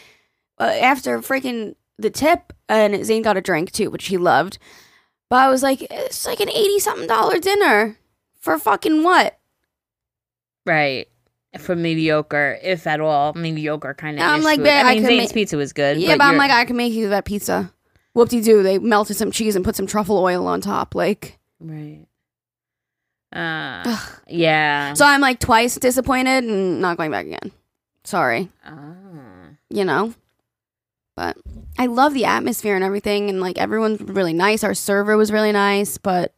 uh, 0.58 0.64
after 0.80 1.18
freaking 1.18 1.74
the 1.98 2.10
tip, 2.10 2.52
and 2.68 3.04
Zane 3.04 3.22
got 3.22 3.36
a 3.36 3.40
drink 3.40 3.72
too, 3.72 3.90
which 3.90 4.06
he 4.06 4.16
loved. 4.16 4.58
But 5.28 5.36
I 5.36 5.48
was 5.48 5.62
like, 5.62 5.82
it's 5.90 6.26
like 6.26 6.40
an 6.40 6.50
eighty 6.50 6.78
something 6.78 7.06
dollar 7.06 7.38
dinner 7.38 7.98
for 8.40 8.58
fucking 8.58 9.02
what? 9.02 9.38
Right. 10.66 11.08
For 11.58 11.76
mediocre, 11.76 12.58
if 12.62 12.86
at 12.86 13.00
all, 13.00 13.32
mediocre 13.34 13.94
kind 13.94 14.18
of. 14.18 14.24
I'm 14.24 14.42
like, 14.42 14.58
food. 14.58 14.68
I 14.68 14.90
I 14.90 14.94
mean, 14.94 15.04
Zane's 15.04 15.30
ma- 15.30 15.34
pizza 15.34 15.56
was 15.56 15.72
good. 15.72 15.98
Yeah, 15.98 16.16
but, 16.16 16.24
I'm 16.24 16.36
like, 16.36 16.50
I 16.50 16.64
can 16.64 16.76
make 16.76 16.92
you 16.92 17.08
that 17.10 17.24
pizza. 17.24 17.72
Whoop 18.12 18.28
de 18.28 18.40
doo. 18.40 18.62
They 18.62 18.78
melted 18.78 19.16
some 19.16 19.30
cheese 19.30 19.56
and 19.56 19.64
put 19.64 19.76
some 19.76 19.86
truffle 19.86 20.18
oil 20.18 20.46
on 20.46 20.60
top. 20.60 20.94
Like, 20.94 21.38
right. 21.60 22.06
Uh, 23.34 23.98
yeah. 24.28 24.94
so 24.94 25.04
I'm 25.04 25.20
like 25.20 25.40
twice 25.40 25.74
disappointed 25.76 26.44
and 26.44 26.80
not 26.80 26.96
going 26.96 27.10
back 27.10 27.26
again. 27.26 27.50
Sorry, 28.04 28.48
oh. 28.66 28.96
you 29.70 29.84
know. 29.84 30.14
But 31.16 31.36
I 31.78 31.86
love 31.86 32.14
the 32.14 32.24
atmosphere 32.24 32.74
and 32.76 32.84
everything, 32.84 33.30
and 33.30 33.40
like 33.40 33.58
everyone's 33.58 34.00
really 34.00 34.32
nice. 34.32 34.62
Our 34.62 34.74
server 34.74 35.16
was 35.16 35.32
really 35.32 35.52
nice, 35.52 35.98
but 35.98 36.32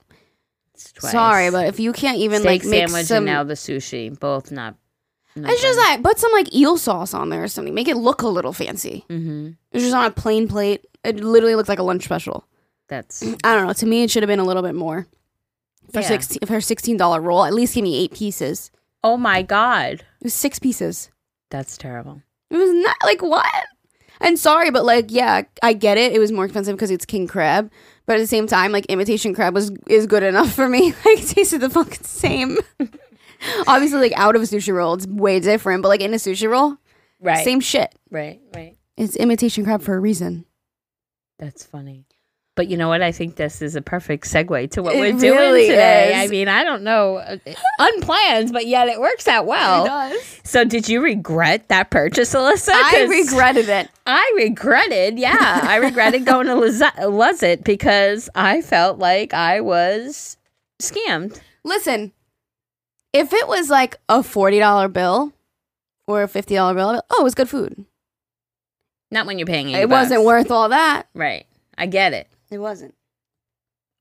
It's 0.74 0.92
twice. 0.92 1.12
sorry, 1.12 1.50
but 1.50 1.66
if 1.66 1.80
you 1.80 1.92
can't 1.92 2.18
even 2.18 2.40
steak 2.40 2.62
like 2.62 2.70
make 2.70 2.88
sandwich 2.88 3.06
some, 3.06 3.16
and 3.18 3.26
now 3.26 3.44
the 3.44 3.54
sushi, 3.54 4.18
both 4.18 4.50
not. 4.50 4.76
It's 5.36 5.62
just 5.62 5.78
like 5.78 6.02
put 6.02 6.18
some 6.18 6.32
like 6.32 6.54
eel 6.54 6.78
sauce 6.78 7.12
on 7.14 7.28
there 7.28 7.42
or 7.44 7.48
something. 7.48 7.74
Make 7.74 7.88
it 7.88 7.96
look 7.96 8.22
a 8.22 8.28
little 8.28 8.52
fancy. 8.52 9.04
Mm-hmm. 9.10 9.50
It's 9.72 9.84
just 9.84 9.94
on 9.94 10.04
a 10.06 10.10
plain 10.10 10.48
plate. 10.48 10.86
It 11.04 11.20
literally 11.22 11.54
looked 11.54 11.68
like 11.68 11.78
a 11.78 11.82
lunch 11.84 12.04
special. 12.04 12.44
That's 12.88 13.22
I 13.44 13.54
don't 13.54 13.66
know. 13.66 13.72
To 13.72 13.86
me, 13.86 14.02
it 14.02 14.10
should 14.10 14.22
have 14.22 14.28
been 14.28 14.38
a 14.38 14.44
little 14.44 14.62
bit 14.62 14.74
more. 14.74 15.06
For 15.92 16.00
Yeah. 16.00 16.08
sixteen 16.08 16.40
for 16.46 16.60
sixteen 16.60 16.96
dollar 16.96 17.20
roll, 17.20 17.44
at 17.44 17.54
least 17.54 17.74
give 17.74 17.84
me 17.84 17.96
eight 18.02 18.12
pieces. 18.14 18.70
oh 19.04 19.16
my 19.16 19.42
god, 19.42 19.94
It 20.20 20.24
was 20.24 20.34
six 20.34 20.58
pieces. 20.58 21.10
that's 21.50 21.76
terrible. 21.76 22.22
It 22.50 22.56
was 22.56 22.70
not 22.72 22.96
like 23.04 23.22
what? 23.22 23.46
And 24.20 24.38
sorry, 24.38 24.70
but 24.70 24.84
like 24.84 25.06
yeah, 25.10 25.42
I 25.62 25.74
get 25.74 25.98
it. 25.98 26.12
It 26.12 26.18
was 26.18 26.32
more 26.32 26.44
expensive 26.46 26.74
because 26.74 26.90
it's 26.90 27.04
king 27.04 27.26
crab, 27.28 27.70
but 28.06 28.16
at 28.16 28.18
the 28.20 28.26
same 28.26 28.46
time, 28.46 28.72
like 28.72 28.86
imitation 28.86 29.34
crab 29.34 29.54
was 29.54 29.70
is 29.88 30.06
good 30.06 30.22
enough 30.22 30.52
for 30.52 30.68
me. 30.68 30.92
Like 31.04 31.20
it 31.22 31.28
tasted 31.28 31.60
the 31.60 31.70
fucking 31.70 32.02
same. 32.04 32.58
Obviously, 33.66 34.00
like 34.00 34.12
out 34.16 34.36
of 34.36 34.42
a 34.42 34.46
sushi 34.46 34.72
roll, 34.72 34.94
it's 34.94 35.06
way 35.06 35.40
different. 35.40 35.82
But 35.82 35.88
like 35.88 36.00
in 36.00 36.12
a 36.14 36.18
sushi 36.18 36.48
roll, 36.48 36.76
Right. 37.20 37.44
same 37.44 37.60
shit. 37.60 37.94
Right. 38.10 38.40
Right. 38.54 38.76
It's 38.96 39.16
imitation 39.16 39.64
crab 39.64 39.82
for 39.82 39.94
a 39.94 40.00
reason. 40.00 40.44
That's 41.38 41.64
funny. 41.64 42.06
But 42.54 42.68
you 42.68 42.78
know 42.78 42.88
what? 42.88 43.02
I 43.02 43.12
think 43.12 43.36
this 43.36 43.60
is 43.60 43.76
a 43.76 43.82
perfect 43.82 44.24
segue 44.24 44.70
to 44.70 44.82
what 44.82 44.94
It 44.96 45.00
we're 45.00 45.12
doing 45.12 45.38
really 45.38 45.66
today. 45.68 46.12
is. 46.24 46.26
I 46.26 46.32
mean, 46.32 46.48
I 46.48 46.64
don't 46.64 46.82
know, 46.84 47.16
uh, 47.16 47.36
unplanned, 47.78 48.50
but 48.54 48.66
yet 48.66 48.88
it 48.88 48.98
works 48.98 49.28
out 49.28 49.44
well. 49.44 49.84
It 49.84 49.88
does. 49.88 50.40
So, 50.44 50.64
did 50.64 50.88
you 50.88 51.02
regret 51.02 51.68
that 51.68 51.90
purchase, 51.90 52.32
Alyssa? 52.34 52.70
I 52.72 53.06
regretted 53.10 53.68
it. 53.68 53.90
I 54.06 54.32
regretted, 54.36 55.18
yeah, 55.18 55.60
I 55.64 55.76
regretted 55.76 56.24
going 56.24 56.46
to 56.46 56.54
Luz- 56.54 56.80
Luzit 56.80 57.62
because 57.62 58.30
I 58.34 58.62
felt 58.62 58.98
like 58.98 59.34
I 59.34 59.60
was 59.60 60.38
scammed. 60.80 61.38
Listen, 61.62 62.12
if 63.16 63.32
it 63.32 63.48
was 63.48 63.70
like 63.70 63.96
a 64.08 64.22
forty 64.22 64.58
dollar 64.58 64.88
bill 64.88 65.32
or 66.06 66.22
a 66.22 66.28
fifty 66.28 66.54
dollar 66.54 66.74
bill, 66.74 67.02
oh, 67.10 67.20
it 67.20 67.24
was 67.24 67.34
good 67.34 67.48
food. 67.48 67.84
Not 69.10 69.26
when 69.26 69.38
you're 69.38 69.46
paying. 69.46 69.68
80 69.68 69.80
It 69.80 69.88
wasn't 69.88 70.24
worth 70.24 70.50
all 70.50 70.70
that. 70.70 71.06
Right. 71.14 71.46
I 71.78 71.86
get 71.86 72.12
it. 72.12 72.28
It 72.50 72.58
wasn't. 72.58 72.94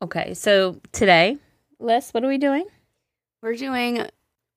Okay. 0.02 0.34
So 0.34 0.82
today, 0.92 1.38
Les, 1.80 2.12
what 2.12 2.24
are 2.24 2.28
we 2.28 2.40
doing? 2.40 2.66
We're 3.42 3.56
doing 3.56 4.08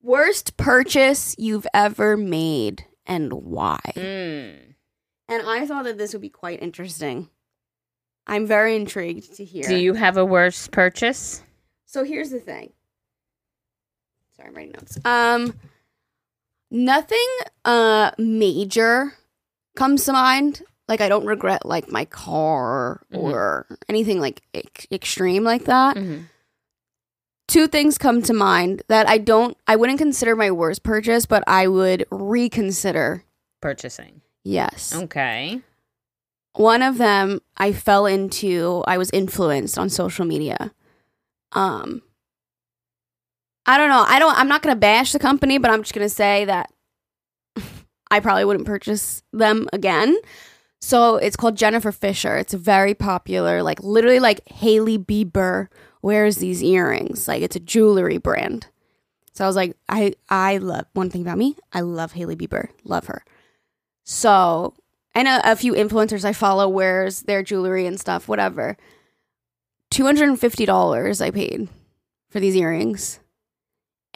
worst 0.02 0.56
purchase 0.56 1.34
you've 1.38 1.66
ever 1.74 2.16
made 2.16 2.86
and 3.06 3.32
why. 3.32 3.80
Mm. 3.94 4.74
And 5.28 5.46
I 5.46 5.66
thought 5.66 5.84
that 5.84 5.98
this 5.98 6.14
would 6.14 6.22
be 6.22 6.30
quite 6.30 6.62
interesting. 6.62 7.28
I'm 8.26 8.46
very 8.46 8.76
intrigued 8.76 9.34
to 9.36 9.44
hear. 9.44 9.64
Do 9.64 9.76
you 9.76 9.94
have 9.94 10.16
a 10.16 10.24
worst 10.24 10.70
purchase? 10.70 11.42
So 11.86 12.04
here's 12.04 12.30
the 12.30 12.40
thing. 12.40 12.72
Sorry, 14.38 14.48
I'm 14.48 14.54
writing 14.54 14.72
notes. 14.72 14.98
Um, 15.04 15.54
nothing 16.70 17.26
uh 17.64 18.12
major 18.18 19.14
comes 19.76 20.04
to 20.04 20.12
mind. 20.12 20.62
Like 20.88 21.00
I 21.02 21.08
don't 21.08 21.26
regret 21.26 21.66
like 21.66 21.90
my 21.90 22.04
car 22.06 23.02
Mhm. 23.12 23.18
or 23.22 23.66
anything 23.88 24.20
like 24.20 24.42
ex- 24.54 24.86
extreme 24.90 25.44
like 25.44 25.64
that. 25.64 25.96
Mm-hmm. 25.96 26.22
Two 27.46 27.66
things 27.66 27.96
come 27.98 28.20
to 28.22 28.32
mind 28.34 28.82
that 28.88 29.08
I 29.08 29.18
don't. 29.18 29.56
I 29.66 29.76
wouldn't 29.76 29.98
consider 29.98 30.36
my 30.36 30.50
worst 30.50 30.82
purchase, 30.82 31.24
but 31.26 31.42
I 31.46 31.66
would 31.66 32.06
reconsider. 32.10 33.24
Purchasing. 33.60 34.20
Yes. 34.44 34.94
Okay. 34.94 35.60
one 36.54 36.82
of 36.82 36.98
them 36.98 37.40
I 37.56 37.72
fell 37.72 38.06
into 38.06 38.82
I 38.86 38.98
was 38.98 39.10
influenced 39.12 39.78
on 39.78 39.88
social 39.90 40.24
media. 40.24 40.72
Um 41.52 42.02
I 43.68 43.76
don't 43.76 43.90
know. 43.90 44.04
I 44.08 44.18
don't 44.18 44.36
I'm 44.36 44.48
not 44.48 44.62
to 44.74 44.80
bash 44.80 45.12
the 45.12 45.18
company, 45.18 45.58
but 45.58 45.70
I'm 45.70 45.82
just 45.82 45.92
to 46.06 46.14
say 46.14 46.46
that 46.46 46.72
I 48.10 48.18
probably 48.20 48.46
wouldn't 48.46 48.66
purchase 48.66 49.22
them 49.32 49.68
again. 49.74 50.16
So 50.80 51.16
it's 51.16 51.36
called 51.36 51.56
Jennifer 51.56 51.92
Fisher. 51.92 52.38
It's 52.38 52.54
very 52.54 52.94
popular, 52.94 53.62
like 53.62 53.82
literally 53.82 54.20
like 54.20 54.48
Hailey 54.48 54.96
Bieber 54.98 55.68
wears 56.00 56.36
these 56.36 56.62
earrings. 56.62 57.28
Like 57.28 57.42
it's 57.42 57.56
a 57.56 57.60
jewelry 57.60 58.16
brand. 58.16 58.68
So 59.34 59.44
I 59.44 59.46
was 59.46 59.56
like, 59.56 59.76
I 59.86 60.14
I 60.30 60.56
love 60.56 60.86
one 60.94 61.10
thing 61.10 61.20
about 61.20 61.36
me. 61.36 61.56
I 61.70 61.82
love 61.82 62.12
Hailey 62.12 62.36
Bieber. 62.36 62.70
Love 62.84 63.06
her. 63.06 63.22
So 64.02 64.72
and 65.14 65.28
a, 65.28 65.52
a 65.52 65.56
few 65.56 65.74
influencers 65.74 66.24
I 66.24 66.32
follow 66.32 66.70
wears 66.70 67.22
their 67.22 67.42
jewelry 67.42 67.84
and 67.84 68.00
stuff, 68.00 68.28
whatever. 68.28 68.78
Two 69.90 70.06
hundred 70.06 70.30
and 70.30 70.40
fifty 70.40 70.64
dollars 70.64 71.20
I 71.20 71.30
paid 71.30 71.68
for 72.30 72.40
these 72.40 72.56
earrings, 72.56 73.20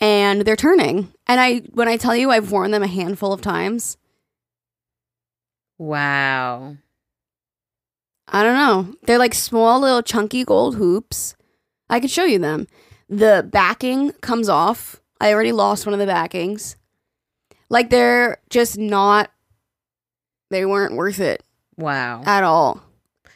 and 0.03 0.43
they're 0.43 0.57
turning. 0.57 1.13
And 1.29 1.41
I, 1.41 1.59
when 1.73 1.87
I 1.89 1.97
tell 1.97 2.17
you, 2.17 2.31
I've 2.31 2.51
worn 2.51 2.73
them 2.73 2.83
a 2.83 2.89
handful 2.89 3.33
of 3.33 3.41
times. 3.41 3.97
Wow. 5.79 6.77
I 8.29 8.43
don't 8.43 8.57
know. 8.57 8.95
They're 9.05 9.19
like 9.19 9.33
small, 9.35 9.81
little, 9.81 10.03
chunky 10.03 10.45
gold 10.45 10.75
hoops. 10.77 11.37
I 11.89 12.01
could 12.01 12.11
show 12.11 12.25
you 12.25 12.39
them. 12.41 12.67
The 13.09 13.49
backing 13.49 14.13
comes 14.13 14.49
off. 14.49 15.01
I 15.21 15.33
already 15.33 15.53
lost 15.53 15.87
one 15.87 15.93
of 15.93 16.01
the 16.01 16.07
backings. 16.07 16.77
Like 17.69 17.91
they're 17.91 18.39
just 18.51 18.77
not. 18.79 19.31
They 20.51 20.67
weren't 20.67 20.97
worth 20.97 21.21
it 21.21 21.43
Wow. 21.79 22.23
at 22.27 22.43
all. 22.43 22.83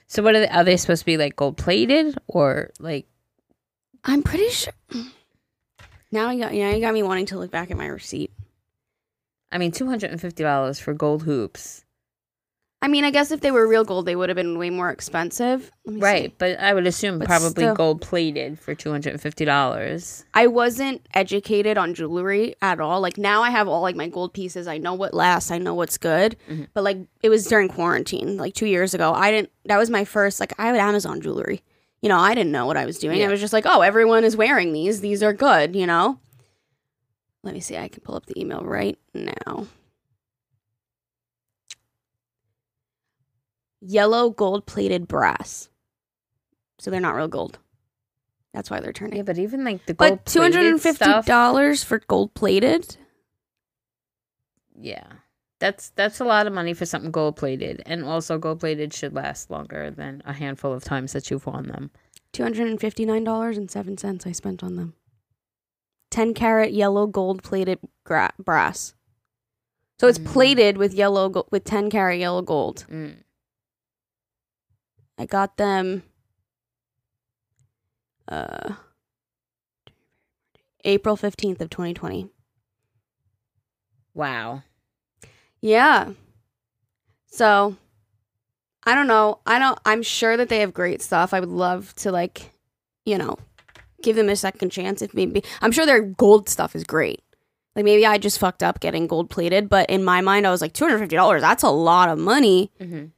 So 0.09 0.23
what 0.23 0.35
are 0.35 0.41
they, 0.41 0.49
are 0.49 0.65
they 0.65 0.77
supposed 0.77 1.03
to 1.03 1.07
be 1.07 1.17
like 1.17 1.37
gold 1.37 1.57
plated 1.57 2.17
or 2.27 2.71
like 2.81 3.07
I'm 4.05 4.23
pretty 4.23 4.49
sure. 4.51 4.73
Now 6.13 6.31
you 6.31 6.41
got, 6.43 6.55
yeah, 6.55 6.71
you 6.73 6.81
got 6.81 6.95
me 6.95 7.03
wanting 7.03 7.27
to 7.27 7.39
look 7.39 7.51
back 7.51 7.71
at 7.71 7.77
my 7.77 7.87
receipt. 7.87 8.31
I 9.53 9.59
mean 9.59 9.73
two 9.73 9.87
hundred 9.87 10.11
and 10.11 10.21
fifty 10.21 10.43
dollars 10.43 10.79
for 10.79 10.93
gold 10.93 11.23
hoops. 11.23 11.85
I 12.83 12.89
mean, 12.89 13.05
I 13.05 13.11
guess 13.11 13.31
if 13.31 13.41
they 13.41 13.51
were 13.51 13.67
real 13.67 13.85
gold, 13.85 14.05
they 14.07 14.15
would 14.15 14.29
have 14.29 14.37
been 14.37 14.59
way 14.59 14.69
more 14.71 14.91
expensive. 14.91 15.73
Right, 15.87 16.31
see. 16.31 16.35
but 16.39 16.61
I 16.61 16.75
would 16.75 16.87
assume 16.87 17.19
But 17.19 17.27
probably 17.27 17.51
still. 17.65 17.75
gold 17.75 18.01
plated 18.03 18.59
for 18.61 18.75
two 18.75 18.91
hundred 18.91 19.13
and 19.15 19.21
fifty 19.21 19.45
dollars. 19.45 20.25
I 20.35 20.47
wasn't 20.47 21.07
educated 21.15 21.79
on 21.79 21.95
jewelry 21.95 22.55
at 22.61 22.79
all. 22.81 23.01
Like 23.01 23.17
now, 23.19 23.43
I 23.43 23.51
have 23.51 23.67
all 23.67 23.81
like 23.81 23.97
my 23.97 24.09
gold 24.09 24.35
pieces. 24.35 24.69
I 24.69 24.79
know 24.79 24.95
what 24.95 25.15
lasts. 25.15 25.51
I 25.51 25.59
know 25.59 25.75
what's 25.75 25.97
good. 25.97 26.37
Mhm. 26.51 26.69
But 26.75 26.85
like 26.85 26.99
it 27.23 27.29
was 27.31 27.47
during 27.47 27.69
quarantine, 27.69 28.37
like 28.37 28.55
two 28.55 28.67
years 28.67 28.95
ago. 28.95 29.13
I 29.13 29.31
didn't. 29.31 29.51
That 29.65 29.79
was 29.79 29.89
my 29.91 30.05
first. 30.05 30.39
Like 30.39 30.53
I 30.59 30.67
had 30.67 30.77
Amazon 30.77 31.21
jewelry. 31.21 31.63
You 32.03 32.09
know, 32.09 32.19
I 32.19 32.35
didn't 32.35 32.53
know 32.53 32.67
what 32.67 32.77
I 32.77 32.87
was 32.87 32.99
doing. 32.99 33.21
Yeah. 33.21 33.27
I 33.27 33.31
was 33.31 33.41
just 33.41 33.53
like, 33.53 33.67
oh, 33.67 33.81
everyone 33.81 34.25
is 34.25 34.37
wearing 34.37 34.73
these. 34.73 35.01
These 35.01 35.23
are 35.23 35.33
good. 35.33 35.75
You 35.75 35.87
know. 35.87 36.21
Let 37.43 37.55
me 37.55 37.61
see. 37.61 37.77
I 37.77 37.89
can 37.89 38.03
pull 38.03 38.17
up 38.17 38.27
the 38.27 38.39
email 38.41 38.63
right 38.63 38.99
now. 39.15 39.67
Yellow 43.81 44.31
gold 44.31 44.67
plated 44.67 45.07
brass. 45.07 45.69
So 46.79 46.91
they're 46.91 47.01
not 47.01 47.15
real 47.15 47.29
gold. 47.29 47.59
That's 48.53 48.71
why 48.71 48.81
they're 48.81 48.93
turning. 48.93 49.19
Yeah, 49.19 49.23
but 49.23 49.39
even 49.39 49.65
like 49.65 49.87
the 49.87 49.95
gold 49.95 50.11
But 50.25 50.27
two 50.27 50.41
hundred 50.41 50.67
and 50.67 50.81
fifty 50.81 51.11
dollars 51.23 51.85
for 51.85 52.01
gold 52.01 52.35
plated. 52.35 52.97
Yeah. 54.75 55.07
That's 55.59 55.91
that's 55.91 56.21
a 56.21 56.25
lot 56.25 56.47
of 56.47 56.53
money 56.53 56.75
for 56.75 56.85
something 56.85 57.11
gold 57.11 57.37
plated. 57.37 57.83
And 57.87 58.05
also 58.05 58.37
gold 58.39 58.61
plated 58.61 58.93
should 58.93 59.15
last 59.15 59.51
longer 59.51 59.91
than 59.91 60.23
a 60.27 60.33
handful 60.35 60.73
of 60.73 60.85
times 60.85 61.13
that 61.13 61.31
you've 61.31 61.47
worn 61.47 61.69
them. 61.69 61.91
Two 62.33 62.43
hundred 62.43 62.69
and 62.69 62.81
fifty 62.81 63.07
nine 63.07 63.25
dollars 63.25 63.57
and 63.57 63.71
seven 63.71 63.97
cents 63.97 64.27
I 64.27 64.33
spent 64.33 64.63
on 64.63 64.77
them. 64.77 64.95
Ten 66.11 66.35
carat 66.35 66.73
yellow 66.73 67.07
gold 67.07 67.43
plated 67.43 67.79
gra- 68.05 68.35
brass. 68.39 68.95
So 69.99 70.09
it's 70.09 70.19
Mm. 70.19 70.27
plated 70.27 70.77
with 70.77 70.93
yellow 70.93 71.31
go- 71.31 71.49
with 71.51 71.65
ten 71.65 71.89
carat 71.91 72.19
yellow 72.19 72.43
gold. 72.43 72.85
Mm. 72.91 73.23
I 75.19 75.25
got 75.25 75.57
them. 75.57 76.03
Uh, 78.29 78.75
April 80.85 81.17
fifteenth 81.17 81.61
of 81.63 81.71
twenty 81.71 81.95
twenty. 81.95 82.29
Wow. 84.13 84.63
Yeah. 85.61 86.11
So 87.27 87.77
I 88.85 88.95
don't 88.95 89.07
know. 89.09 89.41
I 89.47 89.59
don't. 89.59 89.79
I'm 89.85 90.03
sure 90.03 90.37
that 90.37 90.49
they 90.49 90.61
have 90.61 90.73
great 90.73 91.03
stuff. 91.03 91.35
I 91.35 91.41
would 91.41 91.49
love 91.49 91.95
to 91.97 92.13
like, 92.13 92.53
you 93.05 93.19
know, 93.19 93.37
give 94.03 94.17
them 94.17 94.29
a 94.29 94.37
second 94.37 94.71
chance 94.71 95.03
if 95.03 95.13
maybe. 95.15 95.43
I'm 95.61 95.73
sure 95.73 95.87
their 95.87 96.03
gold 96.03 96.49
stuff 96.49 96.77
is 96.77 96.85
great. 96.85 97.23
Like 97.75 97.85
maybe 97.85 98.07
I 98.07 98.17
just 98.17 98.39
fucked 98.39 98.63
up 98.63 98.81
getting 98.81 99.07
gold 99.07 99.29
plated, 99.29 99.69
but 99.69 99.91
in 99.91 100.03
my 100.05 100.21
mind, 100.23 100.47
I 100.47 100.51
was 100.51 100.61
like, 100.63 100.73
two 100.73 100.85
hundred 100.85 101.01
fifty 101.01 101.17
dollars. 101.17 101.43
That's 101.43 101.63
a 101.63 101.69
lot 101.71 102.09
of 102.09 102.19
money. 102.19 102.71
Mhm. 102.81 103.11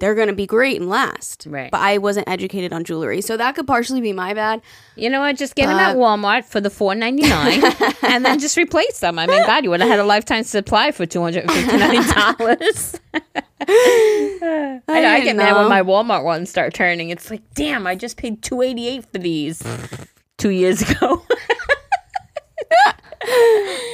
They're 0.00 0.14
gonna 0.14 0.32
be 0.32 0.46
great 0.46 0.80
and 0.80 0.88
last. 0.88 1.46
Right. 1.48 1.70
But 1.70 1.80
I 1.80 1.98
wasn't 1.98 2.28
educated 2.28 2.72
on 2.72 2.84
jewelry, 2.84 3.20
so 3.20 3.36
that 3.36 3.56
could 3.56 3.66
partially 3.66 4.00
be 4.00 4.12
my 4.12 4.32
bad. 4.32 4.62
You 4.94 5.10
know 5.10 5.20
what? 5.20 5.36
Just 5.36 5.56
get 5.56 5.66
them 5.66 5.78
at 5.78 5.96
Walmart 5.96 6.44
for 6.44 6.60
the 6.60 6.70
four 6.70 6.94
ninety 6.94 7.28
nine, 7.28 7.62
and 8.02 8.24
then 8.24 8.38
just 8.38 8.56
replace 8.56 9.00
them. 9.00 9.18
I 9.18 9.26
mean, 9.26 9.44
God, 9.44 9.64
you 9.64 9.70
would 9.70 9.80
have 9.80 9.88
had 9.88 9.98
a 9.98 10.04
lifetime 10.04 10.44
supply 10.44 10.92
for 10.92 11.04
two 11.04 11.20
hundred 11.20 11.50
fifty 11.50 11.76
nine 11.76 12.08
dollars. 12.08 12.98
I 13.60 14.80
know. 14.86 15.08
I 15.08 15.20
get 15.24 15.36
mad 15.36 15.56
when 15.56 15.68
my 15.68 15.82
Walmart 15.82 16.22
ones 16.24 16.48
start 16.48 16.74
turning. 16.74 17.10
It's 17.10 17.30
like, 17.30 17.42
damn, 17.54 17.86
I 17.86 17.96
just 17.96 18.16
paid 18.16 18.42
two 18.42 18.62
eighty 18.62 18.86
eight 18.86 19.04
for 19.10 19.18
these 19.18 19.62
two 20.36 20.50
years 20.50 20.82
ago. 20.88 21.22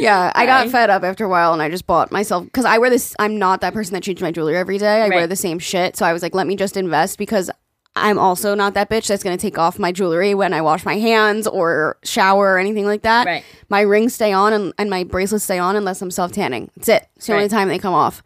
Yeah, 0.01 0.33
I 0.35 0.47
got 0.47 0.69
fed 0.71 0.91
up 0.91 1.03
after 1.05 1.25
a 1.25 1.29
while, 1.29 1.53
and 1.53 1.63
I 1.63 1.69
just 1.71 1.87
bought 1.87 2.11
myself 2.13 2.45
because 2.45 2.65
I 2.65 2.79
wear 2.79 2.91
this. 2.91 3.15
I'm 3.19 3.39
not 3.39 3.61
that 3.61 3.73
person 3.75 3.95
that 3.95 4.03
changes 4.03 4.23
my 4.23 4.31
jewelry 4.33 4.57
every 4.57 4.79
day. 4.79 5.03
I 5.03 5.09
wear 5.09 5.27
the 5.27 5.37
same 5.37 5.59
shit, 5.59 5.97
so 5.97 6.05
I 6.05 6.13
was 6.13 6.23
like, 6.23 6.35
let 6.35 6.47
me 6.47 6.57
just 6.57 6.77
invest 6.77 7.19
because 7.19 7.51
I'm 7.97 8.19
also 8.19 8.55
not 8.57 8.75
that 8.75 8.91
bitch 8.91 9.07
that's 9.07 9.23
gonna 9.23 9.37
take 9.37 9.57
off 9.57 9.79
my 9.79 9.93
jewelry 9.93 10.35
when 10.35 10.53
I 10.53 10.61
wash 10.63 10.85
my 10.85 10.97
hands 10.99 11.47
or 11.47 11.97
shower 12.03 12.55
or 12.55 12.59
anything 12.59 12.87
like 12.87 13.03
that. 13.03 13.27
Right. 13.27 13.45
My 13.69 13.83
rings 13.83 14.15
stay 14.15 14.33
on 14.33 14.53
and, 14.53 14.73
and 14.79 14.91
my 14.91 15.05
bracelets 15.05 15.45
stay 15.45 15.59
on 15.59 15.77
unless 15.77 16.03
I'm 16.03 16.11
self 16.11 16.33
tanning. 16.33 16.71
That's 16.77 16.89
it. 16.89 17.07
It's 17.17 17.27
the 17.29 17.33
only 17.35 17.45
Right. 17.45 17.51
time 17.53 17.69
they 17.69 17.79
come 17.79 17.95
off. 17.95 18.23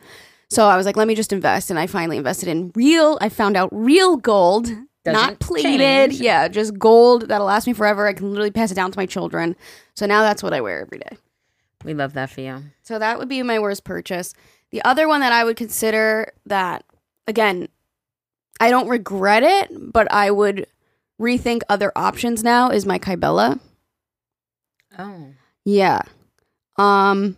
So 0.51 0.67
I 0.67 0.79
was 0.79 0.87
like, 0.87 0.97
let 0.97 1.07
me 1.07 1.15
just 1.15 1.33
invest, 1.35 1.69
and 1.69 1.79
I 1.79 1.87
finally 1.87 2.17
invested 2.17 2.49
in 2.49 2.73
real. 2.75 3.19
I 3.21 3.29
found 3.29 3.57
out 3.57 3.69
real 3.71 4.17
gold. 4.17 4.71
Not 5.13 5.39
plated, 5.41 6.11
change. 6.11 6.21
yeah, 6.21 6.49
just 6.49 6.79
gold 6.79 7.29
that'll 7.29 7.47
last 7.47 7.67
me 7.67 7.73
forever. 7.73 8.07
I 8.07 8.13
can 8.13 8.31
literally 8.31 8.51
pass 8.51 8.71
it 8.71 8.75
down 8.75 8.91
to 8.93 8.99
my 8.99 9.07
children. 9.07 9.57
So 9.95 10.07
now 10.07 10.23
that's 10.23 10.43
what 10.43 10.53
I 10.53 10.61
wear 10.61 10.81
every 10.81 10.99
day. 10.99 11.17
we 11.85 11.95
love 11.95 12.13
that 12.15 12.31
for 12.31 12.41
you. 12.41 12.63
So 12.83 12.99
that 12.99 13.19
would 13.19 13.29
be 13.29 13.43
my 13.43 13.59
worst 13.59 13.85
purchase. 13.85 14.35
The 14.71 14.83
other 14.85 15.09
one 15.09 15.21
that 15.21 15.33
I 15.33 15.45
would 15.45 15.57
consider 15.57 16.33
that 16.47 16.85
again, 17.27 17.69
I 18.61 18.71
don't 18.71 18.89
regret 18.89 19.43
it, 19.43 19.93
but 19.93 20.11
I 20.13 20.31
would 20.31 20.67
rethink 21.21 21.63
other 21.69 21.91
options 21.97 22.45
now 22.45 22.71
is 22.71 22.87
my 22.87 22.99
Kybella. 22.99 23.59
Oh, 24.99 25.29
Yeah. 25.65 26.03
Um 26.77 27.37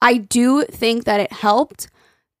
I 0.00 0.16
do 0.16 0.64
think 0.64 1.04
that 1.04 1.20
it 1.20 1.32
helped, 1.32 1.88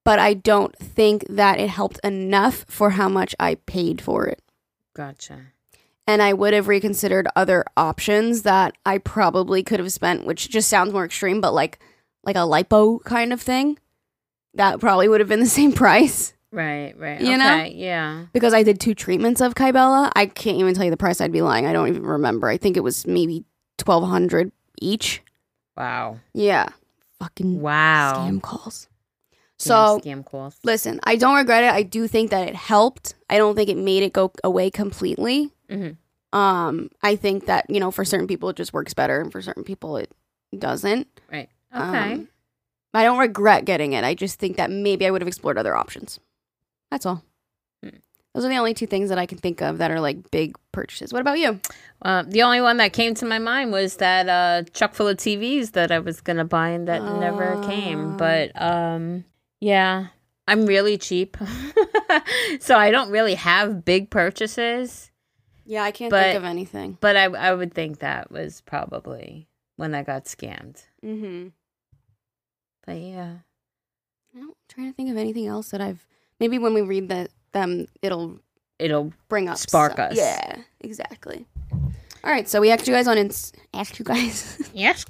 but 0.04 0.18
I 0.18 0.34
don't 0.34 0.76
think 0.76 1.24
that 1.28 1.60
it 1.60 1.68
helped 1.70 2.00
enough 2.02 2.64
for 2.68 2.90
how 2.90 3.08
much 3.08 3.36
I 3.38 3.54
paid 3.54 4.00
for 4.00 4.26
it. 4.26 4.41
Gotcha. 4.94 5.38
and 6.06 6.20
I 6.22 6.32
would 6.32 6.52
have 6.54 6.68
reconsidered 6.68 7.26
other 7.36 7.64
options 7.76 8.42
that 8.42 8.76
I 8.86 8.98
probably 8.98 9.62
could 9.62 9.78
have 9.80 9.92
spent, 9.92 10.24
which 10.26 10.48
just 10.50 10.68
sounds 10.68 10.92
more 10.92 11.04
extreme, 11.04 11.40
but 11.40 11.52
like 11.54 11.78
like 12.24 12.36
a 12.36 12.40
lipo 12.40 13.02
kind 13.04 13.32
of 13.32 13.40
thing. 13.40 13.78
That 14.54 14.80
probably 14.80 15.08
would 15.08 15.20
have 15.20 15.28
been 15.28 15.40
the 15.40 15.46
same 15.60 15.72
price 15.72 16.34
Right, 16.50 16.92
right. 16.98 17.18
You 17.22 17.38
know? 17.38 17.64
yeah. 17.64 18.26
because 18.34 18.52
I 18.52 18.62
did 18.62 18.78
two 18.78 18.94
treatments 18.94 19.40
of 19.40 19.54
Kybella. 19.54 20.12
I 20.14 20.26
can't 20.26 20.58
even 20.58 20.74
tell 20.74 20.84
you 20.84 20.90
the 20.90 20.98
price. 20.98 21.18
I'd 21.22 21.32
be 21.32 21.40
lying. 21.40 21.64
I 21.64 21.72
don't 21.72 21.88
even 21.88 22.02
remember. 22.02 22.46
I 22.46 22.58
think 22.58 22.76
it 22.76 22.80
was 22.84 23.06
maybe 23.06 23.44
twelve 23.78 24.04
hundred 24.06 24.52
each. 24.80 25.22
Wow. 25.78 26.18
Yeah, 26.34 26.68
fucking 27.18 27.62
Wow. 27.62 28.12
scam 28.28 28.42
calls. 28.42 28.88
So 29.62 30.00
scam 30.04 30.24
calls. 30.24 30.56
listen, 30.64 31.00
I 31.04 31.16
don't 31.16 31.36
regret 31.36 31.64
it. 31.64 31.72
I 31.72 31.82
do 31.82 32.06
think 32.08 32.30
that 32.30 32.48
it 32.48 32.54
helped. 32.54 33.14
I 33.30 33.38
don't 33.38 33.54
think 33.54 33.68
it 33.68 33.76
made 33.76 34.02
it 34.02 34.12
go 34.12 34.32
away 34.44 34.70
completely. 34.70 35.50
Mhm. 35.70 35.96
Um, 36.32 36.90
I 37.02 37.16
think 37.16 37.46
that 37.46 37.66
you 37.68 37.78
know, 37.80 37.90
for 37.90 38.04
certain 38.04 38.26
people, 38.26 38.48
it 38.48 38.56
just 38.56 38.72
works 38.72 38.94
better, 38.94 39.20
and 39.20 39.30
for 39.30 39.42
certain 39.42 39.64
people, 39.64 39.96
it 39.96 40.10
doesn't. 40.58 41.06
Right. 41.30 41.48
Okay. 41.74 42.12
Um, 42.14 42.28
I 42.94 43.04
don't 43.04 43.18
regret 43.18 43.64
getting 43.64 43.92
it. 43.94 44.04
I 44.04 44.14
just 44.14 44.38
think 44.38 44.56
that 44.58 44.70
maybe 44.70 45.06
I 45.06 45.10
would 45.10 45.20
have 45.22 45.28
explored 45.28 45.56
other 45.58 45.74
options. 45.76 46.20
That's 46.90 47.06
all. 47.06 47.22
Hmm. 47.82 47.96
Those 48.34 48.44
are 48.46 48.48
the 48.48 48.56
only 48.56 48.72
two 48.74 48.86
things 48.86 49.08
that 49.10 49.18
I 49.18 49.24
can 49.26 49.38
think 49.38 49.60
of 49.62 49.78
that 49.78 49.90
are 49.90 50.00
like 50.00 50.30
big 50.30 50.56
purchases. 50.72 51.12
What 51.12 51.20
about 51.20 51.38
you? 51.38 51.60
Uh, 52.02 52.24
the 52.26 52.42
only 52.42 52.60
one 52.62 52.78
that 52.78 52.92
came 52.94 53.14
to 53.14 53.26
my 53.26 53.38
mind 53.38 53.72
was 53.72 53.96
that 53.96 54.28
uh, 54.28 54.62
chuck 54.72 54.94
full 54.94 55.08
of 55.08 55.16
TVs 55.18 55.72
that 55.72 55.90
I 55.90 55.98
was 56.00 56.20
gonna 56.22 56.44
buy 56.46 56.70
and 56.70 56.88
that 56.88 57.02
never 57.20 57.54
Oh. 57.54 57.66
came. 57.66 58.16
But 58.16 58.52
um, 58.60 59.24
yeah, 59.62 60.08
I'm 60.48 60.66
really 60.66 60.98
cheap, 60.98 61.36
so 62.60 62.76
I 62.76 62.90
don't 62.90 63.10
really 63.10 63.34
have 63.36 63.84
big 63.84 64.10
purchases. 64.10 65.10
Yeah, 65.64 65.84
I 65.84 65.92
can't 65.92 66.10
But- 66.10 66.24
think 66.24 66.36
of 66.38 66.44
anything. 66.44 66.98
But 67.00 67.16
I 67.16 67.24
I 67.26 67.54
would 67.54 67.72
think 67.72 68.00
that 68.00 68.30
was 68.32 68.60
probably 68.62 69.48
when 69.76 69.94
I 69.94 70.02
got 70.02 70.24
scammed. 70.24 70.84
Mm-hmm. 71.04 71.48
But 72.84 72.96
yeah, 72.98 73.36
I'm 74.36 74.50
trying 74.68 74.90
to 74.90 74.96
think 74.96 75.10
of 75.10 75.16
anything 75.16 75.46
else 75.46 75.70
that 75.70 75.80
I've 75.80 76.04
maybe 76.40 76.58
when 76.58 76.74
we 76.74 76.80
read 76.80 77.08
the 77.08 77.28
them, 77.52 77.86
it'll 78.02 78.40
it'll 78.80 79.12
bring 79.28 79.48
up 79.48 79.58
Spark 79.58 79.92
stuff. 79.92 80.10
us. 80.12 80.16
Yeah, 80.18 80.56
exactly. 80.80 81.46
All 82.24 82.30
right, 82.30 82.48
so 82.48 82.60
we 82.60 82.70
asked 82.70 82.86
you 82.86 82.94
guys 82.94 83.08
on 83.08 83.18
ins- 83.18 83.52
asked 83.74 83.98
you 83.98 84.04
guys. 84.04 84.70
yes. 84.74 85.04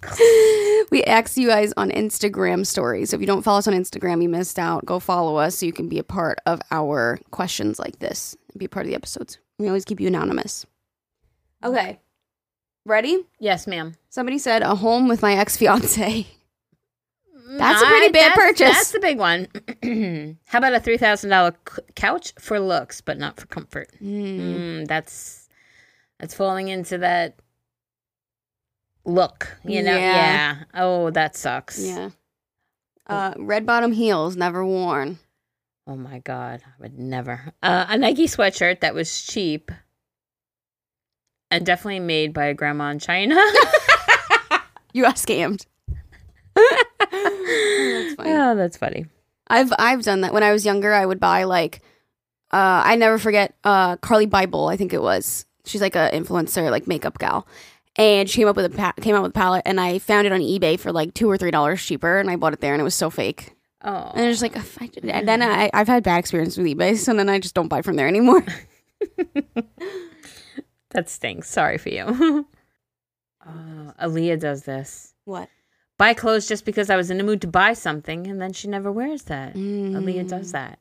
we 0.91 1.05
asked 1.05 1.37
you 1.37 1.49
guys 1.49 1.75
on 1.77 1.91
Instagram 1.91 2.67
stories. 2.67 3.11
So 3.11 3.17
if 3.17 3.21
you 3.21 3.27
don't 3.27 3.43
follow 3.43 3.59
us 3.59 3.69
on 3.69 3.75
Instagram, 3.75 4.23
you 4.23 4.31
missed 4.31 4.59
out. 4.59 4.87
Go 4.87 4.99
follow 4.99 5.37
us 5.37 5.57
so 5.59 5.67
you 5.67 5.75
can 5.75 5.89
be 5.91 5.99
a 5.99 6.05
part 6.05 6.39
of 6.47 6.61
our 6.71 7.19
questions 7.31 7.79
like 7.79 7.99
this 7.99 8.35
and 8.51 8.59
be 8.59 8.65
a 8.65 8.69
part 8.69 8.87
of 8.87 8.91
the 8.91 8.97
episodes. 8.97 9.39
We 9.59 9.67
always 9.69 9.85
keep 9.85 10.01
you 10.01 10.07
anonymous. 10.07 10.65
Okay. 11.63 12.01
Ready? 12.87 13.27
Yes, 13.39 13.67
ma'am. 13.67 13.95
Somebody 14.09 14.39
said 14.39 14.63
a 14.63 14.75
home 14.77 15.07
with 15.07 15.21
my 15.21 15.35
ex 15.35 15.57
fiance. 15.57 16.27
That's 17.59 17.83
a 17.83 17.87
pretty 17.87 18.09
bad 18.13 18.33
that's- 18.33 18.35
purchase. 18.35 18.71
That's 18.71 18.93
the 18.93 19.01
big 19.01 19.19
one. 19.19 20.39
How 20.47 20.59
about 20.59 20.73
a 20.73 20.81
three 20.81 20.97
thousand 20.97 21.29
dollar 21.29 21.55
couch 21.95 22.33
for 22.39 22.59
looks, 22.59 23.03
but 23.03 23.19
not 23.19 23.39
for 23.39 23.47
comfort? 23.47 23.91
Mm, 24.03 24.87
that's 24.89 25.42
that's 26.23 26.35
falling 26.35 26.69
into 26.69 26.99
that 26.99 27.35
look. 29.05 29.59
You 29.65 29.83
know? 29.83 29.99
Yeah. 29.99 29.99
Yeah. 29.99 30.63
Oh, 30.73 31.11
that 31.11 31.37
sucks. 31.37 31.85
Yeah. 31.85 32.11
Uh, 33.09 33.35
red 33.37 33.67
bottom 33.67 33.91
heels, 33.91 34.37
never 34.37 34.65
worn. 34.65 35.19
Oh 35.89 35.97
my 35.97 36.21
god, 36.21 36.63
I 36.65 36.81
would 36.81 36.97
never. 36.97 37.53
Uh, 37.61 37.87
a 37.89 37.99
Nike 37.99 38.27
sweatshirt 38.27 38.81
that 38.81 38.95
was 38.95 39.21
cheap 39.21 39.73
and 41.51 41.67
definitely 41.67 41.99
made 42.01 42.33
by 42.33 42.45
a 42.45 42.55
grandma 42.55 42.91
in 42.91 42.99
China. 42.99 43.37
You 44.95 45.03
got 45.03 45.17
scammed. 45.17 45.65
That's 46.55 48.15
funny. 48.15 48.31
Oh, 48.31 48.55
that's 48.55 48.77
funny. 48.77 49.07
I've 49.49 49.73
I've 49.79 50.03
done 50.03 50.21
that 50.21 50.35
when 50.35 50.43
I 50.43 50.53
was 50.53 50.67
younger. 50.67 50.93
I 50.93 51.07
would 51.07 51.19
buy 51.19 51.45
like 51.45 51.81
uh, 52.53 52.83
I 52.85 52.97
never 52.97 53.19
forget 53.19 53.55
uh, 53.65 53.97
Carli 53.97 54.27
Bybel. 54.27 54.71
I 54.71 54.77
think 54.77 54.93
it 54.93 55.01
was. 55.01 55.47
She's 55.65 55.81
like 55.81 55.95
a 55.97 56.11
influencer, 56.13 56.71
like 56.71 56.87
makeup 56.87 57.19
gal, 57.19 57.47
and 57.97 58.29
she 58.29 58.39
came 58.41 58.49
up 58.49 58.57
with 58.57 58.67
a 58.67 58.71
pa- 58.77 58.93
came 59.01 59.15
out 59.15 59.23
with 59.23 59.31
a 59.31 59.35
palette, 59.35 59.63
and 59.65 59.81
I 59.81 59.99
found 59.99 60.27
it 60.27 60.33
on 60.33 60.41
eBay 60.41 60.79
for 60.79 60.93
like 60.93 61.15
two 61.15 61.31
or 61.31 61.37
three 61.37 61.51
dollars 61.51 61.85
cheaper, 61.85 62.19
and 62.19 62.31
I 62.31 62.37
bought 62.37 62.53
it 62.53 62.61
there, 62.61 62.73
and 62.75 62.81
it 62.81 62.85
was 62.85 62.95
so 62.95 63.11
fake. 63.11 63.55
Oh, 63.85 64.13
And 64.15 64.27
it's 64.29 64.43
like, 64.43 64.57
I 64.57 64.63
and 65.11 65.27
then 65.27 65.43
I 65.43 65.71
I've 65.75 65.89
had 65.89 66.03
bad 66.05 66.19
experience 66.19 66.57
with 66.57 66.67
eBay, 66.67 66.97
so 66.97 67.15
then 67.15 67.29
I 67.29 67.39
just 67.39 67.55
don't 67.55 67.69
buy 67.69 67.83
from 67.83 67.97
there 67.97 68.07
anymore. 68.09 68.45
that 70.91 71.09
stinks. 71.09 71.49
Sorry 71.51 71.79
for 71.79 71.89
you. 71.89 72.05
uh, 73.47 73.93
Aaliyah 74.01 74.39
does 74.39 74.63
this. 74.65 75.15
What? 75.25 75.49
Buy 75.99 76.15
clothes 76.15 76.49
just 76.49 76.65
because 76.65 76.91
I 76.91 76.97
was 76.97 77.11
in 77.11 77.19
the 77.19 77.25
mood 77.25 77.41
to 77.43 77.47
buy 77.47 77.75
something, 77.75 78.27
and 78.27 78.41
then 78.41 78.53
she 78.53 78.69
never 78.69 78.91
wears 78.91 79.25
that. 79.25 79.55
Aaliyah 79.55 80.29
does 80.29 80.53
that. 80.53 80.79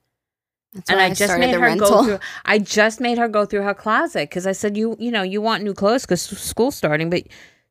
That's 0.73 0.89
and 0.89 0.99
why 0.99 1.05
I 1.05 1.13
just 1.13 1.37
made 1.37 1.53
her 1.53 1.59
rental. 1.59 1.89
go 1.89 2.03
through. 2.05 2.19
I 2.45 2.59
just 2.59 3.01
made 3.01 3.17
her 3.17 3.27
go 3.27 3.45
through 3.45 3.63
her 3.63 3.73
closet 3.73 4.29
because 4.29 4.47
I 4.47 4.53
said, 4.53 4.77
"You, 4.77 4.95
you 4.99 5.11
know, 5.11 5.21
you 5.21 5.41
want 5.41 5.63
new 5.63 5.73
clothes 5.73 6.03
because 6.03 6.21
school's 6.21 6.75
starting." 6.75 7.09
But 7.09 7.23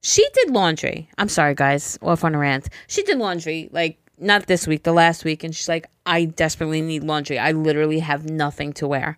she 0.03 0.27
did 0.35 0.51
laundry. 0.51 1.09
I'm 1.17 1.29
sorry, 1.29 1.55
guys, 1.55 1.99
off 2.03 2.25
on 2.25 2.35
a 2.35 2.39
rant. 2.39 2.69
She 2.89 3.03
did 3.03 3.19
laundry 3.19 3.69
like 3.73 3.99
not 4.19 4.47
this 4.47 4.67
week, 4.67 4.83
the 4.83 4.93
last 4.93 5.25
week, 5.25 5.43
and 5.45 5.57
she's 5.57 5.69
like, 5.69 5.89
"I 6.05 6.27
desperately 6.27 6.83
need 6.83 7.05
laundry. 7.05 7.39
I 7.39 7.53
literally 7.53 8.01
have 8.01 8.29
nothing 8.29 8.73
to 8.75 8.87
wear." 8.87 9.17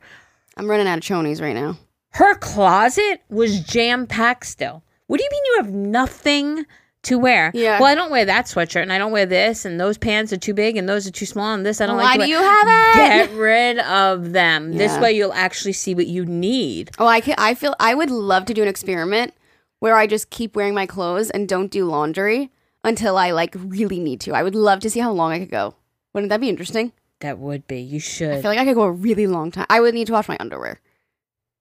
I'm 0.56 0.70
running 0.70 0.86
out 0.86 0.98
of 0.98 1.04
chonies 1.04 1.40
right 1.40 1.54
now. 1.54 1.78
Her 2.10 2.34
closet 2.36 3.22
was 3.30 3.60
jam 3.60 4.06
packed 4.06 4.46
still. 4.46 4.84
What 5.06 5.18
do 5.18 5.24
you 5.24 5.30
mean 5.32 5.42
you 5.46 5.56
have 5.56 5.72
nothing 5.72 6.66
to 7.04 7.18
wear? 7.18 7.50
Yeah. 7.54 7.80
Well, 7.80 7.90
I 7.90 7.94
don't 7.94 8.10
wear 8.10 8.24
that 8.24 8.46
sweatshirt, 8.46 8.82
and 8.82 8.92
I 8.92 8.98
don't 8.98 9.12
wear 9.12 9.26
this, 9.26 9.64
and 9.64 9.80
those 9.80 9.98
pants 9.98 10.32
are 10.32 10.36
too 10.36 10.54
big, 10.54 10.76
and 10.76 10.88
those 10.88 11.06
are 11.06 11.10
too 11.10 11.26
small, 11.26 11.52
and 11.54 11.66
this 11.66 11.80
I 11.80 11.86
don't 11.86 11.96
Why 11.96 12.04
like. 12.04 12.20
to 12.20 12.24
do 12.26 12.30
you 12.30 12.36
have 12.38 12.66
it? 12.68 13.30
Get 13.30 13.36
rid 13.36 13.78
of 13.80 14.32
them. 14.32 14.72
This 14.72 14.96
way, 14.98 15.12
you'll 15.12 15.32
actually 15.32 15.72
see 15.72 15.94
what 15.94 16.06
you 16.06 16.24
need. 16.24 16.90
Oh, 16.98 17.06
I 17.06 17.20
can. 17.20 17.34
I 17.38 17.54
feel 17.54 17.74
I 17.80 17.94
would 17.94 18.10
love 18.10 18.44
to 18.46 18.54
do 18.54 18.62
an 18.62 18.68
experiment 18.68 19.34
where 19.80 19.96
I 19.96 20.06
just 20.06 20.30
keep 20.30 20.54
wearing 20.54 20.74
my 20.74 20.86
clothes 20.86 21.30
and 21.30 21.48
don't 21.48 21.70
do 21.70 21.84
laundry 21.84 22.50
until 22.84 23.16
I 23.18 23.32
like 23.32 23.54
really 23.58 23.98
need 23.98 24.20
to. 24.22 24.32
I 24.32 24.42
would 24.42 24.54
love 24.54 24.80
to 24.80 24.90
see 24.90 25.00
how 25.00 25.10
long 25.12 25.32
I 25.32 25.38
could 25.40 25.50
go. 25.50 25.74
Wouldn't 26.12 26.30
that 26.30 26.40
be 26.40 26.48
interesting? 26.48 26.92
That 27.20 27.38
would 27.38 27.66
be. 27.66 27.80
You 27.80 27.98
should. 28.00 28.30
I 28.32 28.42
feel 28.42 28.50
like 28.50 28.58
I 28.58 28.64
could 28.64 28.74
go 28.74 28.82
a 28.82 28.92
really 28.92 29.26
long 29.26 29.50
time. 29.50 29.66
I 29.70 29.80
would 29.80 29.94
need 29.94 30.06
to 30.08 30.12
wash 30.12 30.28
my 30.28 30.36
underwear. 30.38 30.80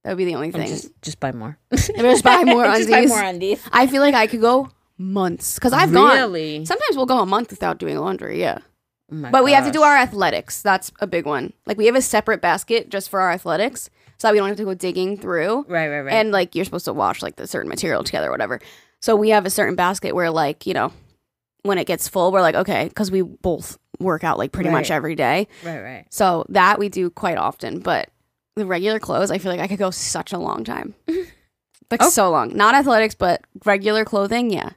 That 0.03 0.11
would 0.11 0.17
be 0.17 0.25
the 0.25 0.35
only 0.35 0.51
thing. 0.51 0.67
just 0.67 0.89
just 1.01 1.19
buy 1.19 1.31
more. 1.31 1.57
just 1.73 2.23
buy 2.23 2.43
more 2.45 2.65
undies. 2.65 2.87
just 2.87 2.89
buy 2.89 3.05
more 3.05 3.23
undies. 3.23 3.61
I 3.71 3.87
feel 3.87 4.01
like 4.01 4.15
I 4.15 4.27
could 4.27 4.41
go 4.41 4.69
months 5.01 5.55
because 5.55 5.73
I've 5.73 5.91
gone. 5.91 6.15
really. 6.15 6.65
Sometimes 6.65 6.95
we'll 6.95 7.05
go 7.05 7.19
a 7.19 7.25
month 7.25 7.49
without 7.51 7.77
doing 7.77 7.97
laundry. 7.97 8.39
Yeah. 8.39 8.59
Oh 9.11 9.27
But 9.31 9.43
we 9.43 9.51
have 9.51 9.65
to 9.65 9.71
do 9.71 9.81
our 9.83 9.97
athletics. 9.97 10.61
That's 10.61 10.91
a 10.99 11.07
big 11.07 11.25
one. 11.25 11.51
Like 11.65 11.77
we 11.77 11.85
have 11.87 11.95
a 11.95 12.01
separate 12.01 12.41
basket 12.41 12.89
just 12.89 13.09
for 13.09 13.19
our 13.19 13.31
athletics, 13.31 13.89
so 14.17 14.27
that 14.27 14.31
we 14.33 14.37
don't 14.39 14.47
have 14.47 14.57
to 14.57 14.63
go 14.65 14.73
digging 14.73 15.17
through. 15.17 15.65
right, 15.67 15.89
right, 15.89 16.01
right. 16.01 16.13
And 16.13 16.31
like 16.31 16.55
you're 16.55 16.65
supposed 16.65 16.85
to 16.85 16.93
wash 16.93 17.21
like 17.21 17.35
the 17.35 17.47
certain 17.47 17.67
material 17.69 18.03
together, 18.03 18.27
or 18.29 18.31
whatever. 18.31 18.59
So 19.01 19.15
we 19.15 19.29
have 19.29 19.45
a 19.45 19.49
certain 19.49 19.75
basket 19.75 20.15
where 20.15 20.29
like 20.31 20.65
you 20.65 20.73
know, 20.73 20.93
when 21.63 21.77
it 21.77 21.87
gets 21.87 22.07
full, 22.07 22.31
we're 22.31 22.41
like 22.41 22.55
okay, 22.55 22.87
because 22.87 23.11
we 23.11 23.21
both 23.21 23.77
work 23.99 24.23
out 24.23 24.37
like 24.37 24.51
pretty 24.51 24.69
much 24.69 24.89
every 24.89 25.15
day. 25.15 25.47
right, 25.63 25.81
right. 25.81 26.05
So 26.09 26.45
that 26.49 26.79
we 26.79 26.87
do 26.89 27.09
quite 27.09 27.37
often. 27.37 27.79
But 27.79 28.09
the 28.55 28.65
regular 28.65 28.99
clothes, 28.99 29.29
I 29.31 29.37
feel 29.39 29.51
like 29.51 29.59
I 29.61 29.67
could 29.67 29.77
go 29.79 29.91
such 29.91 30.31
a 30.33 30.37
long 30.37 30.63
time, 30.63 30.93
like 31.91 32.01
Oh. 32.01 32.09
so 32.09 32.29
long. 32.31 32.55
Not 32.55 32.75
athletics, 32.75 33.15
but 33.15 33.41
regular 33.65 34.05
clothing. 34.05 34.49
Yeah, 34.51 34.69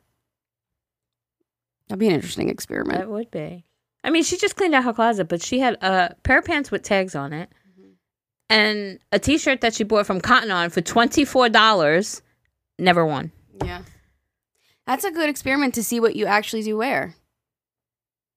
that'd 1.88 1.98
be 2.00 2.08
an 2.08 2.14
interesting 2.14 2.48
experiment. 2.48 2.98
That 2.98 3.08
would 3.10 3.30
be. 3.30 3.64
I 4.02 4.10
mean, 4.10 4.22
she 4.22 4.36
just 4.36 4.56
cleaned 4.56 4.74
out 4.74 4.84
her 4.84 4.92
closet, 4.92 5.28
but 5.28 5.42
she 5.42 5.60
had 5.60 5.74
a 5.82 6.14
pair 6.22 6.38
of 6.38 6.44
pants 6.44 6.70
with 6.70 6.82
tags 6.82 7.14
on 7.14 7.32
it, 7.32 7.48
Mm-hmm. 7.80 7.90
and 8.50 8.98
a 9.12 9.18
T-shirt 9.18 9.60
that 9.62 9.74
she 9.74 9.84
bought 9.84 10.06
from 10.06 10.20
Cotton 10.20 10.50
On 10.50 10.68
for 10.70 10.80
twenty 10.80 11.24
four 11.24 11.48
dollars. 11.48 12.20
Never 12.78 13.04
won. 13.06 13.32
Yeah. 13.64 13.82
That's 14.86 15.04
a 15.04 15.10
good 15.10 15.30
experiment 15.30 15.74
to 15.74 15.82
see 15.82 16.00
what 16.00 16.14
you 16.16 16.26
actually 16.26 16.62
do 16.62 16.76
wear. 16.76 17.14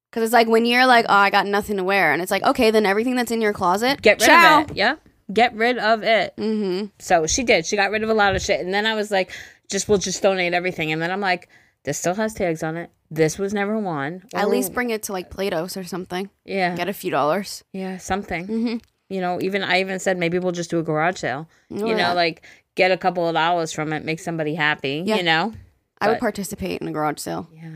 Because 0.10 0.24
it's 0.24 0.34
like 0.34 0.48
when 0.48 0.66
you're 0.66 0.86
like, 0.86 1.06
oh, 1.10 1.14
I 1.14 1.30
got 1.30 1.46
nothing 1.46 1.76
to 1.78 1.84
wear. 1.84 2.14
And 2.14 2.22
it's 2.22 2.32
like, 2.32 2.44
okay, 2.44 2.72
then 2.72 2.86
everything 2.86 3.16
that's 3.16 3.32
in 3.32 3.42
your 3.42 3.52
closet, 3.52 4.02
Get 4.02 4.22
rid 4.22 4.28
ciao. 4.28 4.62
of 4.62 4.72
it. 4.72 4.78
Yeah, 4.78 4.96
get 5.34 5.54
rid 5.54 5.78
of 5.78 6.04
it. 6.04 6.34
Mm-hmm. 6.38 6.86
So 7.00 7.28
she 7.28 7.44
did. 7.44 7.66
She 7.66 7.76
got 7.76 7.92
rid 7.92 8.04
of 8.04 8.10
a 8.10 8.14
lot 8.14 8.36
of 8.36 8.42
shit, 8.42 8.62
and 8.62 8.74
then 8.74 8.86
I 8.86 8.94
was 8.96 9.12
like, 9.12 9.32
just 9.70 9.90
we'll 9.90 9.98
just 9.98 10.22
donate 10.24 10.54
everything. 10.54 10.94
And 10.94 11.02
then 11.02 11.12
I'm 11.12 11.20
like, 11.20 11.50
this 11.88 11.98
still 11.98 12.16
has 12.16 12.34
tags 12.34 12.64
on 12.64 12.76
it. 12.76 12.90
This 13.10 13.40
was 13.40 13.54
never 13.54 13.80
won. 13.80 14.24
At 14.36 14.50
least 14.50 14.74
bring 14.74 14.90
it 14.90 15.04
to 15.04 15.14
like 15.14 15.30
Plato's 15.30 15.78
or 15.78 15.86
something. 15.86 16.30
yeah, 16.44 16.76
Get 16.76 16.90
a 16.90 16.94
few 16.94 17.10
dollars. 17.10 17.64
yeah, 17.72 17.96
something. 17.98 18.46
Mm-hmm. 18.48 18.78
You 19.10 19.22
know, 19.22 19.40
even 19.42 19.64
I 19.64 19.80
even 19.80 19.98
said 20.00 20.18
maybe 20.18 20.38
we'll 20.38 20.52
just 20.52 20.70
do 20.70 20.80
a 20.80 20.84
garage 20.84 21.18
sale. 21.20 21.48
Oh, 21.72 21.86
you 21.86 21.96
know, 21.96 22.14
like 22.14 22.46
get 22.76 22.92
a 22.92 22.98
couple 22.98 23.26
of 23.26 23.34
dollars 23.36 23.72
from 23.72 23.94
it, 23.94 24.04
make 24.04 24.20
somebody 24.20 24.54
happy. 24.56 25.02
Yeah. 25.06 25.16
You 25.16 25.24
know. 25.24 25.54
I 26.02 26.10
would 26.10 26.20
participate 26.20 26.82
in 26.82 26.88
a 26.90 26.92
garage 26.92 27.20
sale. 27.20 27.48
Yeah. 27.56 27.70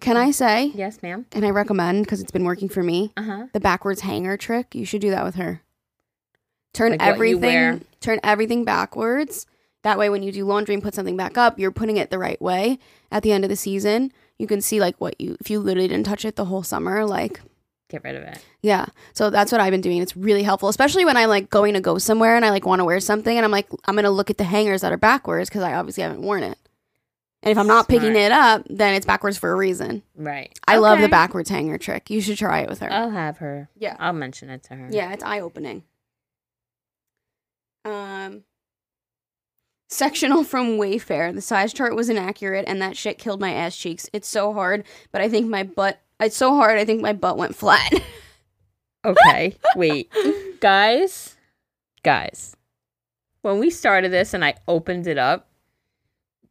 Can 0.00 0.16
I 0.16 0.32
say, 0.32 0.72
Yes, 0.74 1.00
ma'am. 1.02 1.26
and 1.32 1.44
I 1.46 1.50
recommend 1.50 2.04
because 2.04 2.20
it's 2.20 2.32
been 2.32 2.44
working 2.44 2.68
for 2.68 2.82
me, 2.82 3.12
Uh 3.16 3.22
huh. 3.22 3.46
the 3.52 3.60
backwards 3.60 4.00
hanger 4.00 4.36
trick. 4.36 4.74
You 4.74 4.84
should 4.84 5.00
do 5.00 5.10
that 5.10 5.24
with 5.24 5.36
her. 5.36 5.62
Turn 6.74 6.92
Like 6.92 7.00
what 7.18 7.28
you 7.28 7.38
wear. 7.38 7.68
everything, 7.68 7.86
turn 8.00 8.20
everything 8.24 8.64
backwards. 8.64 9.46
That 9.82 9.98
way, 9.98 10.08
when 10.10 10.22
you 10.22 10.30
do 10.32 10.44
laundry 10.44 10.74
and 10.74 10.82
put 10.82 10.94
something 10.94 11.16
back 11.16 11.36
up, 11.36 11.58
you're 11.58 11.72
putting 11.72 11.96
it 11.96 12.10
the 12.10 12.18
right 12.18 12.40
way. 12.40 12.78
At 13.10 13.22
the 13.22 13.32
end 13.32 13.44
of 13.44 13.50
the 13.50 13.56
season, 13.56 14.12
you 14.38 14.46
can 14.46 14.60
see 14.60 14.80
like 14.80 15.00
what 15.00 15.20
you 15.20 15.36
if 15.40 15.50
you 15.50 15.58
literally 15.60 15.88
didn't 15.88 16.06
touch 16.06 16.24
it 16.24 16.36
the 16.36 16.44
whole 16.46 16.62
summer, 16.62 17.04
like 17.04 17.40
Get 17.90 18.04
rid 18.04 18.16
of 18.16 18.22
it. 18.22 18.38
yeah. 18.62 18.86
So 19.12 19.28
that's 19.28 19.52
what 19.52 19.60
I've 19.60 19.70
been 19.70 19.80
doing. 19.82 20.00
It's 20.00 20.16
really 20.16 20.42
helpful, 20.44 20.68
especially 20.70 21.04
when 21.04 21.16
I'm 21.18 21.28
like 21.28 21.50
going 21.50 21.74
to 21.74 21.80
go 21.80 21.98
somewhere 21.98 22.36
and 22.36 22.44
I 22.44 22.50
like 22.50 22.64
want 22.64 22.80
to 22.80 22.84
wear 22.84 23.00
something, 23.00 23.36
and 23.36 23.44
I'm 23.44 23.50
like 23.50 23.68
I'm 23.84 23.94
gonna 23.94 24.10
look 24.10 24.30
at 24.30 24.38
the 24.38 24.44
hangers 24.44 24.80
that 24.80 24.92
are 24.92 24.96
backwards 24.96 25.50
because 25.50 25.62
I 25.62 25.74
obviously 25.74 26.02
haven't 26.04 26.22
worn 26.22 26.42
it. 26.42 26.56
And 27.42 27.50
if 27.50 27.58
I'm 27.58 27.66
not 27.66 27.88
picking 27.88 28.14
it 28.14 28.30
up, 28.30 28.62
then 28.70 28.94
it's 28.94 29.04
backwards 29.04 29.36
for 29.36 29.50
a 29.50 29.56
reason. 29.56 30.04
Right. 30.14 30.56
I 30.68 30.76
love 30.76 31.00
the 31.00 31.08
backwards 31.08 31.50
hanger 31.50 31.76
trick. 31.76 32.08
You 32.08 32.20
should 32.20 32.38
try 32.38 32.60
it 32.60 32.68
with 32.68 32.78
her. 32.78 32.90
I'll 32.92 33.10
have 33.10 33.38
her. 33.38 33.68
Yeah. 33.76 33.96
I'll 33.98 34.12
mention 34.12 34.48
it 34.48 34.62
to 34.64 34.76
her. 34.76 34.88
Yeah, 34.92 35.12
it's 35.12 35.24
eye 35.24 35.40
opening. 35.40 35.82
Um, 37.84 38.44
sectional 39.92 40.44
from 40.44 40.76
Wayfair. 40.78 41.34
The 41.34 41.40
size 41.40 41.72
chart 41.72 41.94
was 41.94 42.08
inaccurate, 42.08 42.64
and 42.66 42.80
that 42.82 42.96
shit 42.96 43.18
killed 43.18 43.40
my 43.40 43.52
ass 43.52 43.76
cheeks. 43.76 44.08
It's 44.12 44.28
so 44.28 44.52
hard, 44.52 44.84
but 45.12 45.20
I 45.20 45.28
think 45.28 45.48
my 45.48 45.62
butt. 45.62 46.00
It's 46.20 46.36
so 46.36 46.54
hard. 46.56 46.78
I 46.78 46.84
think 46.84 47.00
my 47.02 47.12
butt 47.12 47.36
went 47.38 47.54
flat. 47.56 47.92
Okay. 49.04 49.56
Wait. 49.74 50.12
guys. 50.60 51.36
Guys. 52.04 52.56
When 53.40 53.58
we 53.58 53.68
started 53.68 54.12
this 54.12 54.32
and 54.32 54.44
I 54.44 54.54
opened 54.68 55.08
it 55.08 55.18
up, 55.18 55.48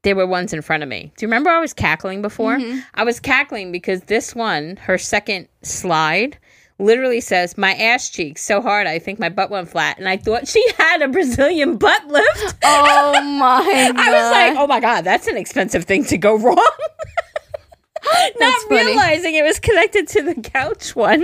there 0.03 0.17
were 0.17 0.27
ones 0.27 0.51
in 0.51 0.61
front 0.61 0.83
of 0.83 0.89
me. 0.89 1.13
Do 1.15 1.23
you 1.23 1.27
remember 1.29 1.49
I 1.49 1.59
was 1.59 1.73
cackling 1.73 2.21
before? 2.21 2.57
Mhm. 2.57 2.83
I 2.93 3.05
was 3.05 3.21
cackling 3.21 3.71
because 3.71 4.01
this 4.01 4.35
one, 4.35 4.75
her 4.81 4.97
second 4.97 5.47
slide, 5.61 6.37
literally 6.81 7.21
says, 7.21 7.57
My 7.57 7.73
ass 7.75 8.09
cheeks 8.09 8.43
so 8.43 8.61
hard 8.61 8.87
I 8.87 8.99
think 8.99 9.19
my 9.19 9.29
butt 9.29 9.49
went 9.49 9.69
flat. 9.69 9.97
And 9.97 10.09
I 10.09 10.17
thought 10.17 10.47
she 10.47 10.63
had 10.77 11.01
a 11.01 11.07
Brazilian 11.07 11.77
butt 11.77 12.07
lift. 12.07 12.55
oh 12.63 13.21
my! 13.39 13.91
God. 13.93 13.97
I 13.97 14.11
was 14.11 14.31
like, 14.31 14.57
Oh 14.57 14.67
my 14.67 14.79
God, 14.79 15.01
that's 15.01 15.27
an 15.27 15.37
expensive 15.37 15.85
thing 15.85 16.03
to 16.05 16.17
go 16.17 16.37
wrong. 16.37 16.57
Not 18.39 18.61
realizing 18.69 19.35
it 19.35 19.43
was 19.43 19.59
connected 19.59 20.07
to 20.09 20.23
the 20.23 20.35
couch 20.35 20.95
one. 20.95 21.23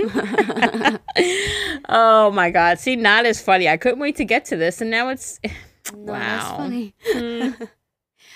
oh 1.88 2.30
my 2.30 2.50
God. 2.50 2.78
See, 2.78 2.94
not 2.94 3.26
as 3.26 3.42
funny. 3.42 3.68
I 3.68 3.76
couldn't 3.76 3.98
wait 3.98 4.14
to 4.16 4.24
get 4.24 4.44
to 4.46 4.56
this. 4.56 4.80
And 4.80 4.90
now 4.90 5.08
it's. 5.08 5.40
No, 5.94 6.12
wow. 6.12 6.56
funny. 6.58 6.94
Mm. 7.14 7.66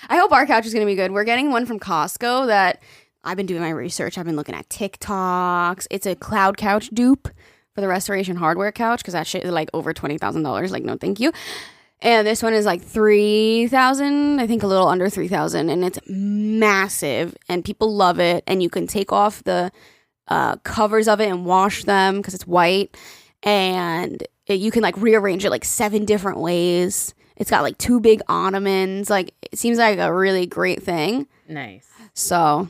I 0.09 0.17
hope 0.17 0.31
our 0.31 0.47
couch 0.47 0.65
is 0.65 0.73
going 0.73 0.85
to 0.85 0.91
be 0.91 0.95
good. 0.95 1.11
We're 1.11 1.23
getting 1.23 1.51
one 1.51 1.67
from 1.67 1.79
Costco 1.79 2.47
that 2.47 2.81
I've 3.23 3.37
been 3.37 3.45
doing 3.45 3.61
my 3.61 3.69
research. 3.69 4.17
I've 4.17 4.25
been 4.25 4.35
looking 4.35 4.55
at 4.55 4.69
TikToks. 4.69 5.87
It's 5.89 6.05
a 6.05 6.15
cloud 6.15 6.57
couch 6.57 6.89
dupe 6.93 7.29
for 7.73 7.81
the 7.81 7.87
restoration 7.87 8.35
hardware 8.35 8.71
couch 8.71 8.99
because 8.99 9.13
that 9.13 9.27
shit 9.27 9.43
is 9.43 9.51
like 9.51 9.69
over 9.73 9.93
$20,000. 9.93 10.71
Like, 10.71 10.83
no, 10.83 10.97
thank 10.97 11.19
you. 11.19 11.31
And 12.01 12.27
this 12.27 12.43
one 12.43 12.53
is 12.53 12.65
like 12.65 12.81
3000 12.81 14.39
I 14.39 14.45
think 14.45 14.61
a 14.61 14.67
little 14.67 14.89
under 14.89 15.09
3000 15.09 15.69
and 15.69 15.85
it's 15.85 15.99
massive 16.05 17.35
and 17.47 17.63
people 17.63 17.95
love 17.95 18.19
it. 18.19 18.43
And 18.45 18.61
you 18.61 18.69
can 18.69 18.87
take 18.87 19.13
off 19.13 19.43
the 19.45 19.71
uh, 20.27 20.57
covers 20.57 21.07
of 21.07 21.21
it 21.21 21.29
and 21.29 21.45
wash 21.45 21.85
them 21.85 22.17
because 22.17 22.33
it's 22.33 22.45
white. 22.45 22.97
And 23.41 24.21
it, 24.47 24.59
you 24.59 24.69
can 24.69 24.83
like 24.83 24.97
rearrange 24.97 25.45
it 25.45 25.49
like 25.49 25.63
seven 25.63 26.03
different 26.03 26.39
ways. 26.39 27.13
It's 27.37 27.49
got 27.49 27.63
like 27.63 27.77
two 27.77 28.01
big 28.01 28.21
ottomans. 28.27 29.09
Like 29.09 29.33
it 29.41 29.57
seems 29.57 29.77
like 29.77 29.97
a 29.97 30.13
really 30.13 30.45
great 30.45 30.83
thing. 30.83 31.27
Nice. 31.47 31.87
So, 32.13 32.67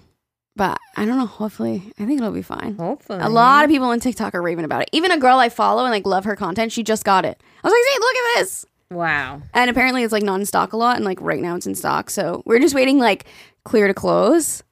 but 0.55 0.79
I 0.95 1.05
don't 1.05 1.17
know. 1.17 1.25
Hopefully, 1.25 1.91
I 1.99 2.05
think 2.05 2.19
it'll 2.19 2.31
be 2.31 2.41
fine. 2.41 2.75
Hopefully. 2.77 3.19
A 3.21 3.29
lot 3.29 3.63
of 3.63 3.71
people 3.71 3.87
on 3.87 3.99
TikTok 3.99 4.35
are 4.35 4.41
raving 4.41 4.65
about 4.65 4.83
it. 4.83 4.89
Even 4.91 5.11
a 5.11 5.17
girl 5.17 5.39
I 5.39 5.49
follow 5.49 5.83
and 5.83 5.91
like 5.91 6.05
love 6.05 6.25
her 6.25 6.35
content, 6.35 6.71
she 6.71 6.83
just 6.83 7.03
got 7.03 7.25
it. 7.25 7.41
I 7.63 7.67
was 7.67 7.73
like, 7.73 7.93
see, 7.93 7.99
look 7.99 8.15
at 8.15 8.39
this. 8.39 8.65
Wow. 8.91 9.41
And 9.53 9.69
apparently 9.69 10.03
it's 10.03 10.13
like 10.13 10.23
not 10.23 10.39
in 10.39 10.45
stock 10.45 10.73
a 10.73 10.77
lot, 10.77 10.95
and 10.97 11.05
like 11.05 11.19
right 11.21 11.41
now 11.41 11.55
it's 11.55 11.65
in 11.65 11.75
stock. 11.75 12.09
So 12.09 12.43
we're 12.45 12.59
just 12.59 12.75
waiting 12.75 12.99
like 12.99 13.25
clear 13.63 13.87
to 13.87 13.93
close, 13.93 14.63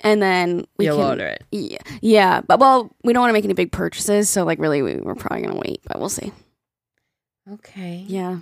and 0.00 0.20
then 0.20 0.66
we 0.76 0.86
You'll 0.86 0.98
can 0.98 1.06
order 1.06 1.26
it. 1.26 1.44
Yeah, 1.50 1.78
yeah. 2.02 2.40
But 2.42 2.60
well, 2.60 2.94
we 3.02 3.12
don't 3.12 3.22
want 3.22 3.30
to 3.30 3.34
make 3.34 3.44
any 3.44 3.54
big 3.54 3.72
purchases, 3.72 4.28
so 4.28 4.44
like 4.44 4.58
really, 4.58 4.82
we, 4.82 4.96
we're 4.96 5.14
probably 5.14 5.42
gonna 5.42 5.60
wait, 5.64 5.80
but 5.86 5.98
we'll 5.98 6.10
see. 6.10 6.32
Okay. 7.50 8.04
Yeah. 8.06 8.40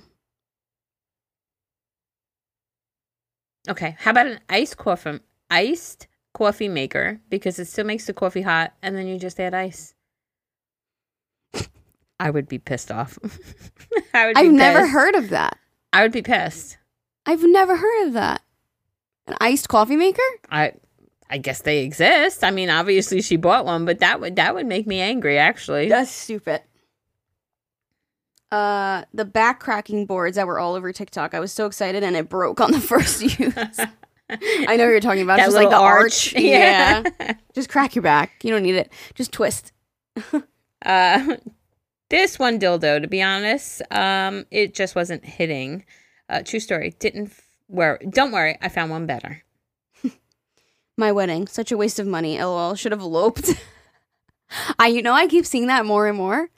Okay. 3.68 3.96
How 3.98 4.10
about 4.10 4.26
an 4.26 4.40
ice 4.48 4.74
core 4.74 4.96
from 4.96 5.20
iced 5.50 6.08
coffee 6.38 6.68
maker 6.68 7.20
because 7.30 7.58
it 7.58 7.64
still 7.64 7.84
makes 7.84 8.06
the 8.06 8.12
coffee 8.12 8.42
hot 8.42 8.72
and 8.80 8.96
then 8.96 9.08
you 9.08 9.18
just 9.18 9.40
add 9.40 9.54
ice. 9.54 9.92
I 12.20 12.30
would 12.30 12.48
be 12.48 12.58
pissed 12.58 12.92
off. 12.92 13.18
I 14.14 14.26
would 14.26 14.36
be 14.36 14.40
I've 14.40 14.52
never 14.52 14.86
heard 14.86 15.16
of 15.16 15.30
that. 15.30 15.58
I 15.92 16.02
would 16.02 16.12
be 16.12 16.22
pissed. 16.22 16.78
I've 17.26 17.42
never 17.42 17.76
heard 17.76 18.06
of 18.06 18.12
that. 18.12 18.42
An 19.26 19.34
iced 19.40 19.68
coffee 19.68 19.96
maker? 19.96 20.22
I 20.48 20.74
I 21.28 21.38
guess 21.38 21.62
they 21.62 21.80
exist. 21.80 22.44
I 22.44 22.52
mean, 22.52 22.70
obviously 22.70 23.20
she 23.20 23.36
bought 23.36 23.64
one, 23.66 23.84
but 23.84 23.98
that 23.98 24.20
would 24.20 24.36
that 24.36 24.54
would 24.54 24.66
make 24.66 24.86
me 24.86 25.00
angry 25.00 25.38
actually. 25.38 25.88
That's 25.88 26.10
stupid. 26.10 26.62
Uh, 28.52 29.02
the 29.12 29.24
back 29.24 29.58
cracking 29.58 30.06
boards 30.06 30.36
that 30.36 30.46
were 30.46 30.60
all 30.60 30.74
over 30.76 30.92
TikTok. 30.92 31.34
I 31.34 31.40
was 31.40 31.52
so 31.52 31.66
excited, 31.66 32.02
and 32.02 32.16
it 32.16 32.30
broke 32.30 32.62
on 32.62 32.70
the 32.70 32.80
first 32.80 33.20
use. 33.38 33.78
I 34.30 34.76
know 34.76 34.84
what 34.84 34.90
you're 34.90 35.00
talking 35.00 35.22
about. 35.22 35.38
That 35.38 35.46
just 35.46 35.56
like 35.56 35.70
the 35.70 35.76
arch. 35.76 36.34
arch. 36.34 36.34
Yeah. 36.36 37.02
Yeah. 37.20 37.34
Just 37.54 37.68
crack 37.68 37.94
your 37.94 38.02
back. 38.02 38.44
You 38.44 38.52
don't 38.52 38.62
need 38.62 38.74
it. 38.76 38.92
Just 39.14 39.32
twist. 39.32 39.72
Uh, 40.86 41.36
this 42.08 42.38
one 42.38 42.60
dildo, 42.60 43.02
to 43.02 43.08
be 43.08 43.20
honest, 43.20 43.82
um, 43.90 44.46
it 44.52 44.74
just 44.74 44.94
wasn't 44.94 45.24
hitting. 45.24 45.84
Uh, 46.28 46.40
true 46.42 46.60
story. 46.60 46.94
Didn't 47.00 47.26
f- 47.32 47.48
worry. 47.68 47.98
Don't 48.08 48.30
worry. 48.30 48.56
I 48.62 48.68
found 48.68 48.92
one 48.92 49.04
better. 49.04 49.42
My 50.96 51.10
wedding. 51.10 51.48
Such 51.48 51.72
a 51.72 51.76
waste 51.76 51.98
of 51.98 52.06
money. 52.06 52.38
LOL. 52.38 52.76
Should 52.76 52.92
have 52.92 53.00
eloped. 53.00 53.50
I, 54.78 54.86
you 54.86 55.02
know, 55.02 55.12
I 55.14 55.26
keep 55.26 55.46
seeing 55.46 55.66
that 55.66 55.84
more 55.84 56.06
and 56.06 56.16
more. 56.16 56.48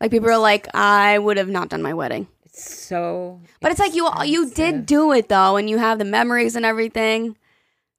Like 0.00 0.10
people 0.10 0.28
are 0.28 0.38
like, 0.38 0.66
I 0.74 1.16
would 1.18 1.36
have 1.36 1.48
not 1.48 1.68
done 1.68 1.80
my 1.82 1.94
wedding. 1.94 2.26
So. 2.52 3.40
But 3.60 3.70
it's 3.70 3.80
like 3.80 3.94
you 3.94 4.08
you 4.24 4.50
did 4.50 4.86
do 4.86 5.12
it 5.12 5.28
though, 5.28 5.56
and 5.56 5.68
you 5.68 5.78
have 5.78 5.98
the 5.98 6.04
memories 6.04 6.56
and 6.56 6.64
everything. 6.64 7.36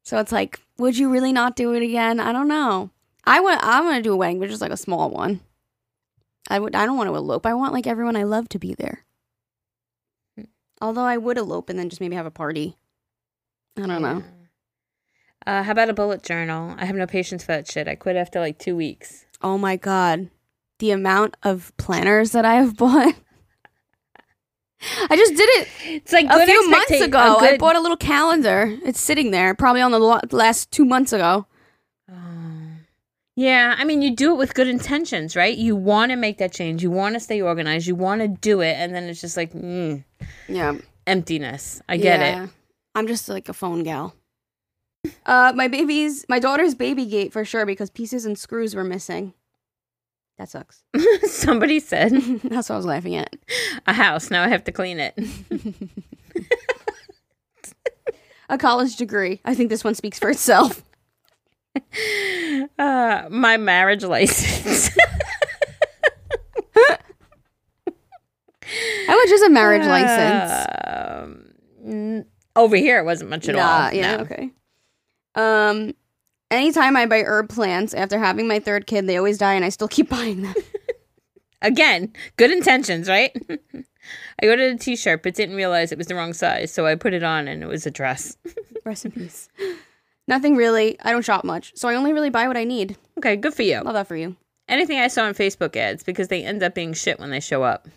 So 0.03 0.17
it's 0.19 0.31
like, 0.31 0.59
would 0.77 0.97
you 0.97 1.09
really 1.11 1.31
not 1.31 1.55
do 1.55 1.73
it 1.73 1.83
again? 1.83 2.19
I 2.19 2.31
don't 2.31 2.47
know. 2.47 2.89
I 3.25 3.39
want. 3.39 3.63
I 3.63 3.81
want 3.81 3.97
to 3.97 4.01
do 4.01 4.13
a 4.13 4.17
wedding, 4.17 4.39
but 4.39 4.49
just 4.49 4.61
like 4.61 4.71
a 4.71 4.77
small 4.77 5.09
one. 5.09 5.41
I 6.49 6.59
would. 6.59 6.75
I 6.75 6.85
don't 6.85 6.97
want 6.97 7.09
to 7.09 7.15
elope. 7.15 7.45
I 7.45 7.53
want 7.53 7.73
like 7.73 7.87
everyone 7.87 8.15
I 8.15 8.23
love 8.23 8.49
to 8.49 8.59
be 8.59 8.73
there. 8.73 9.05
Hmm. 10.35 10.45
Although 10.81 11.03
I 11.03 11.17
would 11.17 11.37
elope 11.37 11.69
and 11.69 11.77
then 11.77 11.89
just 11.89 12.01
maybe 12.01 12.15
have 12.15 12.25
a 12.25 12.31
party. 12.31 12.77
I 13.77 13.85
don't 13.85 14.01
know. 14.01 14.23
Uh, 15.45 15.63
how 15.63 15.71
about 15.71 15.89
a 15.89 15.93
bullet 15.93 16.21
journal? 16.21 16.75
I 16.77 16.85
have 16.85 16.95
no 16.95 17.07
patience 17.07 17.43
for 17.43 17.53
that 17.53 17.69
shit. 17.69 17.87
I 17.87 17.95
quit 17.95 18.15
after 18.15 18.39
like 18.39 18.59
two 18.59 18.75
weeks. 18.75 19.25
Oh 19.41 19.57
my 19.57 19.77
god, 19.77 20.29
the 20.79 20.91
amount 20.91 21.37
of 21.43 21.71
planners 21.77 22.31
that 22.31 22.45
I 22.45 22.55
have 22.55 22.75
bought. 22.77 23.15
I 25.09 25.15
just 25.15 25.36
did 25.36 25.49
it 25.49 25.67
It's 25.86 26.13
like 26.13 26.25
a 26.25 26.30
good 26.30 26.47
few 26.47 26.69
months 26.69 27.01
ago. 27.01 27.17
a 27.17 27.38
I 27.38 27.49
good- 27.51 27.59
bought 27.59 27.75
a 27.75 27.82
little 27.82 27.97
calendar. 27.97 28.77
It's 28.86 28.99
sitting 28.99 29.32
there, 29.32 29.53
probably 29.53 29.82
on 29.82 29.91
the 29.91 29.99
lo- 29.99 30.19
last 30.32 30.71
two 30.71 30.86
months 30.86 31.11
ago. 31.13 31.45
Oh. 32.09 32.15
Yeah, 33.36 33.75
I 33.77 33.84
mean, 33.86 34.01
you 34.01 34.15
do 34.15 34.32
it 34.34 34.38
with 34.38 34.53
good 34.53 34.67
intentions, 34.67 35.36
right? 35.36 35.57
You 35.57 35.75
want 35.75 36.11
to 36.11 36.15
make 36.17 36.38
that 36.39 36.51
change. 36.53 36.84
You 36.84 36.91
want 36.91 37.15
to 37.15 37.19
stay 37.19 37.41
organized. 37.41 37.88
You 37.88 37.95
want 37.95 38.21
to 38.21 38.27
do 38.27 38.61
it, 38.61 38.75
and 38.77 38.93
then 38.93 39.03
it's 39.05 39.21
just 39.21 39.38
like 39.38 39.53
mm, 39.53 40.03
Yeah, 40.47 40.75
emptiness. 41.07 41.82
I 41.88 41.97
get 41.97 42.19
it. 42.21 42.43
it. 42.43 42.49
I'm 42.95 43.07
just 43.07 43.30
like 43.30 43.47
a 43.49 43.53
phone 43.53 43.84
gal. 43.84 44.13
Uh, 45.25 45.53
my 45.55 45.69
baby's, 45.69 46.25
my 46.27 46.39
daughter's 46.39 46.75
baby 46.75 47.05
gate 47.05 47.32
for 47.32 47.45
sure 47.45 47.65
because 47.65 47.89
pieces 47.89 48.25
and 48.25 48.38
screws 48.38 48.75
were 48.75 48.84
missing. 48.84 49.34
That 50.39 50.49
sucks. 50.49 50.83
Somebody 51.27 51.79
said 51.81 52.11
That's 52.43 52.69
what 52.69 52.75
I 52.75 52.77
was 52.77 52.85
laughing 52.85 53.15
at. 53.15 53.35
a 53.85 53.93
house. 53.93 54.31
Now 54.31 54.41
I 54.43 54.47
have 54.47 54.63
to 54.63 54.71
clean 54.71 54.99
it. 54.99 55.13
A 58.51 58.57
college 58.57 58.95
degree. 58.95 59.41
I 59.45 59.53
think 59.53 59.69
this 59.69 59.83
one 59.83 59.93
speaks 59.93 60.17
for 60.17 60.27
itself. 60.31 60.81
Uh, 62.79 63.27
my 63.29 63.57
marriage 63.57 64.03
license. 64.03 64.89
How 69.05 69.15
much 69.15 69.29
is 69.29 69.41
a 69.43 69.49
marriage 69.51 69.85
license? 69.85 70.65
Um, 70.83 72.25
over 72.55 72.75
here, 72.75 72.97
it 72.99 73.03
wasn't 73.05 73.29
much 73.29 73.47
at 73.49 73.55
Nah, 73.55 73.85
all. 73.87 73.93
Yeah. 73.93 74.15
No. 74.17 74.23
Okay. 74.23 74.49
Um, 75.35 75.93
anytime 76.51 76.95
I 76.95 77.05
buy 77.05 77.23
herb 77.23 77.49
plants 77.49 77.93
after 77.93 78.19
having 78.19 78.47
my 78.47 78.59
third 78.59 78.87
kid, 78.87 79.07
they 79.07 79.17
always 79.17 79.37
die, 79.37 79.53
and 79.53 79.65
I 79.65 79.69
still 79.69 79.87
keep 79.87 80.09
buying 80.09 80.41
them. 80.41 80.55
Again, 81.61 82.13
good 82.37 82.51
intentions, 82.51 83.09
right? 83.09 83.35
I 84.41 84.47
ordered 84.47 84.75
a 84.75 84.77
t-shirt 84.77 85.23
but 85.23 85.35
didn't 85.35 85.55
realize 85.55 85.91
it 85.91 85.97
was 85.97 86.07
the 86.07 86.15
wrong 86.15 86.33
size, 86.33 86.71
so 86.71 86.85
I 86.85 86.95
put 86.95 87.13
it 87.13 87.23
on 87.23 87.47
and 87.47 87.61
it 87.61 87.67
was 87.67 87.85
a 87.85 87.91
dress. 87.91 88.37
Rest 88.85 89.05
in 89.05 89.11
peace. 89.11 89.49
Nothing 90.27 90.55
really. 90.55 90.97
I 91.01 91.11
don't 91.11 91.25
shop 91.25 91.43
much, 91.43 91.73
so 91.75 91.89
I 91.89 91.95
only 91.95 92.13
really 92.13 92.29
buy 92.29 92.47
what 92.47 92.57
I 92.57 92.63
need. 92.63 92.97
Okay, 93.17 93.35
good 93.35 93.53
for 93.53 93.63
you. 93.63 93.81
Love 93.81 93.93
that 93.93 94.07
for 94.07 94.15
you. 94.15 94.35
Anything 94.67 94.99
I 94.99 95.07
saw 95.07 95.23
on 95.23 95.33
Facebook 95.33 95.75
ads 95.75 96.03
because 96.03 96.27
they 96.27 96.43
end 96.43 96.63
up 96.63 96.75
being 96.75 96.93
shit 96.93 97.19
when 97.19 97.31
they 97.31 97.39
show 97.39 97.63
up. 97.63 97.87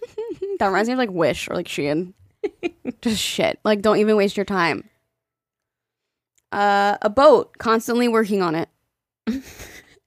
That 0.58 0.66
reminds 0.66 0.88
me 0.88 0.94
of 0.94 0.98
like 0.98 1.10
Wish 1.10 1.48
or 1.48 1.54
like 1.54 1.68
Shein. 1.68 2.14
Just 3.02 3.20
shit. 3.20 3.60
Like, 3.64 3.82
don't 3.82 3.98
even 3.98 4.16
waste 4.16 4.36
your 4.36 4.46
time. 4.46 4.88
Uh, 6.52 6.98
a 7.02 7.10
boat. 7.10 7.58
Constantly 7.58 8.08
working 8.08 8.42
on 8.42 8.54
it. 8.54 8.68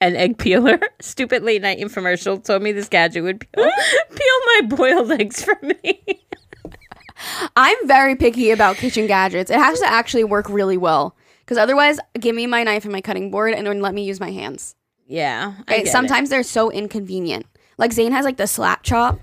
An 0.01 0.15
egg 0.15 0.37
peeler. 0.37 0.79
Stupid 1.01 1.43
late 1.43 1.61
night 1.61 1.79
infomercial 1.79 2.43
told 2.43 2.61
me 2.61 2.71
this 2.71 2.89
gadget 2.89 3.23
would 3.23 3.39
peel, 3.39 3.71
peel 4.11 4.39
my 4.45 4.61
boiled 4.69 5.11
eggs 5.11 5.43
for 5.43 5.57
me. 5.61 6.01
I'm 7.55 7.87
very 7.87 8.15
picky 8.15 8.51
about 8.51 8.75
kitchen 8.75 9.07
gadgets. 9.07 9.49
It 9.49 9.57
has 9.57 9.79
to 9.79 9.85
actually 9.87 10.25
work 10.25 10.49
really 10.49 10.77
well. 10.77 11.15
Because 11.39 11.57
otherwise, 11.57 11.99
give 12.19 12.35
me 12.35 12.45
my 12.45 12.63
knife 12.63 12.83
and 12.83 12.91
my 12.91 13.01
cutting 13.01 13.31
board 13.31 13.53
and 13.53 13.65
then 13.65 13.81
let 13.81 13.93
me 13.93 14.03
use 14.03 14.19
my 14.19 14.31
hands. 14.31 14.75
yeah. 15.07 15.53
Get 15.67 15.85
it. 15.85 15.87
sometimes 15.87 16.29
they're 16.29 16.43
so 16.43 16.71
inconvenient. 16.71 17.45
Like 17.77 17.93
Zane 17.93 18.11
has 18.11 18.25
like 18.25 18.37
the 18.37 18.47
slap 18.47 18.83
chop. 18.83 19.19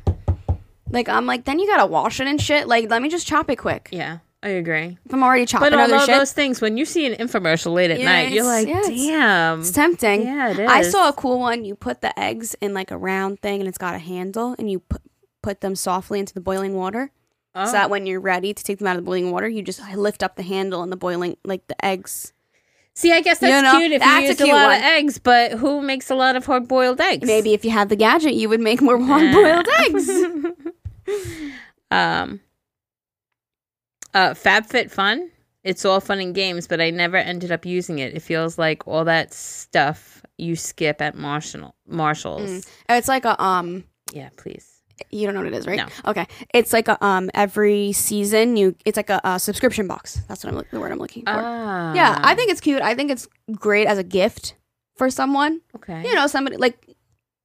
Like 0.91 1.09
I'm 1.09 1.27
like, 1.27 1.45
then 1.45 1.59
you 1.59 1.67
gotta 1.67 1.87
wash 1.87 2.21
it 2.21 2.27
and 2.27 2.41
shit. 2.41 2.69
Like, 2.69 2.91
let 2.91 3.03
me 3.03 3.09
just 3.09 3.27
chop 3.27 3.51
it 3.51 3.57
quick. 3.57 3.89
Yeah, 3.93 4.19
I 4.43 4.49
agree. 4.51 4.99
If 5.05 5.15
I'm 5.15 5.23
already 5.23 5.47
chopping 5.47 5.71
But 5.71 5.75
all 5.75 5.81
other 5.85 5.95
of 5.97 6.01
shit, 6.03 6.17
those 6.19 6.33
things, 6.33 6.61
when 6.61 6.77
you 6.77 6.85
see 6.85 7.07
an 7.07 7.15
infomercial 7.15 7.73
late 7.73 7.93
at 7.93 8.01
Yeah, 8.01 8.07
night, 8.07 8.33
you're 8.33 8.45
it's- 8.45 8.47
like, 8.47 8.69
yeah, 8.69 8.79
it's- 8.81 9.07
damn. 9.07 9.61
it's 9.61 9.71
tempting. 9.71 10.23
Yeah, 10.23 10.51
it 10.51 10.59
I 10.69 10.83
saw 10.83 11.09
a 11.09 11.13
cool 11.13 11.39
one. 11.39 11.65
You 11.65 11.77
put 11.77 12.01
the 12.01 12.19
eggs 12.19 12.55
in 12.61 12.75
like 12.75 12.91
a 12.91 12.99
round 12.99 13.41
thing, 13.41 13.61
and 13.61 13.69
it's 13.69 13.79
got 13.79 13.95
a 13.95 13.99
handle, 13.99 14.57
and 14.59 14.71
you 14.71 14.81
put 14.81 15.01
put 15.43 15.61
them 15.61 15.75
softly 15.75 16.19
into 16.21 16.35
the 16.35 16.41
boiling 16.41 16.75
water. 16.75 17.11
Oh. 17.55 17.67
So 17.67 17.73
that 17.73 17.91
when 17.91 18.07
you're 18.07 18.21
ready 18.21 18.55
to 18.55 18.65
take 18.65 18.79
them 18.79 18.87
out 18.89 18.97
of 18.97 19.03
the 19.05 19.07
boiling 19.07 19.31
water, 19.31 19.49
you 19.49 19.61
just 19.63 19.81
lift 19.95 20.23
up 20.23 20.37
the 20.37 20.43
handle 20.43 20.83
and 20.83 20.91
the 20.91 20.97
boiling, 20.97 21.37
like 21.45 21.67
the 21.67 21.85
eggs. 21.85 22.33
See, 22.95 23.13
I 23.13 23.21
guess 23.23 23.41
You 23.43 23.49
that's 23.49 23.63
know, 23.73 23.79
cute 23.79 23.93
if 23.93 24.01
that's 24.01 24.23
you 24.23 24.29
use 24.29 24.41
a, 24.41 24.45
cute 24.45 24.55
lot 24.57 24.69
one. 24.69 24.77
of 24.79 24.83
eggs, 24.85 25.19
but 25.19 25.53
who 25.53 25.83
makes 25.83 26.11
a 26.11 26.15
lot 26.15 26.37
of 26.37 26.47
hard 26.47 26.69
boiled 26.69 27.01
eggs? 27.01 27.27
Maybe 27.27 27.55
if 27.55 27.65
you 27.65 27.71
had 27.71 27.89
the 27.89 27.97
gadget, 27.97 28.35
you 28.35 28.49
would 28.49 28.61
make 28.61 28.81
more 28.83 28.99
hard 28.99 29.33
boiled 29.33 29.67
eggs. 29.81 30.11
um, 31.91 32.41
uh, 34.15 34.31
FabFitFun. 34.31 35.29
It's 35.65 35.85
all 35.85 36.01
fun 36.01 36.19
and 36.19 36.35
games, 36.35 36.67
but 36.67 36.81
I 36.81 36.91
never 36.91 37.17
ended 37.17 37.53
up 37.53 37.65
using 37.65 38.01
it. 38.01 38.15
It 38.15 38.21
feels 38.21 38.59
like 38.59 38.87
all 38.89 39.05
that 39.05 39.33
stuff 39.33 40.23
you 40.37 40.57
skip 40.57 41.01
at 41.01 41.15
Marshall 41.17 41.75
Marshalls. 41.87 42.51
Mm. 42.51 42.69
It's 42.91 43.09
like 43.09 43.25
a 43.25 43.41
um. 43.43 43.85
Yeah, 44.13 44.31
please. 44.37 44.69
You 45.11 45.27
don't 45.27 45.35
know 45.35 45.41
what 45.41 45.53
it 45.53 45.57
is, 45.57 45.67
right? 45.67 45.77
No. 45.79 45.87
Okay. 46.11 46.27
It's 46.53 46.73
like 46.73 46.89
a 46.89 47.03
um. 47.05 47.31
Every 47.33 47.93
season, 47.93 48.57
you 48.57 48.75
it's 48.85 48.97
like 48.97 49.09
a, 49.11 49.21
a 49.23 49.39
subscription 49.39 49.87
box. 49.87 50.21
That's 50.29 50.43
what 50.45 50.53
I'm 50.53 50.63
the 50.73 50.81
word 50.81 50.91
I'm 50.91 50.99
looking 50.99 51.23
for. 51.25 51.31
Ah, 51.33 51.95
yeah, 51.95 52.19
I 52.25 52.35
think 52.35 52.51
it's 52.51 52.61
cute. 52.61 52.83
I 52.83 52.95
think 52.97 53.11
it's 53.13 53.29
great 53.55 53.87
as 53.87 53.99
a 53.99 54.05
gift 54.05 54.57
for 54.97 55.11
someone. 55.11 55.61
okay. 55.77 56.03
you 56.07 56.13
know, 56.15 56.27
somebody 56.27 56.57
like 56.57 56.77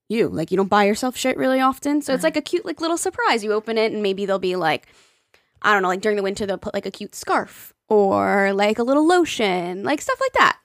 you, 0.09 0.27
like 0.27 0.49
you 0.51 0.57
don't 0.57 0.69
buy 0.69 0.85
yourself 0.85 1.15
shit 1.15 1.37
really 1.37 1.59
often. 1.59 2.01
So 2.01 2.13
it's 2.13 2.21
Uh-huh. 2.23 2.27
like 2.27 2.37
a 2.37 2.41
cute, 2.41 2.65
like 2.65 2.81
little 2.81 2.97
surprise. 2.97 3.43
You 3.43 3.53
open 3.53 3.77
it 3.77 3.91
and 3.91 4.01
maybe 4.01 4.25
they'll 4.25 4.39
be 4.39 4.55
like, 4.55 4.87
I 5.61 5.73
don't 5.73 5.81
know, 5.81 5.87
like 5.89 6.01
during 6.01 6.17
the 6.17 6.23
winter, 6.23 6.45
they'll 6.45 6.57
put 6.57 6.73
like 6.73 6.85
a 6.85 6.91
cute 6.91 7.15
scarf 7.15 7.73
or 7.89 8.53
like 8.53 8.79
a 8.79 8.83
little 8.83 9.05
lotion, 9.07 9.83
like 9.83 10.01
stuff 10.01 10.19
like 10.21 10.33
that. 10.33 10.57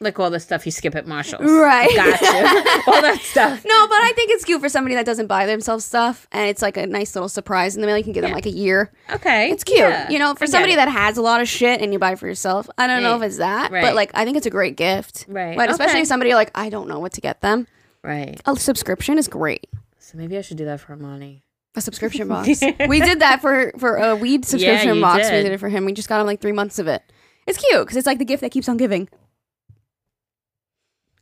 like 0.00 0.18
all 0.18 0.28
the 0.30 0.40
stuff 0.40 0.66
you 0.66 0.72
skip 0.72 0.94
at 0.94 1.06
Marshalls. 1.06 1.42
Right. 1.44 1.88
Gotcha. 1.94 2.26
all 2.90 3.00
that 3.00 3.20
stuff. 3.22 3.64
No, 3.64 3.86
but 3.88 3.94
I 4.02 4.12
think 4.16 4.30
it's 4.32 4.44
cute 4.44 4.60
for 4.60 4.68
somebody 4.68 4.94
that 4.96 5.06
doesn't 5.06 5.28
buy 5.28 5.46
themselves 5.46 5.84
stuff 5.84 6.26
and 6.32 6.48
it's 6.50 6.60
like 6.62 6.76
a 6.76 6.86
nice 6.86 7.14
little 7.14 7.28
surprise. 7.28 7.74
in 7.76 7.80
the 7.80 7.86
mail. 7.86 7.96
you 7.96 8.04
can 8.04 8.12
give 8.12 8.22
them 8.22 8.32
like 8.32 8.44
a 8.46 8.50
year. 8.50 8.90
Okay. 9.10 9.50
It's 9.50 9.64
cute. 9.64 9.78
Yeah, 9.78 10.10
you 10.10 10.18
know, 10.18 10.34
for 10.34 10.46
somebody 10.46 10.72
it. 10.74 10.76
that 10.76 10.88
has 10.88 11.16
a 11.16 11.22
lot 11.22 11.40
of 11.40 11.48
shit 11.48 11.80
and 11.80 11.92
you 11.92 11.98
buy 11.98 12.16
for 12.16 12.26
yourself, 12.26 12.68
I 12.76 12.86
don't 12.86 13.02
know 13.02 13.16
if 13.16 13.22
it's 13.22 13.38
that, 13.38 13.70
Right. 13.70 13.82
but 13.82 13.94
like 13.94 14.10
I 14.14 14.24
think 14.24 14.36
it's 14.36 14.46
a 14.46 14.50
great 14.50 14.76
gift. 14.76 15.26
Right. 15.28 15.56
But 15.56 15.70
especially 15.70 15.92
Okay. 15.92 16.00
if 16.02 16.08
somebody 16.08 16.34
like, 16.34 16.50
I 16.54 16.68
don't 16.70 16.88
know 16.88 16.98
what 16.98 17.12
to 17.12 17.20
get 17.22 17.40
them. 17.40 17.66
Right. 18.02 18.40
A 18.46 18.56
subscription 18.56 19.16
is 19.16 19.28
great. 19.28 19.66
So 20.00 20.18
maybe 20.18 20.36
I 20.36 20.42
should 20.42 20.58
do 20.58 20.66
that 20.66 20.80
for 20.80 20.94
Armani. 20.94 21.40
A 21.76 21.80
subscription 21.80 22.28
box. 22.28 22.48
we 22.88 23.00
did 23.00 23.20
that 23.20 23.40
for 23.40 23.72
for 23.78 23.96
a 23.96 24.14
weed 24.14 24.44
subscription 24.44 24.96
you 24.96 25.00
box. 25.00 25.24
We 25.24 25.30
did. 25.30 25.42
did 25.44 25.52
it 25.52 25.58
for 25.58 25.68
him. 25.68 25.84
We 25.84 25.92
just 25.92 26.08
got 26.08 26.20
him 26.20 26.26
like 26.26 26.40
three 26.40 26.52
months 26.52 26.78
of 26.78 26.86
it. 26.86 27.02
It's 27.46 27.58
cute 27.58 27.82
because 27.82 27.96
it's 27.96 28.06
like 28.06 28.18
the 28.18 28.24
gift 28.24 28.42
that 28.42 28.50
keeps 28.50 28.68
on 28.68 28.76
giving. 28.76 29.08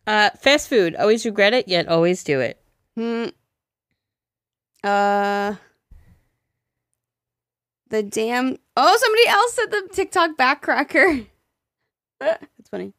Uh, 0.07 0.31
fast 0.39 0.69
food. 0.69 0.95
Always 0.97 1.25
regret 1.25 1.55
it, 1.55 1.69
yet 1.69 1.89
always 1.89 2.23
do 2.23 2.41
it. 2.41 2.61
Hmm. 2.97 3.27
Uh. 4.85 5.55
The 7.89 8.03
damn. 8.03 8.57
Oh, 8.77 8.99
somebody 9.01 9.29
else 9.29 9.55
said 9.55 9.71
the 9.71 9.89
TikTok 9.95 10.37
backcracker. 10.37 11.27
That's 12.21 12.71
funny. 12.71 12.93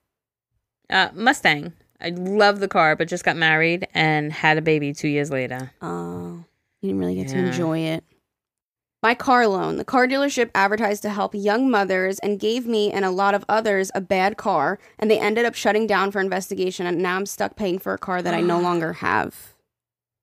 Uh, 0.90 1.10
Mustang. 1.14 1.74
I 2.00 2.10
love 2.10 2.60
the 2.60 2.68
car, 2.68 2.96
but 2.96 3.08
just 3.08 3.24
got 3.24 3.38
married 3.38 3.88
and 3.94 4.32
had 4.32 4.58
a 4.58 4.62
baby 4.62 4.94
two 4.94 5.08
years 5.08 5.32
later. 5.32 5.72
Oh, 5.82 6.44
you 6.84 6.90
didn't 6.90 7.00
really 7.00 7.16
get 7.16 7.30
to 7.30 7.38
enjoy 7.38 7.80
it. 7.80 8.04
My 9.02 9.16
car 9.16 9.48
loan. 9.48 9.78
The 9.78 9.86
car 9.86 10.06
dealership 10.06 10.50
advertised 10.54 11.02
to 11.04 11.10
help 11.10 11.34
young 11.34 11.72
mothers 11.72 12.20
and 12.20 12.40
gave 12.40 12.68
me 12.68 12.92
and 12.92 13.06
a 13.06 13.10
lot 13.10 13.34
of 13.34 13.46
others 13.50 13.90
a 13.96 14.02
bad 14.02 14.38
car, 14.38 14.80
and 15.00 15.10
they 15.10 15.20
ended 15.20 15.46
up 15.46 15.56
shutting 15.56 15.88
down 15.88 16.12
for 16.12 16.20
investigation. 16.20 16.86
And 16.86 17.00
now 17.00 17.16
I'm 17.16 17.26
stuck 17.26 17.56
paying 17.56 17.80
for 17.80 17.94
a 17.94 17.98
car 17.98 18.22
that 18.22 18.34
I 18.34 18.42
no 18.42 18.60
longer 18.62 18.94
have. 18.94 19.54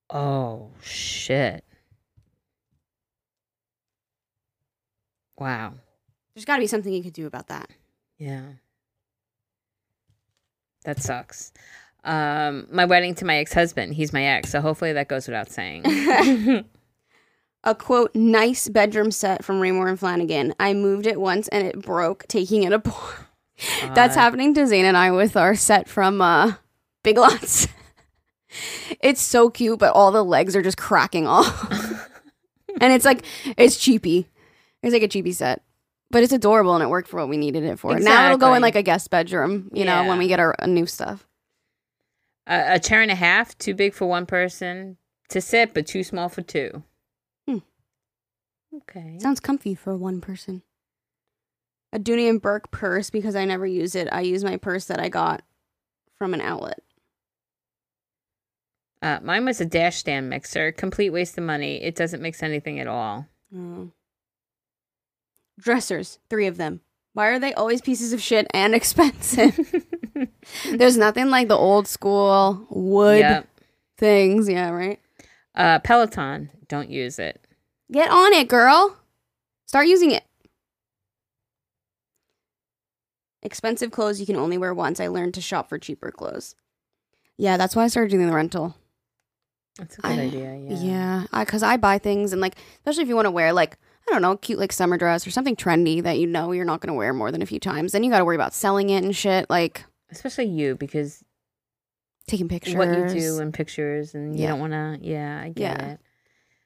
Oh 0.09 0.69
shit! 0.81 1.63
Wow. 5.39 5.73
There's 6.35 6.45
got 6.45 6.57
to 6.57 6.61
be 6.61 6.67
something 6.67 6.93
you 6.93 7.03
could 7.03 7.13
do 7.13 7.25
about 7.25 7.47
that. 7.47 7.69
Yeah. 8.19 8.43
That 10.83 11.01
sucks. 11.01 11.51
Um, 12.03 12.67
my 12.71 12.85
wedding 12.85 13.13
to 13.15 13.25
my 13.25 13.37
ex 13.37 13.53
husband. 13.53 13.93
He's 13.93 14.11
my 14.13 14.23
ex, 14.23 14.49
so 14.51 14.59
hopefully 14.61 14.93
that 14.93 15.07
goes 15.07 15.27
without 15.27 15.49
saying. 15.51 15.83
A 17.63 17.75
quote, 17.75 18.15
nice 18.15 18.67
bedroom 18.69 19.11
set 19.11 19.43
from 19.45 19.61
Raymour 19.61 19.87
and 19.87 19.99
Flanigan. 19.99 20.51
I 20.59 20.73
moved 20.73 21.05
it 21.05 21.21
once 21.21 21.47
and 21.49 21.65
it 21.67 21.79
broke, 21.79 22.27
taking 22.27 22.63
it 22.63 22.73
apart. 22.73 23.27
That's 23.93 24.17
Uh, 24.17 24.19
happening 24.19 24.55
to 24.55 24.65
Zane 24.65 24.85
and 24.85 24.97
I 24.97 25.11
with 25.11 25.37
our 25.37 25.53
set 25.53 25.87
from 25.87 26.21
uh, 26.23 26.53
Big 27.03 27.19
Lots. 27.19 27.67
it's 28.99 29.21
so 29.21 29.51
cute, 29.51 29.77
but 29.77 29.93
all 29.93 30.11
the 30.11 30.25
legs 30.25 30.55
are 30.55 30.63
just 30.63 30.77
cracking 30.77 31.27
off. 31.27 31.71
and 32.81 32.91
it's 32.91 33.05
like, 33.05 33.23
it's 33.57 33.77
cheapy. 33.77 34.27
It's 34.81 34.93
like 34.93 35.03
a 35.03 35.07
cheapy 35.07 35.31
set. 35.31 35.61
But 36.09 36.23
it's 36.23 36.33
adorable 36.33 36.73
and 36.73 36.83
it 36.83 36.89
worked 36.89 37.07
for 37.09 37.17
what 37.17 37.29
we 37.29 37.37
needed 37.37 37.63
it 37.63 37.77
for. 37.77 37.97
Now 37.99 38.25
it'll 38.25 38.37
go 38.39 38.55
in 38.55 38.63
like 38.63 38.75
a 38.75 38.81
guest 38.83 39.11
bedroom, 39.11 39.69
you 39.71 39.85
know, 39.85 40.05
when 40.07 40.17
we 40.17 40.27
get 40.27 40.39
our 40.39 40.55
new 40.65 40.87
stuff. 40.87 41.27
A, 42.47 42.75
a 42.75 42.79
chair 42.79 43.01
and 43.01 43.11
a 43.11 43.15
half, 43.15 43.57
too 43.57 43.73
big 43.73 43.93
for 43.93 44.05
one 44.05 44.25
person, 44.25 44.97
to 45.29 45.41
sit, 45.41 45.73
but 45.73 45.87
too 45.87 46.03
small 46.03 46.29
for 46.29 46.41
two. 46.41 46.83
Hmm. 47.47 47.59
Okay. 48.75 49.17
Sounds 49.19 49.39
comfy 49.39 49.75
for 49.75 49.95
one 49.95 50.21
person. 50.21 50.61
A 51.93 51.99
Dooney 51.99 52.29
and 52.29 52.41
Bourke 52.41 52.71
purse 52.71 53.09
because 53.09 53.35
I 53.35 53.45
never 53.45 53.65
use 53.65 53.95
it. 53.95 54.07
I 54.11 54.21
use 54.21 54.43
my 54.43 54.57
purse 54.57 54.85
that 54.85 54.99
I 54.99 55.09
got 55.09 55.43
from 56.17 56.33
an 56.33 56.41
outlet. 56.41 56.79
Uh, 59.01 59.19
mine 59.23 59.45
was 59.45 59.59
a 59.59 59.65
dash 59.65 59.97
stand 59.97 60.29
mixer. 60.29 60.71
Complete 60.71 61.09
waste 61.09 61.37
of 61.37 61.43
money. 61.43 61.81
It 61.81 61.95
doesn't 61.95 62.21
mix 62.21 62.43
anything 62.43 62.79
at 62.79 62.87
all. 62.87 63.27
Oh. 63.55 63.91
Dressers, 65.59 66.19
three 66.29 66.47
of 66.47 66.57
them. 66.57 66.81
Why 67.13 67.27
are 67.27 67.39
they 67.39 67.53
always 67.53 67.81
pieces 67.81 68.13
of 68.13 68.21
shit 68.21 68.47
and 68.53 68.73
expensive? 68.75 69.57
There's 70.71 70.97
nothing 70.97 71.29
like 71.29 71.47
the 71.47 71.57
old 71.57 71.87
school 71.87 72.65
wood 72.69 73.19
Yep. 73.19 73.47
things. 73.97 74.49
Yeah, 74.49 74.69
right? 74.71 74.99
Uh, 75.55 75.79
Peloton. 75.79 76.49
Don't 76.67 76.89
use 76.89 77.19
it. 77.19 77.45
Get 77.91 78.09
on 78.09 78.33
it, 78.33 78.47
girl. 78.47 78.97
Start 79.65 79.87
using 79.87 80.11
it. 80.11 80.23
Expensive 83.43 83.91
clothes 83.91 84.19
you 84.19 84.25
can 84.25 84.35
only 84.35 84.57
wear 84.57 84.73
once. 84.73 84.99
I 84.99 85.07
learned 85.07 85.33
to 85.33 85.41
shop 85.41 85.67
for 85.69 85.79
cheaper 85.79 86.11
clothes. 86.11 86.55
Yeah, 87.37 87.57
that's 87.57 87.75
why 87.75 87.83
I 87.83 87.87
started 87.87 88.11
doing 88.11 88.27
the 88.27 88.35
rental. 88.35 88.75
That's 89.77 89.97
a 89.97 90.01
good 90.01 90.11
I- 90.11 90.21
idea. 90.23 90.55
Yeah. 90.57 90.75
Yeah, 91.31 91.39
because 91.43 91.63
I, 91.63 91.77
buy 91.77 91.97
things 91.97 92.33
and 92.33 92.41
like, 92.41 92.55
especially 92.79 93.03
if 93.03 93.09
you 93.09 93.15
want 93.15 93.25
to 93.25 93.31
wear 93.31 93.51
like 93.53 93.77
I 94.07 94.11
don't 94.13 94.21
know, 94.23 94.35
cute 94.35 94.59
like 94.59 94.71
summer 94.73 94.97
dress 94.97 95.25
or 95.25 95.31
something 95.31 95.55
trendy 95.55 96.01
that 96.03 96.17
you 96.19 96.27
know 96.27 96.51
you're 96.51 96.65
not 96.65 96.81
going 96.81 96.87
to 96.89 96.93
wear 96.97 97.13
more 97.13 97.31
than 97.31 97.41
a 97.41 97.45
few 97.45 97.59
times. 97.59 97.91
Then 97.91 98.03
you 98.03 98.09
got 98.11 98.17
to 98.17 98.25
worry 98.25 98.35
about 98.35 98.53
selling 98.53 98.89
it 98.89 99.03
and 99.03 99.15
shit, 99.15 99.49
like 99.49 99.85
Especially 100.11 100.45
you, 100.45 100.75
because 100.75 101.23
taking 102.27 102.47
pictures. 102.49 102.75
what 102.75 102.87
you 102.87 103.07
do 103.19 103.39
in 103.39 103.51
pictures, 103.51 104.13
and 104.13 104.35
you 104.35 104.43
Yeah. 104.43 104.49
don't 104.49 104.59
want 104.59 104.73
to. 104.73 104.99
Yeah, 105.01 105.41
I 105.43 105.49
get 105.49 105.79
Yeah. 105.79 105.85
it. 105.93 105.99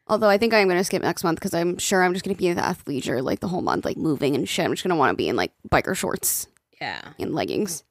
Although 0.08 0.30
I 0.30 0.38
think 0.38 0.54
I'm 0.54 0.68
going 0.68 0.78
to 0.80 0.84
skip 0.84 1.02
next 1.02 1.24
month 1.24 1.40
because 1.40 1.54
I'm 1.54 1.78
sure 1.80 2.04
I'm 2.04 2.14
just 2.14 2.24
going 2.26 2.36
to 2.36 2.40
be 2.40 2.48
in 2.48 2.56
the 2.58 2.62
athleisure 2.62 3.24
like 3.24 3.40
the 3.40 3.48
whole 3.48 3.62
month, 3.62 3.86
like 3.86 3.98
moving 3.98 4.36
and 4.36 4.48
shit. 4.48 4.66
I'm 4.66 4.72
just 4.74 4.84
going 4.84 4.90
to 4.96 4.96
want 5.00 5.12
to 5.12 5.16
be 5.16 5.28
in 5.30 5.36
like 5.36 5.52
biker 5.70 5.96
shorts 5.96 6.48
Yeah. 6.80 7.02
and 7.18 7.34
leggings. 7.34 7.84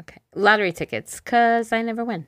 Okay. 0.00 0.20
Lottery 0.34 0.72
tickets, 0.72 1.20
cause 1.20 1.72
I 1.72 1.82
never 1.82 2.04
win. 2.04 2.26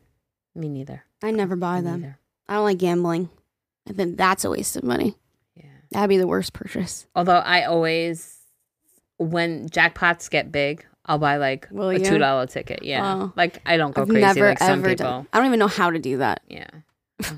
Me 0.54 0.68
neither. 0.68 1.04
I 1.22 1.32
never 1.32 1.56
buy 1.56 1.76
Me 1.80 1.82
them. 1.90 2.00
neither. 2.02 2.18
I 2.48 2.54
don't 2.54 2.64
like 2.64 2.78
gambling. 2.78 3.30
I 3.88 3.92
think 3.94 4.16
that's 4.16 4.44
a 4.44 4.50
waste 4.50 4.76
of 4.76 4.84
money. 4.84 5.16
Yeah. 5.56 5.64
That'd 5.90 6.08
be 6.08 6.16
the 6.18 6.26
worst 6.28 6.52
purchase. 6.52 7.06
Although 7.16 7.38
I 7.38 7.64
always, 7.64 8.38
when 9.18 9.68
jackpots 9.68 10.30
get 10.30 10.52
big, 10.52 10.86
I'll 11.08 11.18
buy 11.18 11.38
like 11.38 11.66
Will 11.70 11.88
a 11.88 11.94
you? 11.94 12.04
two 12.04 12.18
dollar 12.18 12.46
ticket. 12.46 12.82
Yeah. 12.82 13.30
Like 13.34 13.60
I 13.64 13.78
don't 13.78 13.94
go 13.94 14.02
I've 14.02 14.08
crazy 14.08 14.20
never 14.20 14.48
like 14.50 14.58
some 14.58 14.82
people. 14.82 14.94
done. 14.96 15.26
I 15.32 15.38
don't 15.38 15.46
even 15.46 15.58
know 15.58 15.66
how 15.66 15.90
to 15.90 15.98
do 15.98 16.18
that. 16.18 16.42
Yeah. 16.48 16.68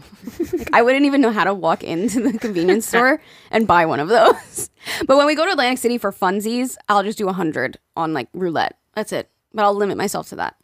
Like, 0.53 0.71
I 0.73 0.83
wouldn't 0.83 1.07
even 1.07 1.21
know 1.21 1.31
how 1.31 1.45
to 1.45 1.55
walk 1.55 1.85
into 1.85 2.21
the 2.21 2.37
convenience 2.37 2.87
store 2.89 3.23
and 3.51 3.67
buy 3.67 3.87
one 3.87 4.01
of 4.01 4.09
those. 4.09 4.69
But 5.07 5.17
when 5.17 5.27
we 5.27 5.35
go 5.35 5.45
to 5.45 5.53
Atlantic 5.53 5.79
City 5.79 5.99
for 5.99 6.11
funsies, 6.11 6.77
I'll 6.89 7.03
just 7.03 7.19
do 7.19 7.29
a 7.29 7.33
hundred 7.33 7.79
on 7.97 8.13
like 8.13 8.29
roulette. 8.33 8.77
That's 8.95 9.13
it. 9.13 9.31
But 9.53 9.65
I'll 9.65 9.75
limit 9.75 9.97
myself 9.97 10.29
to 10.31 10.37
that. 10.37 10.57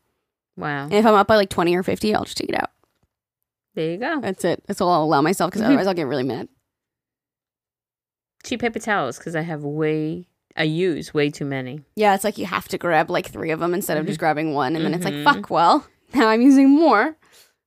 Wow. 0.57 0.84
And 0.84 0.94
if 0.94 1.07
I'm 1.07 1.14
up 1.14 1.28
by 1.28 1.36
like 1.36 1.50
twenty 1.50 1.76
or 1.76 1.82
fifty, 1.82 2.14
I'll 2.14 2.24
just 2.24 2.36
take 2.36 2.48
it 2.48 2.57
out. 2.57 2.70
There 3.74 3.90
you 3.92 3.98
go. 3.98 4.20
That's 4.20 4.44
it. 4.44 4.64
That's 4.66 4.80
all 4.80 4.90
I'll 4.90 5.04
allow 5.04 5.20
myself 5.20 5.50
because 5.50 5.61
mm-hmm. 5.61 5.68
otherwise 5.68 5.86
I'll 5.86 5.94
get 5.94 6.07
really 6.07 6.24
mad. 6.24 6.48
Cheap 8.42 8.61
paper 8.61 8.78
towels, 8.78 9.18
because 9.18 9.36
I 9.36 9.42
have 9.42 9.62
way, 9.62 10.28
I 10.57 10.62
use 10.64 11.12
way 11.12 11.30
too 11.30 11.44
many. 11.44 11.82
Yeah, 11.96 12.14
it's 12.14 12.24
like 12.24 12.38
you 12.38 12.46
have 12.46 12.68
to 12.68 12.78
grab 12.78 13.11
like 13.11 13.26
three 13.30 13.50
of 13.50 13.61
them 13.61 13.74
instead 13.74 13.98
of 13.98 14.07
just 14.07 14.18
grabbing 14.18 14.54
one, 14.54 14.74
and 14.76 14.84
then 14.84 14.94
it's 14.94 15.04
like, 15.04 15.14
Mhm. 15.14 15.24
fuck. 15.24 15.50
Well, 15.50 15.86
now 16.14 16.28
I'm 16.28 16.40
using 16.42 16.70
more. 16.70 17.16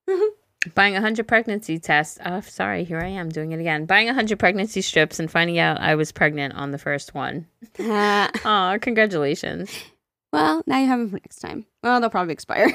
Buying 0.76 0.96
a 0.96 1.00
hundred 1.02 1.26
pregnancy 1.28 1.80
tests. 1.80 2.18
Oh, 2.26 2.42
sorry. 2.42 2.84
Here 2.84 3.00
I 3.00 3.08
am 3.08 3.30
doing 3.30 3.54
it 3.54 3.60
again. 3.62 3.86
Buying 3.86 4.10
a 4.10 4.14
hundred 4.14 4.40
pregnancy 4.40 4.82
strips 4.82 5.18
and 5.20 5.32
finding 5.32 5.58
out 5.58 5.80
I 5.80 5.96
was 5.96 6.12
pregnant 6.12 6.54
on 6.56 6.72
the 6.72 6.78
first 6.78 7.14
one. 7.14 7.48
Ah, 7.80 8.30
Oh, 8.44 8.78
congratulations. 8.80 9.72
well, 10.34 10.62
now 10.68 10.80
you 10.80 10.88
have 10.88 11.00
them 11.00 11.10
for 11.10 11.16
next 11.16 11.38
time. 11.40 11.66
Well, 11.82 12.02
they'll 12.02 12.10
probably 12.10 12.34
expire. 12.34 12.74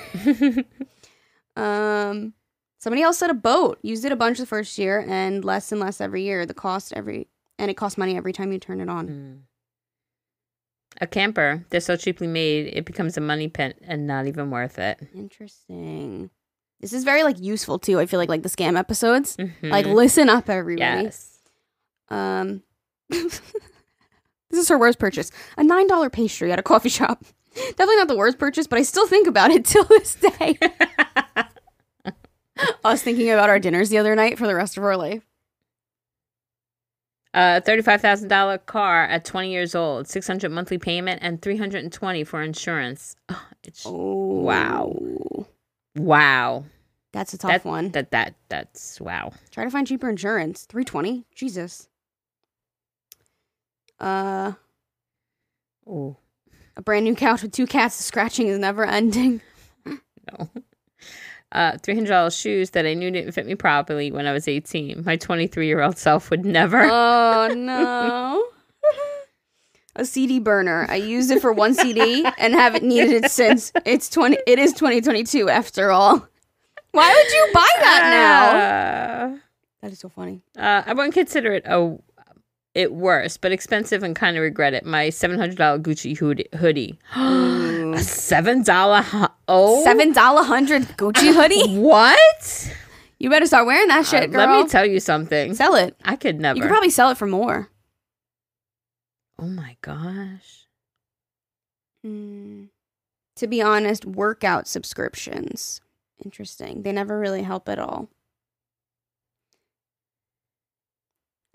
Um, 1.56 2.34
somebody 2.78 3.02
else 3.02 3.18
said 3.18 3.30
a 3.30 3.34
boat. 3.34 3.78
Used 3.82 4.04
it 4.04 4.12
a 4.12 4.16
bunch 4.16 4.38
the 4.38 4.46
first 4.46 4.76
year 4.78 5.04
and 5.06 5.44
less 5.44 5.70
and 5.72 5.80
less 5.80 6.00
every 6.00 6.22
year. 6.22 6.46
The 6.46 6.54
cost 6.54 6.92
every 6.96 7.28
and 7.58 7.70
it 7.70 7.74
costs 7.74 7.98
money 7.98 8.16
every 8.16 8.32
time 8.32 8.52
you 8.52 8.58
turn 8.58 8.80
it 8.80 8.88
on. 8.88 9.08
Mm. 9.08 9.38
A 11.00 11.06
camper. 11.06 11.64
They're 11.70 11.80
so 11.80 11.96
cheaply 11.96 12.26
made, 12.26 12.68
it 12.72 12.84
becomes 12.84 13.16
a 13.16 13.20
money 13.20 13.48
pit 13.48 13.78
and 13.82 14.06
not 14.06 14.26
even 14.26 14.50
worth 14.50 14.78
it. 14.78 14.98
Interesting. 15.14 16.30
This 16.80 16.92
is 16.92 17.04
very 17.04 17.22
like 17.22 17.38
useful 17.40 17.78
too. 17.78 17.98
I 17.98 18.06
feel 18.06 18.18
like 18.20 18.28
like 18.28 18.42
the 18.42 18.48
scam 18.48 18.78
episodes. 18.78 19.36
Mhm. 19.36 19.70
Like 19.70 19.86
listen 19.86 20.28
up, 20.28 20.48
everybody. 20.50 21.04
yes. 21.04 21.38
Um, 22.08 22.62
this 23.10 23.40
is 24.52 24.68
her 24.68 24.78
worst 24.78 24.98
purchase: 24.98 25.30
a 25.56 25.64
nine 25.64 25.86
dollar 25.86 26.10
pastry 26.10 26.52
at 26.52 26.58
a 26.58 26.62
coffee 26.62 26.88
shop. 26.90 27.24
Definitely 27.54 27.96
not 27.96 28.08
the 28.08 28.16
worst 28.16 28.38
purchase, 28.38 28.66
but 28.66 28.78
I 28.78 28.82
still 28.82 29.06
think 29.06 29.26
about 29.26 29.50
it 29.50 29.64
till 29.64 29.84
this 29.84 30.14
day. 30.16 30.58
I 32.04 32.90
was 32.90 33.02
thinking 33.02 33.30
about 33.30 33.48
our 33.50 33.58
dinners 33.58 33.88
the 33.88 33.98
other 33.98 34.14
night 34.14 34.38
for 34.38 34.46
the 34.46 34.54
rest 34.54 34.76
of 34.76 34.84
our 34.84 34.96
life. 34.96 35.22
A 37.34 37.60
thirty-five 37.62 38.00
thousand 38.02 38.28
dollar 38.28 38.58
car 38.58 39.04
at 39.04 39.24
twenty 39.26 39.52
years 39.52 39.74
old, 39.74 40.08
six 40.08 40.26
hundred 40.28 40.52
monthly 40.52 40.78
payment, 40.78 41.20
and 41.22 41.42
three 41.42 41.58
hundred 41.58 41.84
and 41.84 41.92
twenty 41.92 42.24
for 42.24 42.42
insurance. 42.42 43.16
Oh, 43.30 43.42
it's 43.64 43.84
Oh 43.86 43.92
Wow. 43.94 44.96
wow. 45.96 46.64
that's 47.12 47.34
a 47.34 47.38
tough 47.38 47.62
That 47.62 47.64
one. 47.64 47.90
That 47.92 48.12
that 48.12 48.36
that's 48.48 49.00
wow. 49.00 49.32
Try 49.50 49.64
to 49.64 49.70
find 49.70 49.86
cheaper 49.86 50.10
insurance. 50.10 50.66
Three 50.66 50.84
twenty. 50.84 51.26
Jesus. 51.34 51.88
Uh, 54.00 54.52
Oh 55.86 56.16
a 56.76 56.82
brand 56.82 57.04
new 57.04 57.14
couch 57.16 57.42
with 57.42 57.52
two 57.52 57.66
cats. 57.66 57.96
The 57.98 58.02
scratching 58.04 58.48
is 58.48 58.58
never 58.58 58.84
ending. 58.84 59.40
no. 59.86 60.50
Uh, 61.54 61.78
three 61.78 61.94
hundred 61.94 62.08
dollars 62.08 62.36
shoes 62.36 62.70
that 62.70 62.84
I 62.84 62.94
knew 62.94 63.12
didn't 63.12 63.30
fit 63.30 63.46
me 63.46 63.54
properly 63.54 64.10
when 64.10 64.26
I 64.26 64.32
was 64.32 64.48
eighteen. 64.48 65.04
My 65.06 65.14
twenty-three-year-old 65.16 65.96
self 65.96 66.28
would 66.30 66.44
never. 66.44 66.82
Oh 66.82 67.48
no. 67.56 68.44
A 69.96 70.04
CD 70.04 70.40
burner. 70.40 70.86
I 70.88 70.96
used 70.96 71.30
it 71.30 71.40
for 71.40 71.52
one 71.52 71.72
CD 71.72 72.26
and 72.38 72.52
haven't 72.54 72.82
needed 72.82 73.24
it 73.24 73.30
since. 73.30 73.70
It's 73.84 74.10
twenty. 74.10 74.38
It 74.48 74.58
is 74.58 74.72
twenty 74.72 75.00
twenty 75.00 75.22
two. 75.22 75.48
After 75.48 75.92
all, 75.92 76.26
why 76.90 77.14
would 77.14 77.32
you 77.32 77.50
buy 77.54 77.68
that 77.80 78.10
now? 79.30 79.40
That 79.82 79.92
is 79.92 80.00
so 80.00 80.08
funny. 80.08 80.42
Uh, 80.58 80.82
I 80.84 80.92
wouldn't 80.92 81.14
consider 81.14 81.52
it 81.52 81.62
a 81.66 81.96
it 82.74 82.92
worse, 82.92 83.36
but 83.36 83.52
expensive 83.52 84.02
and 84.02 84.16
kind 84.16 84.36
of 84.36 84.42
regret 84.42 84.74
it. 84.74 84.84
My 84.84 85.10
seven 85.10 85.38
hundred 85.38 85.58
dollar 85.58 85.78
Gucci 85.78 86.18
hoodie. 86.18 86.48
hoodie. 86.56 86.98
a 87.94 88.00
seven 88.02 88.62
dollar 88.62 89.02
hu- 89.02 89.26
oh 89.48 89.82
Seven 89.84 90.12
dollar 90.12 90.42
hundred 90.42 90.82
Gucci 90.96 91.32
hoodie. 91.34 91.78
What? 91.78 92.74
You 93.18 93.30
better 93.30 93.46
start 93.46 93.66
wearing 93.66 93.88
that 93.88 94.06
shit, 94.06 94.24
Uh, 94.24 94.26
girl. 94.26 94.46
let 94.46 94.64
me 94.64 94.68
tell 94.68 94.84
you 94.86 95.00
something. 95.00 95.54
Sell 95.54 95.74
it. 95.76 95.96
I 96.04 96.16
could 96.16 96.40
never. 96.40 96.56
You 96.56 96.62
could 96.62 96.68
probably 96.70 96.90
sell 96.90 97.10
it 97.10 97.16
for 97.18 97.26
more. 97.26 97.70
oh 99.38 99.46
my 99.46 99.76
gosh. 99.82 100.66
Mm. 102.06 102.68
To 103.36 103.46
be 103.46 103.62
honest, 103.62 104.04
workout 104.04 104.68
subscriptions. 104.68 105.80
Interesting. 106.24 106.82
They 106.82 106.92
never 106.92 107.18
really 107.18 107.42
help 107.42 107.68
at 107.68 107.78
all. 107.78 108.08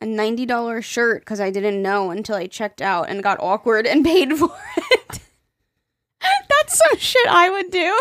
A 0.01 0.05
$90 0.05 0.81
shirt 0.83 1.21
because 1.21 1.39
I 1.41 1.51
didn't 1.51 1.81
know 1.81 2.09
until 2.11 2.35
I 2.35 2.47
checked 2.47 2.81
out 2.81 3.09
and 3.09 3.21
got 3.21 3.37
awkward 3.41 3.85
and 3.85 4.03
paid 4.03 4.33
for 4.37 4.51
it. 4.77 4.78
That's 6.21 6.77
some 6.77 6.97
shit 6.97 7.27
I 7.27 7.49
would 7.49 7.71
do. 7.71 7.99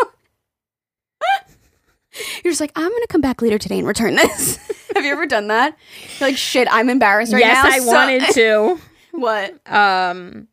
You're 2.43 2.51
just 2.51 2.59
like, 2.61 2.71
I'm 2.75 2.89
going 2.89 3.01
to 3.01 3.07
come 3.07 3.21
back 3.21 3.41
later 3.41 3.57
today 3.57 3.77
and 3.79 3.87
return 3.87 4.15
this. 4.15 4.57
Have 4.95 5.05
you 5.05 5.11
ever 5.11 5.25
done 5.25 5.47
that? 5.47 5.77
You're 6.19 6.29
like, 6.29 6.37
shit, 6.37 6.67
I'm 6.71 6.89
embarrassed 6.89 7.31
right 7.31 7.39
yes, 7.39 7.63
now. 7.63 7.69
I 7.69 7.79
so- 7.79 7.85
wanted 7.91 8.33
to. 8.33 8.79
what? 9.11 9.71
Um, 9.71 10.47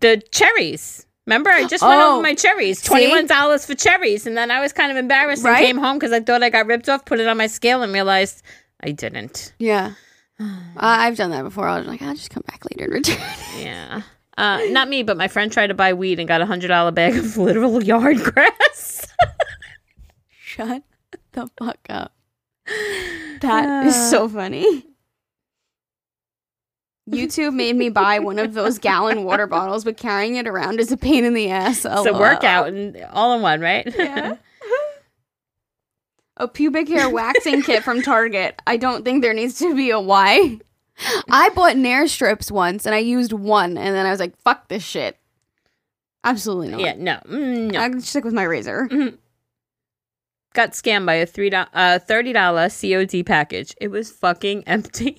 the 0.00 0.22
cherries. 0.32 1.04
Remember, 1.26 1.50
I 1.50 1.66
just 1.66 1.82
went 1.82 2.00
Oh, 2.00 2.14
over 2.14 2.22
my 2.22 2.34
cherries. 2.34 2.80
Twenty 2.82 3.08
one 3.08 3.26
dollars 3.26 3.66
for 3.66 3.74
cherries, 3.74 4.28
and 4.28 4.36
then 4.36 4.52
I 4.52 4.60
was 4.60 4.72
kind 4.72 4.92
of 4.92 4.96
embarrassed 4.96 5.42
Right? 5.42 5.56
and 5.58 5.66
came 5.66 5.76
home 5.78 5.98
because 5.98 6.12
I 6.12 6.20
thought 6.20 6.44
I 6.44 6.50
got 6.50 6.66
ripped 6.66 6.88
off. 6.88 7.04
Put 7.04 7.18
it 7.18 7.26
on 7.26 7.36
my 7.36 7.48
scale 7.48 7.82
and 7.82 7.92
realized 7.92 8.42
I 8.80 8.92
didn't. 8.92 9.52
Yeah. 9.58 9.94
Uh, 10.38 10.44
I've 10.76 11.16
done 11.16 11.30
that 11.30 11.42
before. 11.44 11.66
I 11.66 11.78
was 11.78 11.88
like, 11.88 12.02
I'll 12.02 12.14
just 12.14 12.28
come 12.28 12.42
back 12.46 12.62
later 12.70 12.84
and 12.84 12.92
return. 13.08 13.18
Yeah. 13.58 14.02
Uh, 14.36 14.60
not 14.68 14.88
me, 14.88 15.02
but 15.02 15.16
my 15.16 15.28
friend 15.28 15.50
tried 15.50 15.68
to 15.68 15.74
buy 15.74 15.94
weed 15.94 16.18
and 16.18 16.28
got 16.28 16.40
a 16.40 16.46
hundred 16.46 16.68
dollar 16.68 16.90
bag 16.90 17.16
of 17.16 17.36
literal 17.38 17.82
yard 17.82 18.18
grass. 18.22 19.06
Shut 20.28 20.82
the 21.32 21.48
fuck 21.58 21.78
up. 21.88 22.12
That 23.40 23.86
is 23.86 24.10
so 24.10 24.28
funny. 24.28 24.84
YouTube 27.08 27.54
made 27.54 27.76
me 27.76 27.88
buy 27.88 28.18
one 28.18 28.38
of 28.38 28.54
those 28.54 28.78
gallon 28.78 29.22
water 29.24 29.46
bottles, 29.46 29.84
but 29.84 29.96
carrying 29.96 30.34
it 30.36 30.48
around 30.48 30.80
is 30.80 30.90
a 30.90 30.96
pain 30.96 31.24
in 31.24 31.34
the 31.34 31.50
ass. 31.50 31.84
it's 31.84 32.06
a 32.06 32.12
workout 32.12 32.68
and 32.68 32.96
all 33.12 33.34
in 33.36 33.42
one, 33.42 33.60
right? 33.60 33.86
Yeah. 33.96 34.36
A 36.38 36.46
pubic 36.46 36.86
hair 36.86 37.08
waxing 37.08 37.62
kit 37.62 37.82
from 37.82 38.02
Target. 38.02 38.60
I 38.66 38.76
don't 38.76 39.06
think 39.06 39.22
there 39.22 39.32
needs 39.32 39.58
to 39.60 39.74
be 39.74 39.88
a 39.88 39.98
Y. 39.98 40.58
I 41.28 41.50
bought 41.50 41.76
Nair 41.76 42.08
strips 42.08 42.50
once 42.50 42.86
and 42.86 42.94
I 42.94 42.98
used 42.98 43.32
one 43.32 43.76
and 43.76 43.94
then 43.94 44.06
I 44.06 44.10
was 44.10 44.20
like, 44.20 44.36
fuck 44.42 44.68
this 44.68 44.84
shit. 44.84 45.18
Absolutely 46.24 46.68
not. 46.68 46.80
Yeah, 46.80 46.94
no, 46.96 47.20
mm, 47.26 47.72
no. 47.72 47.80
I 47.80 47.88
can 47.88 48.00
stick 48.00 48.24
with 48.24 48.34
my 48.34 48.42
razor. 48.42 48.88
Got 50.54 50.72
scammed 50.72 51.06
by 51.06 51.14
a 51.14 51.26
three 51.26 51.50
uh, 51.52 51.98
thirty 51.98 52.32
dollar 52.32 52.68
COD 52.68 53.22
package. 53.24 53.74
It 53.80 53.88
was 53.88 54.10
fucking 54.10 54.64
empty. 54.66 55.18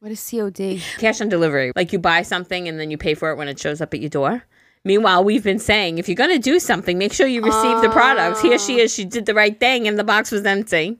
What 0.00 0.10
is 0.10 0.28
COD? 0.30 0.82
Cash 0.98 1.20
on 1.20 1.28
delivery, 1.28 1.72
like 1.76 1.92
you 1.92 2.00
buy 2.00 2.22
something 2.22 2.66
and 2.68 2.78
then 2.80 2.90
you 2.90 2.98
pay 2.98 3.14
for 3.14 3.30
it 3.30 3.36
when 3.36 3.46
it 3.48 3.58
shows 3.60 3.80
up 3.80 3.94
at 3.94 4.00
your 4.00 4.10
door. 4.10 4.42
Meanwhile, 4.84 5.22
we've 5.22 5.44
been 5.44 5.60
saying 5.60 5.98
if 5.98 6.08
you're 6.08 6.16
gonna 6.16 6.40
do 6.40 6.58
something, 6.58 6.98
make 6.98 7.12
sure 7.12 7.28
you 7.28 7.40
receive 7.40 7.80
the 7.80 7.88
product. 7.90 8.40
Here 8.42 8.58
she 8.58 8.80
is. 8.80 8.92
She 8.92 9.04
did 9.04 9.26
the 9.26 9.34
right 9.34 9.58
thing, 9.58 9.86
and 9.86 9.96
the 9.96 10.04
box 10.04 10.32
was 10.32 10.44
empty. 10.44 10.98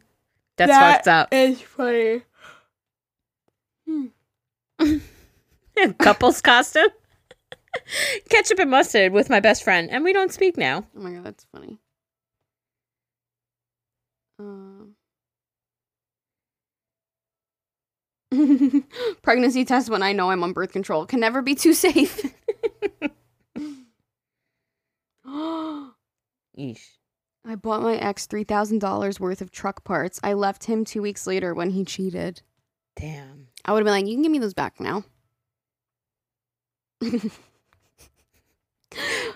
That's 0.57 0.71
fucked 0.73 1.09
up. 1.09 1.29
It's 1.33 1.61
funny. 1.61 2.23
Couples 5.99 6.41
costume. 6.41 6.89
Ketchup 8.29 8.59
and 8.59 8.71
mustard 8.71 9.13
with 9.13 9.31
my 9.31 9.41
best 9.41 9.65
friend, 9.65 9.91
and 9.91 10.05
we 10.05 10.13
don't 10.13 10.33
speak 10.33 10.57
now. 10.57 10.85
Oh 10.97 11.01
my 11.01 11.13
god, 11.13 11.25
that's 11.25 11.47
funny. 11.53 11.79
Um. 14.39 14.95
Pregnancy 19.23 19.65
test 19.65 19.91
when 19.91 20.03
I 20.03 20.13
know 20.13 20.31
I'm 20.31 20.43
on 20.43 20.53
birth 20.53 20.73
control 20.73 21.07
can 21.07 21.21
never 21.21 21.43
be 21.43 21.55
too 21.55 21.75
safe. 21.75 22.21
Yeesh. 26.59 26.97
I 27.45 27.57
bought 27.57 27.83
my 27.83 27.97
ex 27.97 28.27
$3,000 28.27 29.19
worth 29.19 29.43
of 29.43 29.51
truck 29.51 29.83
parts. 29.85 30.21
I 30.23 30.35
left 30.35 30.65
him 30.65 30.85
two 30.85 31.03
weeks 31.03 31.27
later 31.27 31.55
when 31.55 31.71
he 31.71 31.85
cheated. 31.85 32.43
Damn. 32.95 33.49
I 33.65 33.73
would 33.73 33.79
have 33.79 33.85
been 33.85 33.93
like, 33.93 34.07
you 34.07 34.15
can 34.15 34.23
give 34.23 34.33
me 34.33 34.39
those 34.39 34.55
back 34.55 34.81
now. 34.81 35.05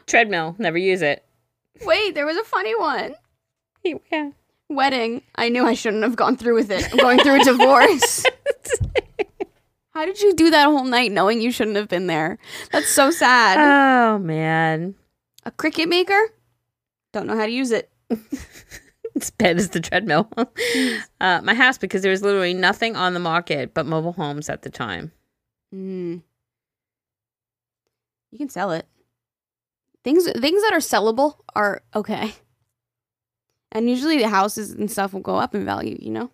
Treadmill. 0.07 0.55
Never 0.59 0.79
use 0.79 1.03
it. 1.03 1.24
Wait, 1.83 2.14
there 2.14 2.27
was 2.27 2.37
a 2.37 2.45
funny 2.45 2.74
one. 2.74 3.14
Yeah. 3.85 4.31
Wedding. 4.68 5.22
I 5.37 5.49
knew 5.49 5.64
I 5.64 5.74
shouldn't 5.74 6.03
have 6.03 6.16
gone 6.16 6.37
through 6.37 6.55
with 6.55 6.70
it. 6.70 6.89
I'm 6.91 6.99
going 6.99 7.20
through 7.20 7.41
a 7.41 7.45
divorce. 7.45 8.24
How 9.91 10.05
did 10.05 10.20
you 10.20 10.35
do 10.35 10.51
that 10.51 10.64
whole 10.66 10.85
night 10.85 11.12
knowing 11.12 11.41
you 11.41 11.51
shouldn't 11.51 11.77
have 11.77 11.89
been 11.89 12.07
there? 12.07 12.39
That's 12.72 12.89
so 12.89 13.11
sad. 13.11 13.59
Oh 13.59 14.18
man. 14.18 14.95
a 15.45 15.51
Cricut 15.51 15.89
Maker? 15.89 16.20
Don't 17.12 17.27
know 17.27 17.37
how 17.37 17.47
to 17.47 17.53
use 17.53 17.70
it. 17.70 17.91
It's 19.27 19.31
bad 19.31 19.57
as 19.57 19.71
the 19.71 19.81
treadmill. 19.81 20.31
uh, 21.23 21.41
my 21.43 21.55
house 21.55 21.79
because 21.79 22.03
there 22.03 22.11
was 22.11 22.21
literally 22.21 22.53
nothing 22.53 22.97
on 22.97 23.14
the 23.14 23.19
market 23.21 23.73
but 23.73 23.87
mobile 23.87 24.12
homes 24.12 24.51
at 24.51 24.61
the 24.61 24.69
time. 24.69 25.11
Mm. 25.75 26.23
You 28.31 28.39
can 28.39 28.51
sell 28.51 28.73
it. 28.73 28.87
Things 30.05 30.31
things 30.31 30.62
that 30.62 30.75
are 30.75 30.81
sellable 30.81 31.39
are 31.55 31.81
okay. 31.95 32.35
And 33.73 33.89
usually 33.89 34.19
the 34.19 34.29
houses 34.29 34.73
and 34.73 34.91
stuff 34.91 35.14
will 35.14 35.21
go 35.21 35.37
up 35.37 35.55
in 35.55 35.64
value, 35.64 35.97
you 35.99 36.11
know? 36.11 36.31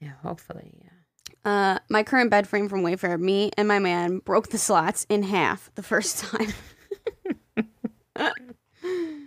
Yeah, 0.00 0.12
hopefully. 0.22 0.74
Yeah. 0.82 1.50
Uh, 1.50 1.78
my 1.88 2.02
current 2.02 2.30
bed 2.30 2.46
frame 2.46 2.68
from 2.68 2.82
Wayfair, 2.82 3.18
me 3.18 3.50
and 3.56 3.66
my 3.66 3.78
man 3.78 4.18
broke 4.18 4.50
the 4.50 4.58
slats 4.58 5.06
in 5.08 5.22
half 5.22 5.70
the 5.74 5.82
first 5.82 6.18
time. 6.18 6.52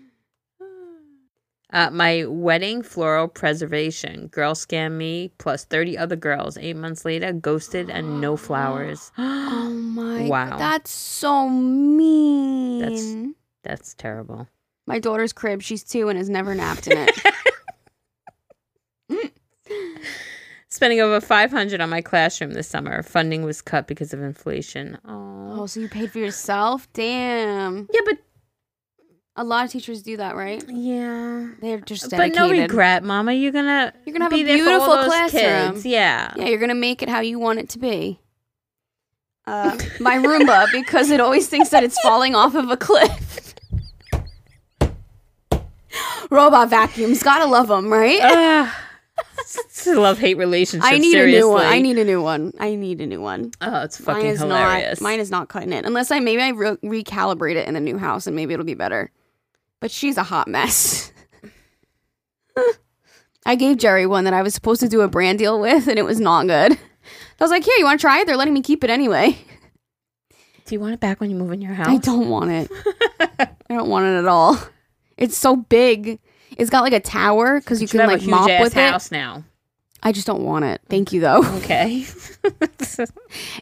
Uh, 1.72 1.90
my 1.92 2.26
wedding 2.26 2.82
floral 2.82 3.28
preservation. 3.28 4.28
Girl 4.28 4.54
scammed 4.56 4.94
me 4.98 5.32
plus 5.38 5.66
30 5.66 5.98
other 6.00 6.16
girls. 6.16 6.58
Eight 6.58 6.76
months 6.76 7.06
later, 7.06 7.32
ghosted 7.32 7.90
and 7.92 8.20
no 8.20 8.36
flowers. 8.48 9.12
oh 9.18 9.70
my 9.70 10.28
Wow. 10.28 10.50
God, 10.50 10.60
that's 10.60 10.92
so 10.92 11.48
mean. 11.50 12.80
That's- 12.80 13.34
That's 13.64 13.94
terrible. 13.94 14.48
my 14.88 14.98
daughter's 15.00 15.32
crib, 15.34 15.62
she's 15.62 15.84
two 15.84 16.10
and 16.10 16.18
has 16.18 16.30
never 16.30 16.56
napped 16.56 16.88
in 16.88 16.98
it. 16.98 17.12
Spending 20.72 21.00
over 21.02 21.20
500 21.20 21.82
on 21.82 21.90
my 21.90 22.02
classroom 22.02 22.54
this 22.54 22.68
summer. 22.68 23.02
Funding 23.04 23.44
was 23.44 23.62
cut 23.62 23.88
because 23.88 24.14
of 24.14 24.22
inflation. 24.22 24.98
Oh. 25.06 25.62
oh, 25.62 25.66
so 25.66 25.80
you 25.80 25.90
paid 25.90 26.12
for 26.12 26.20
yourself? 26.20 26.88
Damn. 26.94 27.88
Yeah, 27.92 28.02
but 28.06 28.18
A 29.40 29.44
lot 29.44 29.64
of 29.64 29.72
teachers 29.72 30.02
do 30.04 30.18
that, 30.18 30.36
right? 30.36 30.62
yeah. 30.68 31.48
They're 31.62 31.80
just 31.80 32.04
But 32.10 32.18
dedicated. 32.18 32.36
no 32.40 32.50
regret, 32.52 33.06
Mama. 33.06 33.32
You're 33.32 33.54
gonna 33.54 33.94
You're 34.06 34.12
gonna 34.12 34.26
have 34.26 34.34
a 34.34 34.44
beautiful 34.44 34.86
classroom. 35.06 35.72
Kids. 35.76 35.86
Yeah. 35.86 36.34
Yeah, 36.36 36.48
you're 36.48 36.60
gonna 36.60 36.76
make 36.76 37.02
it 37.02 37.08
how 37.08 37.22
you 37.22 37.40
want 37.40 37.60
it 37.60 37.70
to 37.70 37.80
be. 37.80 38.20
Uh, 39.48 39.76
my 40.00 40.16
Roomba, 40.18 40.68
because 40.72 41.10
it 41.10 41.20
always 41.20 41.48
thinks 41.48 41.70
that 41.70 41.84
it's 41.84 42.00
falling 42.02 42.36
off 42.36 42.54
of 42.54 42.70
a 42.70 42.78
cliff. 42.78 43.56
Robot 46.30 46.70
vacuums, 46.70 47.24
gotta 47.24 47.46
love 47.48 47.68
them, 47.68 47.92
right? 47.92 48.70
It's 49.40 49.88
a 49.88 50.00
love 50.00 50.20
hate 50.20 50.38
relationship. 50.38 50.88
I 50.88 51.00
need 51.00 51.12
seriously. 51.12 51.38
a 51.40 51.42
new 51.42 51.50
one. 51.50 51.66
I 51.66 51.80
need 51.82 51.98
a 51.98 52.06
new 52.06 52.22
one. 52.22 52.54
I 52.60 52.76
need 52.76 53.02
a 53.02 53.08
new 53.08 53.22
one. 53.22 53.52
Oh, 53.60 53.82
it's 53.82 54.00
Mine 54.06 54.16
fucking 54.18 54.30
is 54.30 54.40
hilarious. 54.42 55.02
not. 55.02 55.10
Mine 55.10 55.20
is 55.20 55.32
not 55.32 55.50
cutting 55.50 55.74
it. 55.74 55.84
Unless 55.84 56.12
I 56.12 56.20
maybe 56.20 56.42
I 56.44 56.50
re- 56.50 56.78
recalibrate 56.84 57.56
it 57.56 57.68
in 57.68 57.74
the 57.74 57.80
new 57.80 57.98
house 57.98 58.28
and 58.28 58.36
maybe 58.36 58.54
it'll 58.54 58.66
be 58.68 58.76
better. 58.76 59.12
But 59.80 59.92
she's 59.92 60.18
a 60.18 60.24
hot 60.24 60.48
mess. 60.48 61.12
I 63.46 63.56
gave 63.56 63.78
Jerry 63.78 64.06
one 64.06 64.26
that 64.26 64.34
I 64.34 64.42
was 64.42 64.54
supposed 64.54 64.82
to 64.82 64.90
do 64.90 65.02
a 65.02 65.08
brand 65.08 65.40
deal 65.40 65.60
with, 65.60 65.88
and 65.88 65.98
it 65.98 66.04
was 66.04 66.20
not 66.20 66.48
good. 66.48 66.74
I 66.74 67.44
was 67.44 67.52
like, 67.52 67.64
"Here, 67.64 67.76
you 67.78 67.86
want 67.86 68.00
to 68.00 68.04
try 68.04 68.20
it? 68.20 68.28
They're 68.28 68.36
letting 68.38 68.54
me 68.54 68.62
keep 68.62 68.84
it 68.84 68.90
anyway." 68.90 69.38
Do 70.66 70.76
you 70.76 70.80
want 70.80 70.94
it 70.94 71.00
back 71.00 71.20
when 71.20 71.32
you 71.32 71.36
move 71.36 71.52
in 71.52 71.62
your 71.62 71.74
house? 71.74 71.88
I 71.88 71.98
don't 71.98 72.30
want 72.30 72.52
it. 72.52 72.72
I 73.40 73.48
don't 73.70 73.90
want 73.90 74.06
it 74.06 74.20
at 74.20 74.28
all. 74.28 74.60
It's 75.18 75.36
so 75.38 75.56
big. 75.56 76.20
It's 76.58 76.70
got 76.70 76.82
like 76.82 76.94
a 76.94 77.00
tower 77.00 77.60
because 77.60 77.82
you 77.82 77.88
can 77.88 78.06
like 78.06 78.22
mop 78.24 78.50
ass 78.50 78.62
with 78.62 78.74
house 78.74 79.12
now. 79.12 79.44
I 80.04 80.12
just 80.12 80.28
don't 80.28 80.44
want 80.44 80.66
it. 80.66 80.82
Thank 80.88 81.12
you 81.12 81.22
though. 81.22 81.44
Okay. 81.58 82.06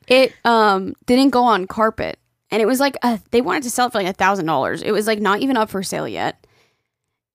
It 0.07 0.33
um 0.45 0.95
didn't 1.05 1.29
go 1.29 1.43
on 1.43 1.67
carpet, 1.67 2.19
and 2.51 2.61
it 2.61 2.65
was 2.65 2.79
like 2.79 2.95
uh 3.01 3.17
they 3.31 3.41
wanted 3.41 3.63
to 3.63 3.69
sell 3.69 3.87
it 3.87 3.91
for 3.91 3.97
like 3.99 4.07
a 4.07 4.13
thousand 4.13 4.45
dollars. 4.45 4.81
It 4.81 4.91
was 4.91 5.07
like 5.07 5.19
not 5.19 5.39
even 5.41 5.57
up 5.57 5.69
for 5.69 5.83
sale 5.83 6.07
yet, 6.07 6.45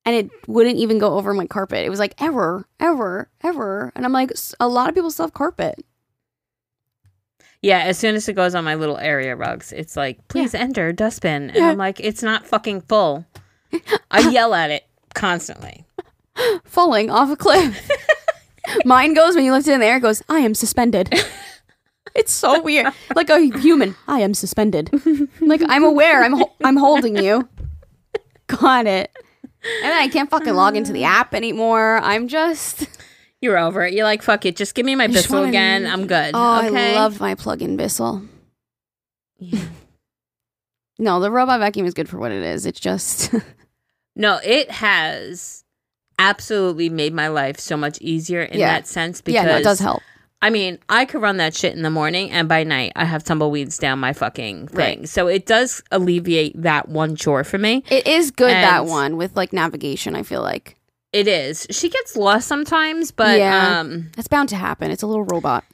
and 0.04 0.14
it 0.16 0.30
wouldn't 0.48 0.76
even 0.76 0.98
go 0.98 1.14
over 1.18 1.32
my 1.34 1.46
carpet. 1.46 1.84
It 1.84 1.90
was 1.90 1.98
like 1.98 2.14
ever, 2.20 2.66
ever, 2.80 3.28
ever, 3.42 3.92
and 3.94 4.04
I'm 4.04 4.12
like, 4.12 4.32
a 4.60 4.68
lot 4.68 4.88
of 4.88 4.94
people 4.94 5.10
still 5.10 5.26
have 5.26 5.34
carpet. 5.34 5.84
yeah, 7.62 7.80
as 7.80 7.98
soon 7.98 8.14
as 8.16 8.28
it 8.28 8.32
goes 8.34 8.54
on 8.54 8.64
my 8.64 8.74
little 8.74 8.98
area 8.98 9.36
rugs, 9.36 9.72
it's 9.72 9.96
like, 9.96 10.26
please 10.28 10.54
enter 10.54 10.92
dustbin. 10.92 11.50
And 11.50 11.56
Yeah. 11.56 11.70
I'm 11.70 11.78
like, 11.78 12.00
it's 12.00 12.22
not 12.22 12.46
fucking 12.46 12.80
full. 12.82 13.24
I 14.10 14.20
yell 14.30 14.52
at 14.54 14.70
it 14.70 14.84
constantly. 15.14 15.84
falling 16.64 17.08
off 17.10 17.30
a 17.30 17.36
cliff. 17.36 17.88
Mine 18.84 19.14
goes 19.14 19.34
when 19.36 19.44
you 19.44 19.52
lift 19.52 19.68
it 19.68 19.74
in 19.74 19.80
the 19.80 19.86
air. 19.86 19.98
It 19.98 20.00
goes, 20.00 20.22
I 20.28 20.38
am 20.40 20.54
suspended. 20.54 21.12
It's 22.14 22.32
so 22.32 22.60
weird, 22.62 22.92
like 23.14 23.30
a 23.30 23.40
human. 23.58 23.94
I 24.06 24.20
am 24.20 24.34
suspended. 24.34 24.90
like 25.40 25.62
I'm 25.68 25.84
aware. 25.84 26.22
I'm 26.22 26.34
ho- 26.34 26.52
I'm 26.62 26.76
holding 26.76 27.16
you. 27.16 27.48
Got 28.48 28.86
it. 28.86 29.10
And 29.82 29.92
I 29.94 30.08
can't 30.08 30.28
fucking 30.28 30.54
log 30.54 30.76
into 30.76 30.92
the 30.92 31.04
app 31.18 31.34
anymore. 31.34 31.98
I'm 32.02 32.28
just. 32.28 32.86
You're 33.40 33.58
over 33.58 33.82
it. 33.84 33.92
You're 33.94 34.04
like, 34.04 34.22
fuck 34.22 34.44
it. 34.46 34.56
Just 34.56 34.74
give 34.74 34.84
me 34.86 34.94
my 34.94 35.06
Bissell 35.08 35.44
again. 35.44 35.86
I'm 35.86 36.06
good. 36.06 36.30
Oh, 36.34 36.66
okay. 36.66 36.92
I 36.96 37.00
love 37.00 37.18
my 37.18 37.34
plug-in 37.34 37.76
Bissell. 37.76 38.22
Yeah. 39.38 39.64
No, 40.98 41.18
the 41.18 41.30
robot 41.30 41.58
vacuum 41.58 41.86
is 41.86 41.94
good 41.94 42.08
for 42.08 42.18
what 42.18 42.30
it 42.30 42.42
is. 42.44 42.66
It's 42.66 42.78
just 42.78 43.32
No, 44.16 44.38
it 44.44 44.70
has 44.70 45.64
absolutely 46.18 46.88
made 46.90 47.12
my 47.14 47.28
life 47.28 47.58
so 47.58 47.76
much 47.76 47.98
easier 48.00 48.42
in 48.42 48.60
Yeah. 48.60 48.74
that 48.74 48.86
sense 48.86 49.20
because 49.20 49.42
yeah, 49.42 49.50
no, 49.50 49.56
it 49.56 49.64
does 49.64 49.80
help. 49.80 50.02
I 50.42 50.50
mean, 50.50 50.78
I 50.88 51.04
could 51.04 51.22
run 51.22 51.36
that 51.38 51.54
shit 51.54 51.72
in 51.74 51.82
the 51.82 51.90
morning 51.90 52.30
and 52.32 52.48
by 52.48 52.64
night 52.64 52.92
I 52.96 53.04
have 53.04 53.22
tumbleweeds 53.24 53.78
down 53.78 54.00
my 54.00 54.12
fucking 54.12 54.68
thing. 54.68 54.98
Right. 55.00 55.08
So 55.08 55.28
it 55.28 55.46
does 55.46 55.82
alleviate 55.92 56.60
that 56.60 56.88
one 56.88 57.14
chore 57.16 57.44
for 57.44 57.58
me. 57.58 57.84
It 57.88 58.06
is 58.08 58.30
good 58.32 58.50
that 58.50 58.84
one 58.86 59.16
with 59.16 59.36
like 59.36 59.52
navigation. 59.52 60.16
I 60.16 60.24
feel 60.24 60.42
like 60.42 60.76
It 61.12 61.28
is. 61.28 61.66
She 61.70 61.88
gets 61.88 62.16
lost 62.16 62.48
sometimes, 62.48 63.12
but 63.12 63.38
Yeah. 63.38 63.78
um 63.80 64.10
it's 64.18 64.28
bound 64.28 64.48
to 64.48 64.56
happen. 64.56 64.90
It's 64.90 65.02
a 65.02 65.06
little 65.06 65.24
robot. 65.24 65.64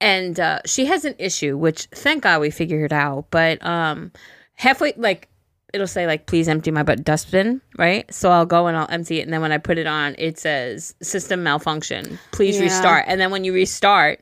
and 0.00 0.38
uh 0.38 0.60
she 0.66 0.84
has 0.86 1.04
an 1.06 1.14
issue 1.18 1.56
which 1.56 1.88
thank 1.94 2.22
God 2.24 2.40
we 2.42 2.50
figured 2.50 2.92
out, 2.92 3.26
but 3.30 3.64
um 3.64 4.12
halfway 4.54 4.92
like 4.96 5.28
it'll 5.74 5.86
say 5.86 6.06
like 6.06 6.26
please 6.26 6.48
empty 6.48 6.70
my 6.70 6.82
butt 6.82 7.04
dustbin, 7.04 7.60
right? 7.76 8.12
So 8.12 8.30
I'll 8.30 8.46
go 8.46 8.66
and 8.68 8.76
I'll 8.76 8.88
empty 8.90 9.18
it 9.20 9.22
and 9.24 9.32
then 9.32 9.40
when 9.42 9.52
I 9.52 9.58
put 9.58 9.78
it 9.78 9.86
on 9.86 10.14
it 10.18 10.38
says 10.38 10.94
system 11.02 11.42
malfunction. 11.42 12.18
Please 12.32 12.56
Yeah. 12.56 12.62
restart. 12.64 13.04
And 13.08 13.20
then 13.20 13.30
when 13.30 13.44
you 13.44 13.52
restart 13.52 14.20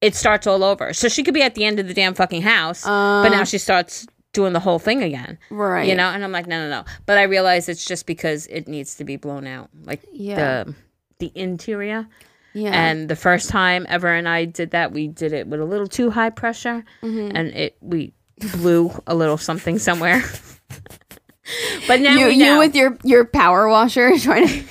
it 0.00 0.14
starts 0.16 0.46
all 0.48 0.64
over. 0.64 0.92
So 0.92 1.08
she 1.08 1.22
could 1.22 1.34
be 1.34 1.42
at 1.42 1.54
the 1.54 1.64
end 1.64 1.78
of 1.78 1.86
the 1.86 1.94
damn 1.94 2.14
fucking 2.14 2.42
house, 2.42 2.84
Um, 2.84 3.22
but 3.22 3.28
now 3.30 3.44
she 3.44 3.58
starts 3.58 4.04
doing 4.32 4.52
the 4.52 4.58
whole 4.60 4.78
thing 4.80 5.02
again. 5.02 5.38
right. 5.50 5.86
You 5.88 5.94
know, 5.94 6.08
and 6.08 6.24
I'm 6.24 6.32
like, 6.32 6.46
no, 6.48 6.58
no, 6.64 6.68
no. 6.70 6.84
But 7.06 7.18
I 7.18 7.24
realize 7.24 7.68
it's 7.68 7.84
just 7.84 8.06
because 8.06 8.46
it 8.48 8.66
needs 8.66 8.96
to 8.96 9.04
be 9.04 9.16
blown 9.16 9.46
out. 9.46 9.68
Like 9.84 10.00
Yeah. 10.10 10.64
the 10.64 10.74
the 11.18 11.32
interior. 11.36 12.06
Yeah. 12.54 12.70
And 12.72 13.08
the 13.08 13.14
first 13.16 13.48
time 13.48 13.86
ever 13.88 14.08
and 14.08 14.28
I 14.28 14.44
did 14.46 14.72
that, 14.72 14.90
we 14.92 15.06
did 15.06 15.32
it 15.32 15.46
with 15.46 15.60
a 15.60 15.64
little 15.64 15.86
too 15.86 16.10
high 16.10 16.30
pressure, 16.30 16.82
Mm-hmm. 17.02 17.36
and 17.36 17.48
it 17.54 17.76
we 17.80 18.12
blew 18.54 18.90
a 19.06 19.14
little 19.14 19.36
something 19.38 19.78
somewhere. 19.78 20.22
but 21.86 22.00
now 22.00 22.16
you, 22.16 22.26
you 22.28 22.58
with 22.58 22.74
your 22.74 22.96
your 23.04 23.24
power 23.24 23.68
washer 23.68 24.16
trying 24.18 24.46
to 24.48 24.64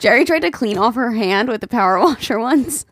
Jerry 0.00 0.24
tried 0.24 0.40
to 0.40 0.50
clean 0.50 0.78
off 0.78 0.94
her 0.94 1.12
hand 1.12 1.48
with 1.48 1.60
the 1.60 1.68
power 1.68 1.98
washer 2.04 2.38
once. 2.38 2.84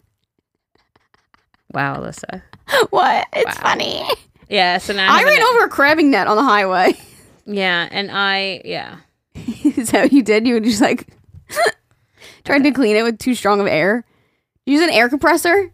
wow, 1.72 1.96
Alyssa. 2.00 2.42
What? 2.90 3.26
It's 3.32 3.56
Wow. 3.56 3.62
funny. 3.62 4.04
Yeah, 4.48 4.78
so 4.78 4.92
now 4.92 5.12
I 5.12 5.22
ran 5.24 5.36
an- 5.40 5.42
over 5.54 5.64
a 5.64 5.68
crabbing 5.68 6.10
net 6.10 6.26
on 6.26 6.36
the 6.36 6.42
highway. 6.42 6.94
Yeah, 7.46 7.88
and 7.90 8.10
I 8.10 8.62
yeah. 8.64 8.98
Is 9.34 9.90
that 9.90 10.02
what 10.04 10.12
you 10.12 10.22
did? 10.22 10.46
You 10.46 10.54
would 10.54 10.64
just 10.64 10.80
like 10.80 11.08
tried 12.44 12.62
to 12.62 12.70
clean 12.70 12.96
it 12.96 13.02
with 13.02 13.18
too 13.18 13.34
strong 13.34 13.60
of 13.60 13.66
air. 13.66 14.04
Use 14.66 14.80
an 14.80 14.90
air 14.90 15.08
compressor. 15.08 15.72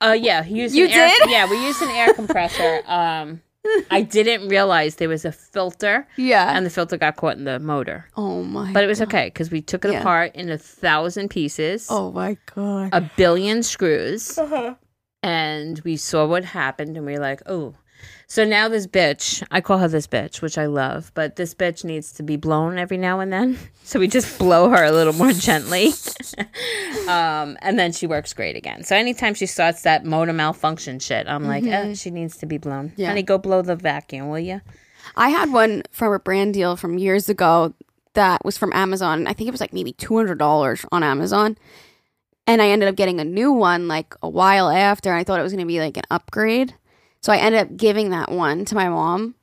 Uh 0.00 0.16
yeah, 0.18 0.44
use 0.44 0.74
You 0.74 0.86
an 0.86 0.90
air, 0.92 1.08
did? 1.20 1.30
Yeah, 1.30 1.48
we 1.48 1.64
used 1.64 1.80
an 1.82 1.90
air 1.90 2.12
compressor. 2.14 2.82
Um 2.86 3.40
I 3.90 4.02
didn't 4.02 4.48
realize 4.48 4.96
there 4.96 5.08
was 5.08 5.24
a 5.24 5.32
filter 5.32 6.06
Yeah. 6.16 6.56
and 6.56 6.66
the 6.66 6.70
filter 6.70 6.96
got 6.96 7.16
caught 7.16 7.36
in 7.36 7.44
the 7.44 7.58
motor. 7.58 8.08
oh 8.16 8.42
my. 8.42 8.72
But 8.72 8.84
it 8.84 8.88
was 8.88 9.00
okay 9.02 9.26
because 9.26 9.50
we 9.50 9.62
took 9.62 9.84
it 9.84 9.92
Yeah. 9.92 10.00
apart 10.00 10.34
in 10.34 10.50
a 10.50 10.58
thousand 10.58 11.28
pieces, 11.30 11.86
oh 11.90 12.10
my 12.12 12.36
god. 12.54 12.90
a 12.92 13.00
billion 13.16 13.62
screws, 13.62 14.36
Uh-huh. 14.38 14.74
and 15.22 15.80
we 15.84 15.96
saw 15.96 16.26
what 16.26 16.44
happened 16.44 16.96
and 16.96 17.06
we 17.06 17.12
were 17.12 17.20
like, 17.20 17.42
oh. 17.46 17.74
So 18.32 18.46
now 18.46 18.66
this 18.66 18.86
bitch, 18.86 19.46
I 19.50 19.60
call 19.60 19.76
her 19.76 19.88
this 19.88 20.06
bitch, 20.06 20.40
which 20.40 20.56
I 20.56 20.64
love, 20.64 21.12
but 21.12 21.36
this 21.36 21.52
bitch 21.52 21.84
needs 21.84 22.12
to 22.12 22.22
be 22.22 22.36
blown 22.36 22.78
every 22.78 22.96
now 22.96 23.20
and 23.20 23.30
then. 23.30 23.58
So 23.84 23.98
we 23.98 24.08
just 24.08 24.38
blow 24.38 24.70
her 24.70 24.84
a 24.84 24.92
little 24.92 25.12
more 25.12 25.32
gently. 25.32 25.88
um, 27.08 27.58
and 27.60 27.78
then 27.78 27.92
she 27.92 28.06
works 28.06 28.32
great 28.32 28.56
again. 28.56 28.84
So 28.84 28.96
anytime 28.96 29.34
she 29.34 29.44
starts 29.44 29.82
that 29.82 30.06
motor 30.06 30.32
malfunction 30.32 30.98
shit, 30.98 31.26
I'm 31.26 31.46
like, 31.46 31.64
eh, 31.64 31.92
she 31.92 32.10
needs 32.10 32.38
to 32.38 32.46
be 32.46 32.56
blown. 32.56 32.90
Mm-hmm. 32.90 33.00
Yeah. 33.00 33.08
Honey, 33.08 33.22
go 33.22 33.36
blow 33.36 33.60
the 33.60 33.76
vacuum, 33.76 34.30
will 34.30 34.38
you? 34.38 34.62
I 35.14 35.28
had 35.28 35.52
one 35.52 35.82
from 35.90 36.14
a 36.14 36.18
brand 36.20 36.54
deal 36.54 36.76
from 36.76 36.96
years 36.96 37.28
ago 37.28 37.74
that 38.14 38.44
was 38.46 38.56
from 38.56 38.72
Amazon. 38.72 39.26
I 39.26 39.34
think 39.34 39.48
it 39.48 39.50
was 39.50 39.60
like 39.60 39.74
maybe 39.74 39.92
two 39.92 40.16
hundred 40.16 40.38
dollars 40.38 40.86
on 40.90 41.02
Amazon, 41.02 41.58
and 42.46 42.62
I 42.62 42.68
ended 42.68 42.88
up 42.88 42.94
getting 42.94 43.20
a 43.20 43.24
new 43.24 43.52
one 43.52 43.88
like 43.88 44.14
a 44.22 44.28
while 44.28 44.70
after. 44.70 45.12
I 45.12 45.24
thought 45.24 45.40
it 45.40 45.42
was 45.42 45.52
going 45.52 45.66
to 45.66 45.66
be 45.66 45.80
like 45.80 45.98
an 45.98 46.04
upgrade, 46.10 46.74
so 47.22 47.32
I 47.32 47.36
ended 47.38 47.60
up 47.60 47.76
giving 47.76 48.10
that 48.10 48.30
one 48.30 48.64
to 48.66 48.74
my 48.74 48.88
mom, 48.88 49.34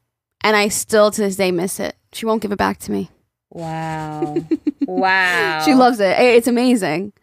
and 0.41 0.55
I 0.55 0.67
still 0.67 1.11
to 1.11 1.21
this 1.21 1.35
day 1.37 1.51
miss 1.51 1.79
it. 1.79 1.95
She 2.13 2.25
won't 2.25 2.41
give 2.41 2.51
it 2.51 2.57
back 2.57 2.79
to 2.79 2.91
me. 2.91 3.09
Wow. 3.49 4.35
wow. 4.81 5.61
She 5.65 5.73
loves 5.73 5.99
it. 5.99 6.17
It's 6.19 6.47
amazing. 6.47 7.13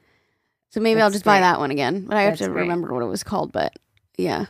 So 0.70 0.80
maybe 0.80 1.00
I'll 1.00 1.08
That's 1.08 1.16
just 1.16 1.24
buy 1.24 1.40
that 1.40 1.58
one 1.58 1.70
again. 1.70 2.06
But 2.06 2.16
I 2.16 2.22
have 2.22 2.32
That's 2.32 2.42
to 2.42 2.48
great. 2.48 2.62
remember 2.62 2.92
what 2.92 3.02
it 3.02 3.06
was 3.06 3.22
called. 3.22 3.52
But 3.52 3.74
yeah, 4.16 4.46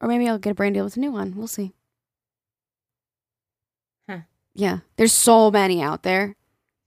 or 0.00 0.08
maybe 0.08 0.28
I'll 0.28 0.38
get 0.38 0.50
a 0.50 0.54
brand 0.54 0.74
deal 0.74 0.84
with 0.84 0.96
a 0.96 1.00
new 1.00 1.12
one. 1.12 1.34
We'll 1.36 1.46
see. 1.46 1.72
Huh. 4.08 4.20
Yeah, 4.54 4.78
there's 4.96 5.12
so 5.12 5.50
many 5.50 5.82
out 5.82 6.02
there. 6.02 6.34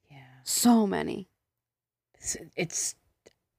Yeah. 0.09 0.17
So 0.43 0.87
many. 0.87 1.27
It's, 2.15 2.37
it's 2.55 2.95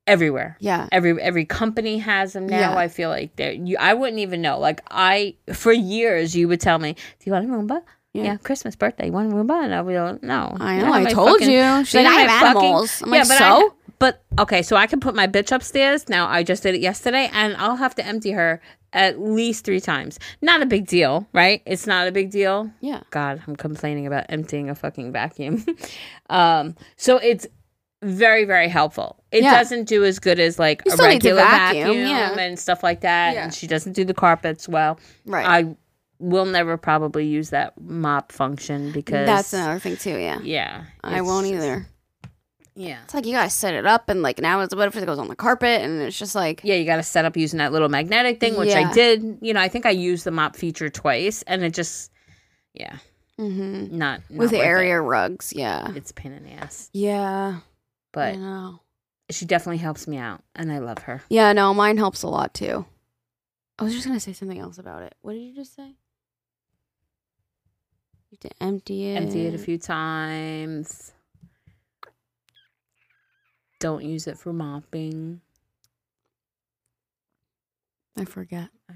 everywhere. 0.06 0.56
Yeah. 0.60 0.88
Every 0.92 1.20
every 1.20 1.44
company 1.44 1.98
has 1.98 2.32
them 2.32 2.46
now. 2.48 2.58
Yeah. 2.58 2.76
I 2.76 2.88
feel 2.88 3.08
like 3.08 3.36
they 3.36 3.54
you 3.56 3.76
I 3.78 3.94
wouldn't 3.94 4.18
even 4.20 4.42
know. 4.42 4.58
Like 4.58 4.80
I 4.90 5.36
for 5.52 5.72
years 5.72 6.34
you 6.36 6.48
would 6.48 6.60
tell 6.60 6.78
me, 6.78 6.94
"Do 6.94 7.00
you 7.24 7.32
want 7.32 7.46
a 7.46 7.48
Roomba?" 7.48 7.82
Yeah. 8.12 8.24
Yeah, 8.24 8.36
Christmas 8.36 8.76
birthday. 8.76 9.06
You 9.06 9.12
want 9.12 9.32
a 9.32 9.34
Roomba? 9.34 9.64
And 9.64 9.74
I 9.74 9.80
would 9.80 9.92
go, 9.94 10.18
"No." 10.22 10.54
I 10.60 10.78
know. 10.78 10.92
I 10.92 11.04
told 11.04 11.40
fucking- 11.40 11.50
you. 11.50 11.84
She's 11.84 11.94
like, 11.94 12.06
I 12.06 12.12
have 12.20 12.26
my 12.26 12.52
fucking- 12.52 12.62
animals. 12.68 13.02
I'm 13.02 13.12
yeah, 13.12 13.20
like, 13.20 13.28
but 13.28 13.38
so? 13.38 13.44
I, 13.44 13.68
but 13.98 14.22
okay, 14.40 14.62
so 14.62 14.76
I 14.76 14.86
can 14.86 15.00
put 15.00 15.14
my 15.14 15.26
bitch 15.28 15.52
upstairs. 15.52 16.08
Now 16.08 16.26
I 16.28 16.42
just 16.42 16.62
did 16.64 16.74
it 16.74 16.80
yesterday, 16.80 17.30
and 17.32 17.56
I'll 17.56 17.76
have 17.76 17.94
to 17.94 18.04
empty 18.04 18.32
her 18.32 18.60
at 18.92 19.18
least 19.20 19.64
three 19.64 19.80
times. 19.80 20.18
Not 20.42 20.60
a 20.60 20.66
big 20.66 20.86
deal, 20.86 21.26
right? 21.32 21.62
It's 21.64 21.86
not 21.86 22.06
a 22.08 22.12
big 22.12 22.30
deal. 22.30 22.70
yeah. 22.80 23.00
God, 23.10 23.40
I'm 23.46 23.56
complaining 23.56 24.06
about 24.06 24.26
emptying 24.28 24.68
a 24.68 24.74
fucking 24.74 25.12
vacuum. 25.12 25.64
um, 26.30 26.74
so 26.96 27.16
it's 27.16 27.46
very, 28.02 28.44
very 28.44 28.68
helpful. 28.68 29.22
It 29.30 29.42
Yeah. 29.42 29.54
doesn't 29.58 29.84
do 29.84 30.04
as 30.04 30.18
good 30.18 30.38
as 30.40 30.58
like 30.58 30.82
You 30.84 30.92
a 30.92 30.96
regular 30.96 31.42
vacuum, 31.42 31.86
vacuum, 31.88 32.06
yeah. 32.08 32.38
and 32.38 32.58
stuff 32.58 32.82
like 32.82 33.00
that. 33.02 33.34
Yeah. 33.34 33.44
And 33.44 33.54
she 33.54 33.66
doesn't 33.66 33.92
do 33.94 34.04
the 34.04 34.14
carpets 34.14 34.68
well. 34.68 34.98
Right. 35.24 35.46
I 35.46 35.76
will 36.18 36.44
never 36.46 36.76
probably 36.76 37.26
use 37.26 37.50
that 37.50 37.72
mop 37.80 38.30
function 38.32 38.92
because 38.92 39.26
That's 39.26 39.52
another 39.52 39.78
thing 39.80 39.96
too. 39.96 40.16
Yeah. 40.18 40.38
yeah, 40.42 40.84
I 41.02 41.20
won't 41.20 41.46
just- 41.46 41.54
either. 41.64 41.86
Yeah. 42.74 42.98
It's 43.04 43.12
like 43.12 43.26
you 43.26 43.32
gotta 43.32 43.50
set 43.50 43.74
it 43.74 43.84
up, 43.86 44.08
and 44.08 44.22
like 44.22 44.38
now 44.40 44.60
it's 44.60 44.74
what 44.74 44.88
if 44.88 44.96
it 44.96 45.04
goes 45.04 45.18
on 45.18 45.28
the 45.28 45.36
carpet, 45.36 45.82
and 45.82 46.00
it's 46.00 46.18
just 46.18 46.34
like 46.34 46.60
Yeah, 46.64 46.76
you 46.76 46.86
got 46.86 46.96
to 46.96 47.02
set 47.02 47.24
up 47.26 47.36
using 47.36 47.58
that 47.58 47.70
little 47.70 47.90
magnetic 47.90 48.40
thing, 48.40 48.56
which 48.56 48.70
Yeah. 48.70 48.88
I 48.88 48.92
did. 48.94 49.38
You 49.42 49.52
know, 49.52 49.60
I 49.60 49.68
think 49.68 49.84
I 49.84 49.90
used 49.90 50.24
the 50.24 50.30
mop 50.30 50.56
feature 50.56 50.88
twice, 50.88 51.42
and 51.46 51.62
it 51.62 51.74
just, 51.74 52.10
yeah, 52.72 52.96
mhm. 53.38 53.90
not, 53.92 54.22
not 54.30 54.38
with 54.38 54.50
the 54.52 54.56
worth 54.56 54.64
it. 54.64 54.68
area 54.68 55.00
rugs. 55.02 55.52
Yeah. 55.54 55.92
It's 55.94 56.12
a 56.12 56.14
pain 56.14 56.32
in 56.32 56.44
the 56.44 56.52
ass, 56.52 56.88
Yeah. 56.94 57.56
But 58.12 58.36
she 59.30 59.46
definitely 59.46 59.78
helps 59.78 60.06
me 60.06 60.18
out, 60.18 60.42
and 60.54 60.70
I 60.70 60.78
love 60.78 60.98
her. 60.98 61.22
Yeah, 61.28 61.52
no, 61.52 61.72
mine 61.74 61.96
helps 61.96 62.22
a 62.22 62.28
lot 62.28 62.54
too. 62.54 62.84
I 63.78 63.84
was 63.84 63.94
just 63.94 64.06
gonna 64.06 64.20
say 64.20 64.32
something 64.32 64.58
else 64.58 64.78
about 64.78 65.02
it. 65.02 65.14
What 65.22 65.32
did 65.32 65.40
you 65.40 65.54
just 65.54 65.74
say? 65.74 65.96
You 68.30 68.38
have 68.42 68.50
to 68.50 68.62
empty 68.62 69.06
it. 69.08 69.16
Empty 69.22 69.46
it 69.46 69.54
a 69.54 69.58
few 69.58 69.78
times. 69.78 71.12
Don't 73.80 74.04
use 74.04 74.26
it 74.26 74.38
for 74.38 74.52
mopping. 74.52 75.40
I 78.16 78.24
forget. 78.24 78.68
I, 78.88 78.94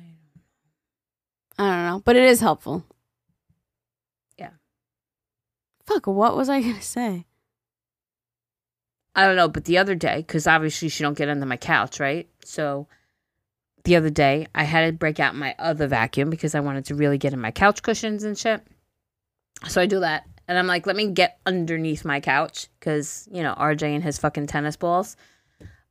I 1.58 1.70
don't 1.70 1.86
know, 1.86 2.02
but 2.04 2.16
it 2.16 2.24
is 2.24 2.40
helpful. 2.40 2.84
Yeah. 4.38 4.50
Fuck. 5.86 6.06
What 6.06 6.36
was 6.36 6.48
I 6.48 6.60
gonna 6.60 6.82
say? 6.82 7.24
I 9.16 9.26
don't 9.26 9.36
know, 9.36 9.48
but 9.48 9.64
the 9.64 9.78
other 9.78 9.94
day, 9.94 10.18
because 10.18 10.46
obviously 10.46 10.90
she 10.90 11.02
don't 11.02 11.16
get 11.16 11.30
under 11.30 11.46
my 11.46 11.56
couch, 11.56 11.98
right? 11.98 12.28
So 12.44 12.86
the 13.84 13.96
other 13.96 14.10
day, 14.10 14.46
I 14.54 14.64
had 14.64 14.86
to 14.86 14.92
break 14.92 15.18
out 15.18 15.34
my 15.34 15.54
other 15.58 15.86
vacuum 15.86 16.28
because 16.28 16.54
I 16.54 16.60
wanted 16.60 16.84
to 16.86 16.94
really 16.94 17.16
get 17.16 17.32
in 17.32 17.40
my 17.40 17.50
couch 17.50 17.82
cushions 17.82 18.24
and 18.24 18.36
shit. 18.36 18.62
So 19.68 19.80
I 19.80 19.86
do 19.86 20.00
that, 20.00 20.26
and 20.46 20.58
I'm 20.58 20.66
like, 20.66 20.86
let 20.86 20.96
me 20.96 21.08
get 21.08 21.38
underneath 21.46 22.04
my 22.04 22.20
couch 22.20 22.68
because 22.78 23.26
you 23.32 23.42
know 23.42 23.54
RJ 23.54 23.84
and 23.84 24.04
his 24.04 24.18
fucking 24.18 24.48
tennis 24.48 24.76
balls. 24.76 25.16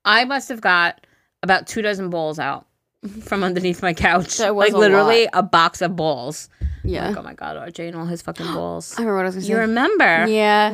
I 0.05 0.25
must 0.25 0.49
have 0.49 0.61
got 0.61 1.07
about 1.41 1.65
two 1.65 1.81
dozen 1.81 2.11
balls 2.11 2.37
out 2.37 2.67
from 3.23 3.43
underneath 3.43 3.81
my 3.81 3.95
couch, 3.95 4.39
like 4.39 4.73
a 4.73 4.77
literally 4.77 5.27
a 5.33 5.41
box 5.41 5.81
of 5.81 5.95
balls. 5.95 6.47
Yeah. 6.87 7.09
Like, 7.09 7.17
oh 7.17 7.23
my 7.23 7.33
god, 7.33 7.57
RJ 7.57 7.87
and 7.87 7.95
all 7.97 8.05
his 8.05 8.21
fucking 8.21 8.45
balls. 8.53 8.93
I 8.97 9.01
remember 9.01 9.17
what 9.17 9.21
I 9.23 9.25
was 9.25 9.35
gonna 9.35 9.45
say. 9.45 9.51
you 9.53 9.57
remember? 9.59 10.27
Yeah. 10.27 10.69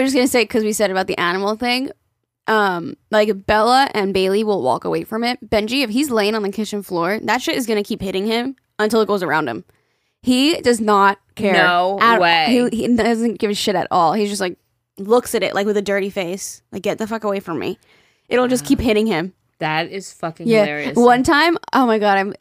was 0.00 0.06
just 0.12 0.14
gonna 0.14 0.28
say 0.28 0.42
because 0.44 0.64
we 0.64 0.72
said 0.72 0.90
about 0.90 1.06
the 1.06 1.18
animal 1.18 1.56
thing. 1.56 1.90
Um, 2.46 2.96
like 3.10 3.46
Bella 3.46 3.90
and 3.92 4.14
Bailey 4.14 4.42
will 4.42 4.62
walk 4.62 4.84
away 4.84 5.04
from 5.04 5.22
it. 5.22 5.38
Benji, 5.50 5.82
if 5.84 5.90
he's 5.90 6.10
laying 6.10 6.34
on 6.34 6.42
the 6.42 6.50
kitchen 6.50 6.82
floor, 6.82 7.20
that 7.22 7.42
shit 7.42 7.56
is 7.56 7.66
gonna 7.66 7.82
keep 7.84 8.00
hitting 8.00 8.26
him 8.26 8.56
until 8.78 9.00
it 9.02 9.06
goes 9.06 9.22
around 9.22 9.48
him. 9.48 9.64
He 10.22 10.60
does 10.62 10.80
not 10.80 11.18
care. 11.34 11.52
No 11.52 11.98
at- 12.00 12.20
way. 12.20 12.68
He, 12.72 12.76
he 12.86 12.96
doesn't 12.96 13.38
give 13.38 13.50
a 13.50 13.54
shit 13.54 13.74
at 13.76 13.86
all. 13.90 14.14
He's 14.14 14.30
just 14.30 14.40
like 14.40 14.56
looks 14.98 15.34
at 15.34 15.42
it 15.42 15.54
like 15.54 15.66
with 15.66 15.76
a 15.76 15.82
dirty 15.82 16.10
face, 16.10 16.62
like 16.72 16.82
get 16.82 16.98
the 16.98 17.06
fuck 17.06 17.22
away 17.24 17.38
from 17.40 17.58
me. 17.58 17.78
It'll 18.28 18.48
just 18.48 18.64
keep 18.64 18.80
hitting 18.80 19.06
him. 19.06 19.32
that 19.58 19.90
is 19.90 20.12
fucking 20.12 20.46
Yeah. 20.48 20.60
hilarious. 20.64 20.96
One 20.96 21.22
time, 21.22 21.56
oh 21.72 21.86
my 21.86 21.98
god, 21.98 22.16
I'm. 22.18 22.34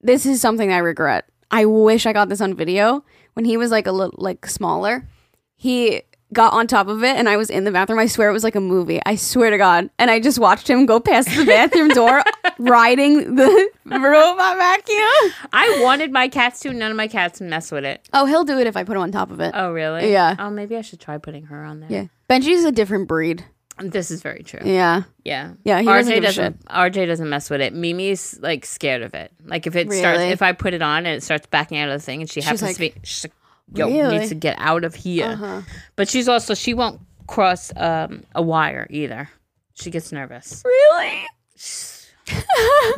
This 0.00 0.26
is 0.26 0.40
something 0.42 0.70
I 0.72 0.78
regret. 0.78 1.24
I 1.54 1.66
wish 1.66 2.04
I 2.04 2.12
got 2.12 2.28
this 2.28 2.40
on 2.40 2.54
video 2.54 3.04
when 3.34 3.44
he 3.44 3.56
was 3.56 3.70
like 3.70 3.86
a 3.86 3.92
little 3.92 4.16
like 4.18 4.44
smaller. 4.46 5.06
He 5.54 6.02
got 6.32 6.52
on 6.52 6.66
top 6.66 6.88
of 6.88 7.04
it, 7.04 7.16
and 7.16 7.28
I 7.28 7.36
was 7.36 7.48
in 7.48 7.62
the 7.62 7.70
bathroom. 7.70 8.00
I 8.00 8.06
swear 8.06 8.28
it 8.28 8.32
was 8.32 8.42
like 8.42 8.56
a 8.56 8.60
movie. 8.60 9.00
I 9.06 9.14
swear 9.14 9.50
to 9.50 9.56
God. 9.56 9.88
And 10.00 10.10
I 10.10 10.18
just 10.18 10.40
watched 10.40 10.68
him 10.68 10.84
go 10.84 10.98
past 10.98 11.28
the 11.36 11.44
bathroom 11.44 11.90
door, 11.90 12.24
riding 12.58 13.36
the 13.36 13.70
robot 13.84 14.56
vacuum. 14.56 15.32
I 15.52 15.78
wanted 15.80 16.10
my 16.10 16.26
cats 16.26 16.58
to. 16.60 16.72
None 16.72 16.90
of 16.90 16.96
my 16.96 17.06
cats 17.06 17.40
mess 17.40 17.70
with 17.70 17.84
it. 17.84 18.08
Oh, 18.12 18.26
he'll 18.26 18.42
do 18.42 18.58
it 18.58 18.66
if 18.66 18.76
I 18.76 18.82
put 18.82 18.96
him 18.96 19.02
on 19.02 19.12
top 19.12 19.30
of 19.30 19.38
it. 19.38 19.52
Oh, 19.54 19.72
really? 19.72 20.10
Yeah. 20.10 20.34
Oh, 20.40 20.50
maybe 20.50 20.76
I 20.76 20.80
should 20.80 20.98
try 20.98 21.18
putting 21.18 21.44
her 21.44 21.62
on 21.62 21.78
there. 21.78 21.88
yeah, 21.88 22.06
Benji's 22.28 22.64
a 22.64 22.72
different 22.72 23.06
breed. 23.06 23.44
This 23.78 24.10
is 24.10 24.22
very 24.22 24.42
true. 24.44 24.60
Yeah, 24.64 25.02
Yeah. 25.24 25.54
Yeah, 25.64 25.80
he 25.80 25.86
doesn't 25.86 26.12
RJ 26.14 26.22
doesn't. 26.22 26.64
RJ 26.66 27.06
doesn't 27.06 27.28
mess 27.28 27.50
with 27.50 27.60
it. 27.60 27.74
Mimi's 27.74 28.38
like 28.40 28.64
scared 28.64 29.02
of 29.02 29.14
it. 29.14 29.32
Like 29.44 29.66
if 29.66 29.74
it 29.74 29.92
starts, 29.92 30.20
if 30.20 30.42
I 30.42 30.52
put 30.52 30.74
it 30.74 30.82
on 30.82 31.06
and 31.06 31.16
it 31.16 31.22
starts 31.22 31.46
backing 31.46 31.78
out 31.78 31.88
of 31.88 31.98
the 32.00 32.04
thing, 32.04 32.20
and 32.20 32.30
she 32.30 32.40
happens 32.40 32.62
like, 32.62 32.74
to 32.76 32.80
be, 32.80 32.94
she's 33.02 33.24
like, 33.24 33.32
yo, 33.74 33.88
"Really?" 33.88 34.18
needs 34.18 34.28
to 34.28 34.36
get 34.36 34.56
out 34.60 34.84
of 34.84 34.94
here. 34.94 35.26
Uh-huh. 35.26 35.62
But 35.96 36.08
she's 36.08 36.28
also 36.28 36.54
she 36.54 36.72
won't 36.72 37.00
cross 37.26 37.72
um, 37.76 38.22
a 38.34 38.42
wire 38.42 38.86
either. 38.90 39.28
She 39.74 39.90
gets 39.90 40.12
nervous. 40.12 40.62
really. 40.64 41.24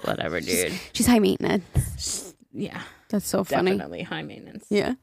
Whatever, 0.04 0.40
dude. 0.42 0.72
She's 0.92 1.06
high 1.06 1.18
maintenance. 1.20 2.34
Yeah, 2.52 2.82
That's 3.08 3.26
so 3.26 3.44
funny. 3.44 3.72
definitely 3.72 4.02
high 4.02 4.22
maintenance. 4.22 4.66
Yeah. 4.70 4.94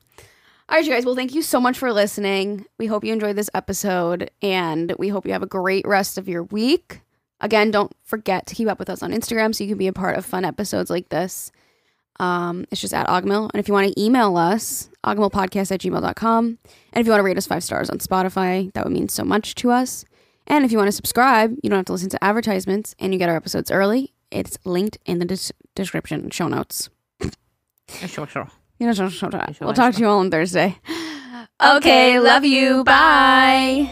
All 0.69 0.77
right, 0.77 0.85
you 0.85 0.91
guys. 0.91 1.05
Well, 1.05 1.15
thank 1.15 1.35
you 1.35 1.41
so 1.41 1.59
much 1.59 1.77
for 1.77 1.91
listening. 1.91 2.65
We 2.79 2.87
hope 2.87 3.03
you 3.03 3.11
enjoyed 3.13 3.35
this 3.35 3.49
episode 3.53 4.31
and 4.41 4.93
we 4.97 5.09
hope 5.09 5.25
you 5.25 5.33
have 5.33 5.43
a 5.43 5.47
great 5.47 5.85
rest 5.85 6.17
of 6.17 6.29
your 6.29 6.43
week. 6.43 7.01
Again, 7.41 7.69
don't 7.69 7.91
forget 8.03 8.45
to 8.47 8.55
keep 8.55 8.69
up 8.69 8.79
with 8.79 8.89
us 8.89 9.03
on 9.03 9.11
Instagram 9.11 9.53
so 9.53 9.63
you 9.63 9.69
can 9.69 9.77
be 9.77 9.87
a 9.87 9.93
part 9.93 10.17
of 10.17 10.25
fun 10.25 10.45
episodes 10.45 10.89
like 10.89 11.09
this. 11.09 11.51
Um, 12.19 12.65
it's 12.71 12.79
just 12.79 12.93
at 12.93 13.07
Agahmil. 13.07 13.49
And 13.53 13.59
if 13.59 13.67
you 13.67 13.73
want 13.73 13.93
to 13.93 14.01
email 14.01 14.37
us, 14.37 14.89
agahmilpodcast 15.03 15.71
at 15.71 15.81
gmail.com. 15.81 16.45
And 16.93 17.01
if 17.01 17.05
you 17.05 17.11
want 17.11 17.19
to 17.19 17.23
rate 17.25 17.37
us 17.37 17.47
five 17.47 17.63
stars 17.63 17.89
on 17.89 17.97
Spotify, 17.97 18.71
that 18.73 18.85
would 18.85 18.93
mean 18.93 19.09
so 19.09 19.25
much 19.25 19.55
to 19.55 19.71
us. 19.71 20.05
And 20.47 20.63
if 20.63 20.71
you 20.71 20.77
want 20.77 20.87
to 20.87 20.93
subscribe, 20.93 21.57
you 21.61 21.69
don't 21.69 21.79
have 21.79 21.85
to 21.87 21.91
listen 21.93 22.09
to 22.09 22.23
advertisements 22.23 22.95
and 22.99 23.11
you 23.11 23.19
get 23.19 23.29
our 23.29 23.35
episodes 23.35 23.69
early. 23.69 24.13
It's 24.31 24.57
linked 24.63 24.97
in 25.05 25.19
the 25.19 25.25
des- 25.25 25.51
description, 25.75 26.29
show 26.29 26.47
notes. 26.47 26.89
Sure, 28.07 28.25
sure. 28.27 28.47
You 28.83 28.89
know, 28.93 29.67
we'll 29.67 29.73
talk 29.73 29.93
to 29.95 29.99
you 30.01 30.07
all 30.07 30.19
on 30.19 30.29
Thursday. 30.31 30.77
Okay, 31.63 32.19
love 32.19 32.43
you. 32.43 32.83
Bye. 32.83 33.89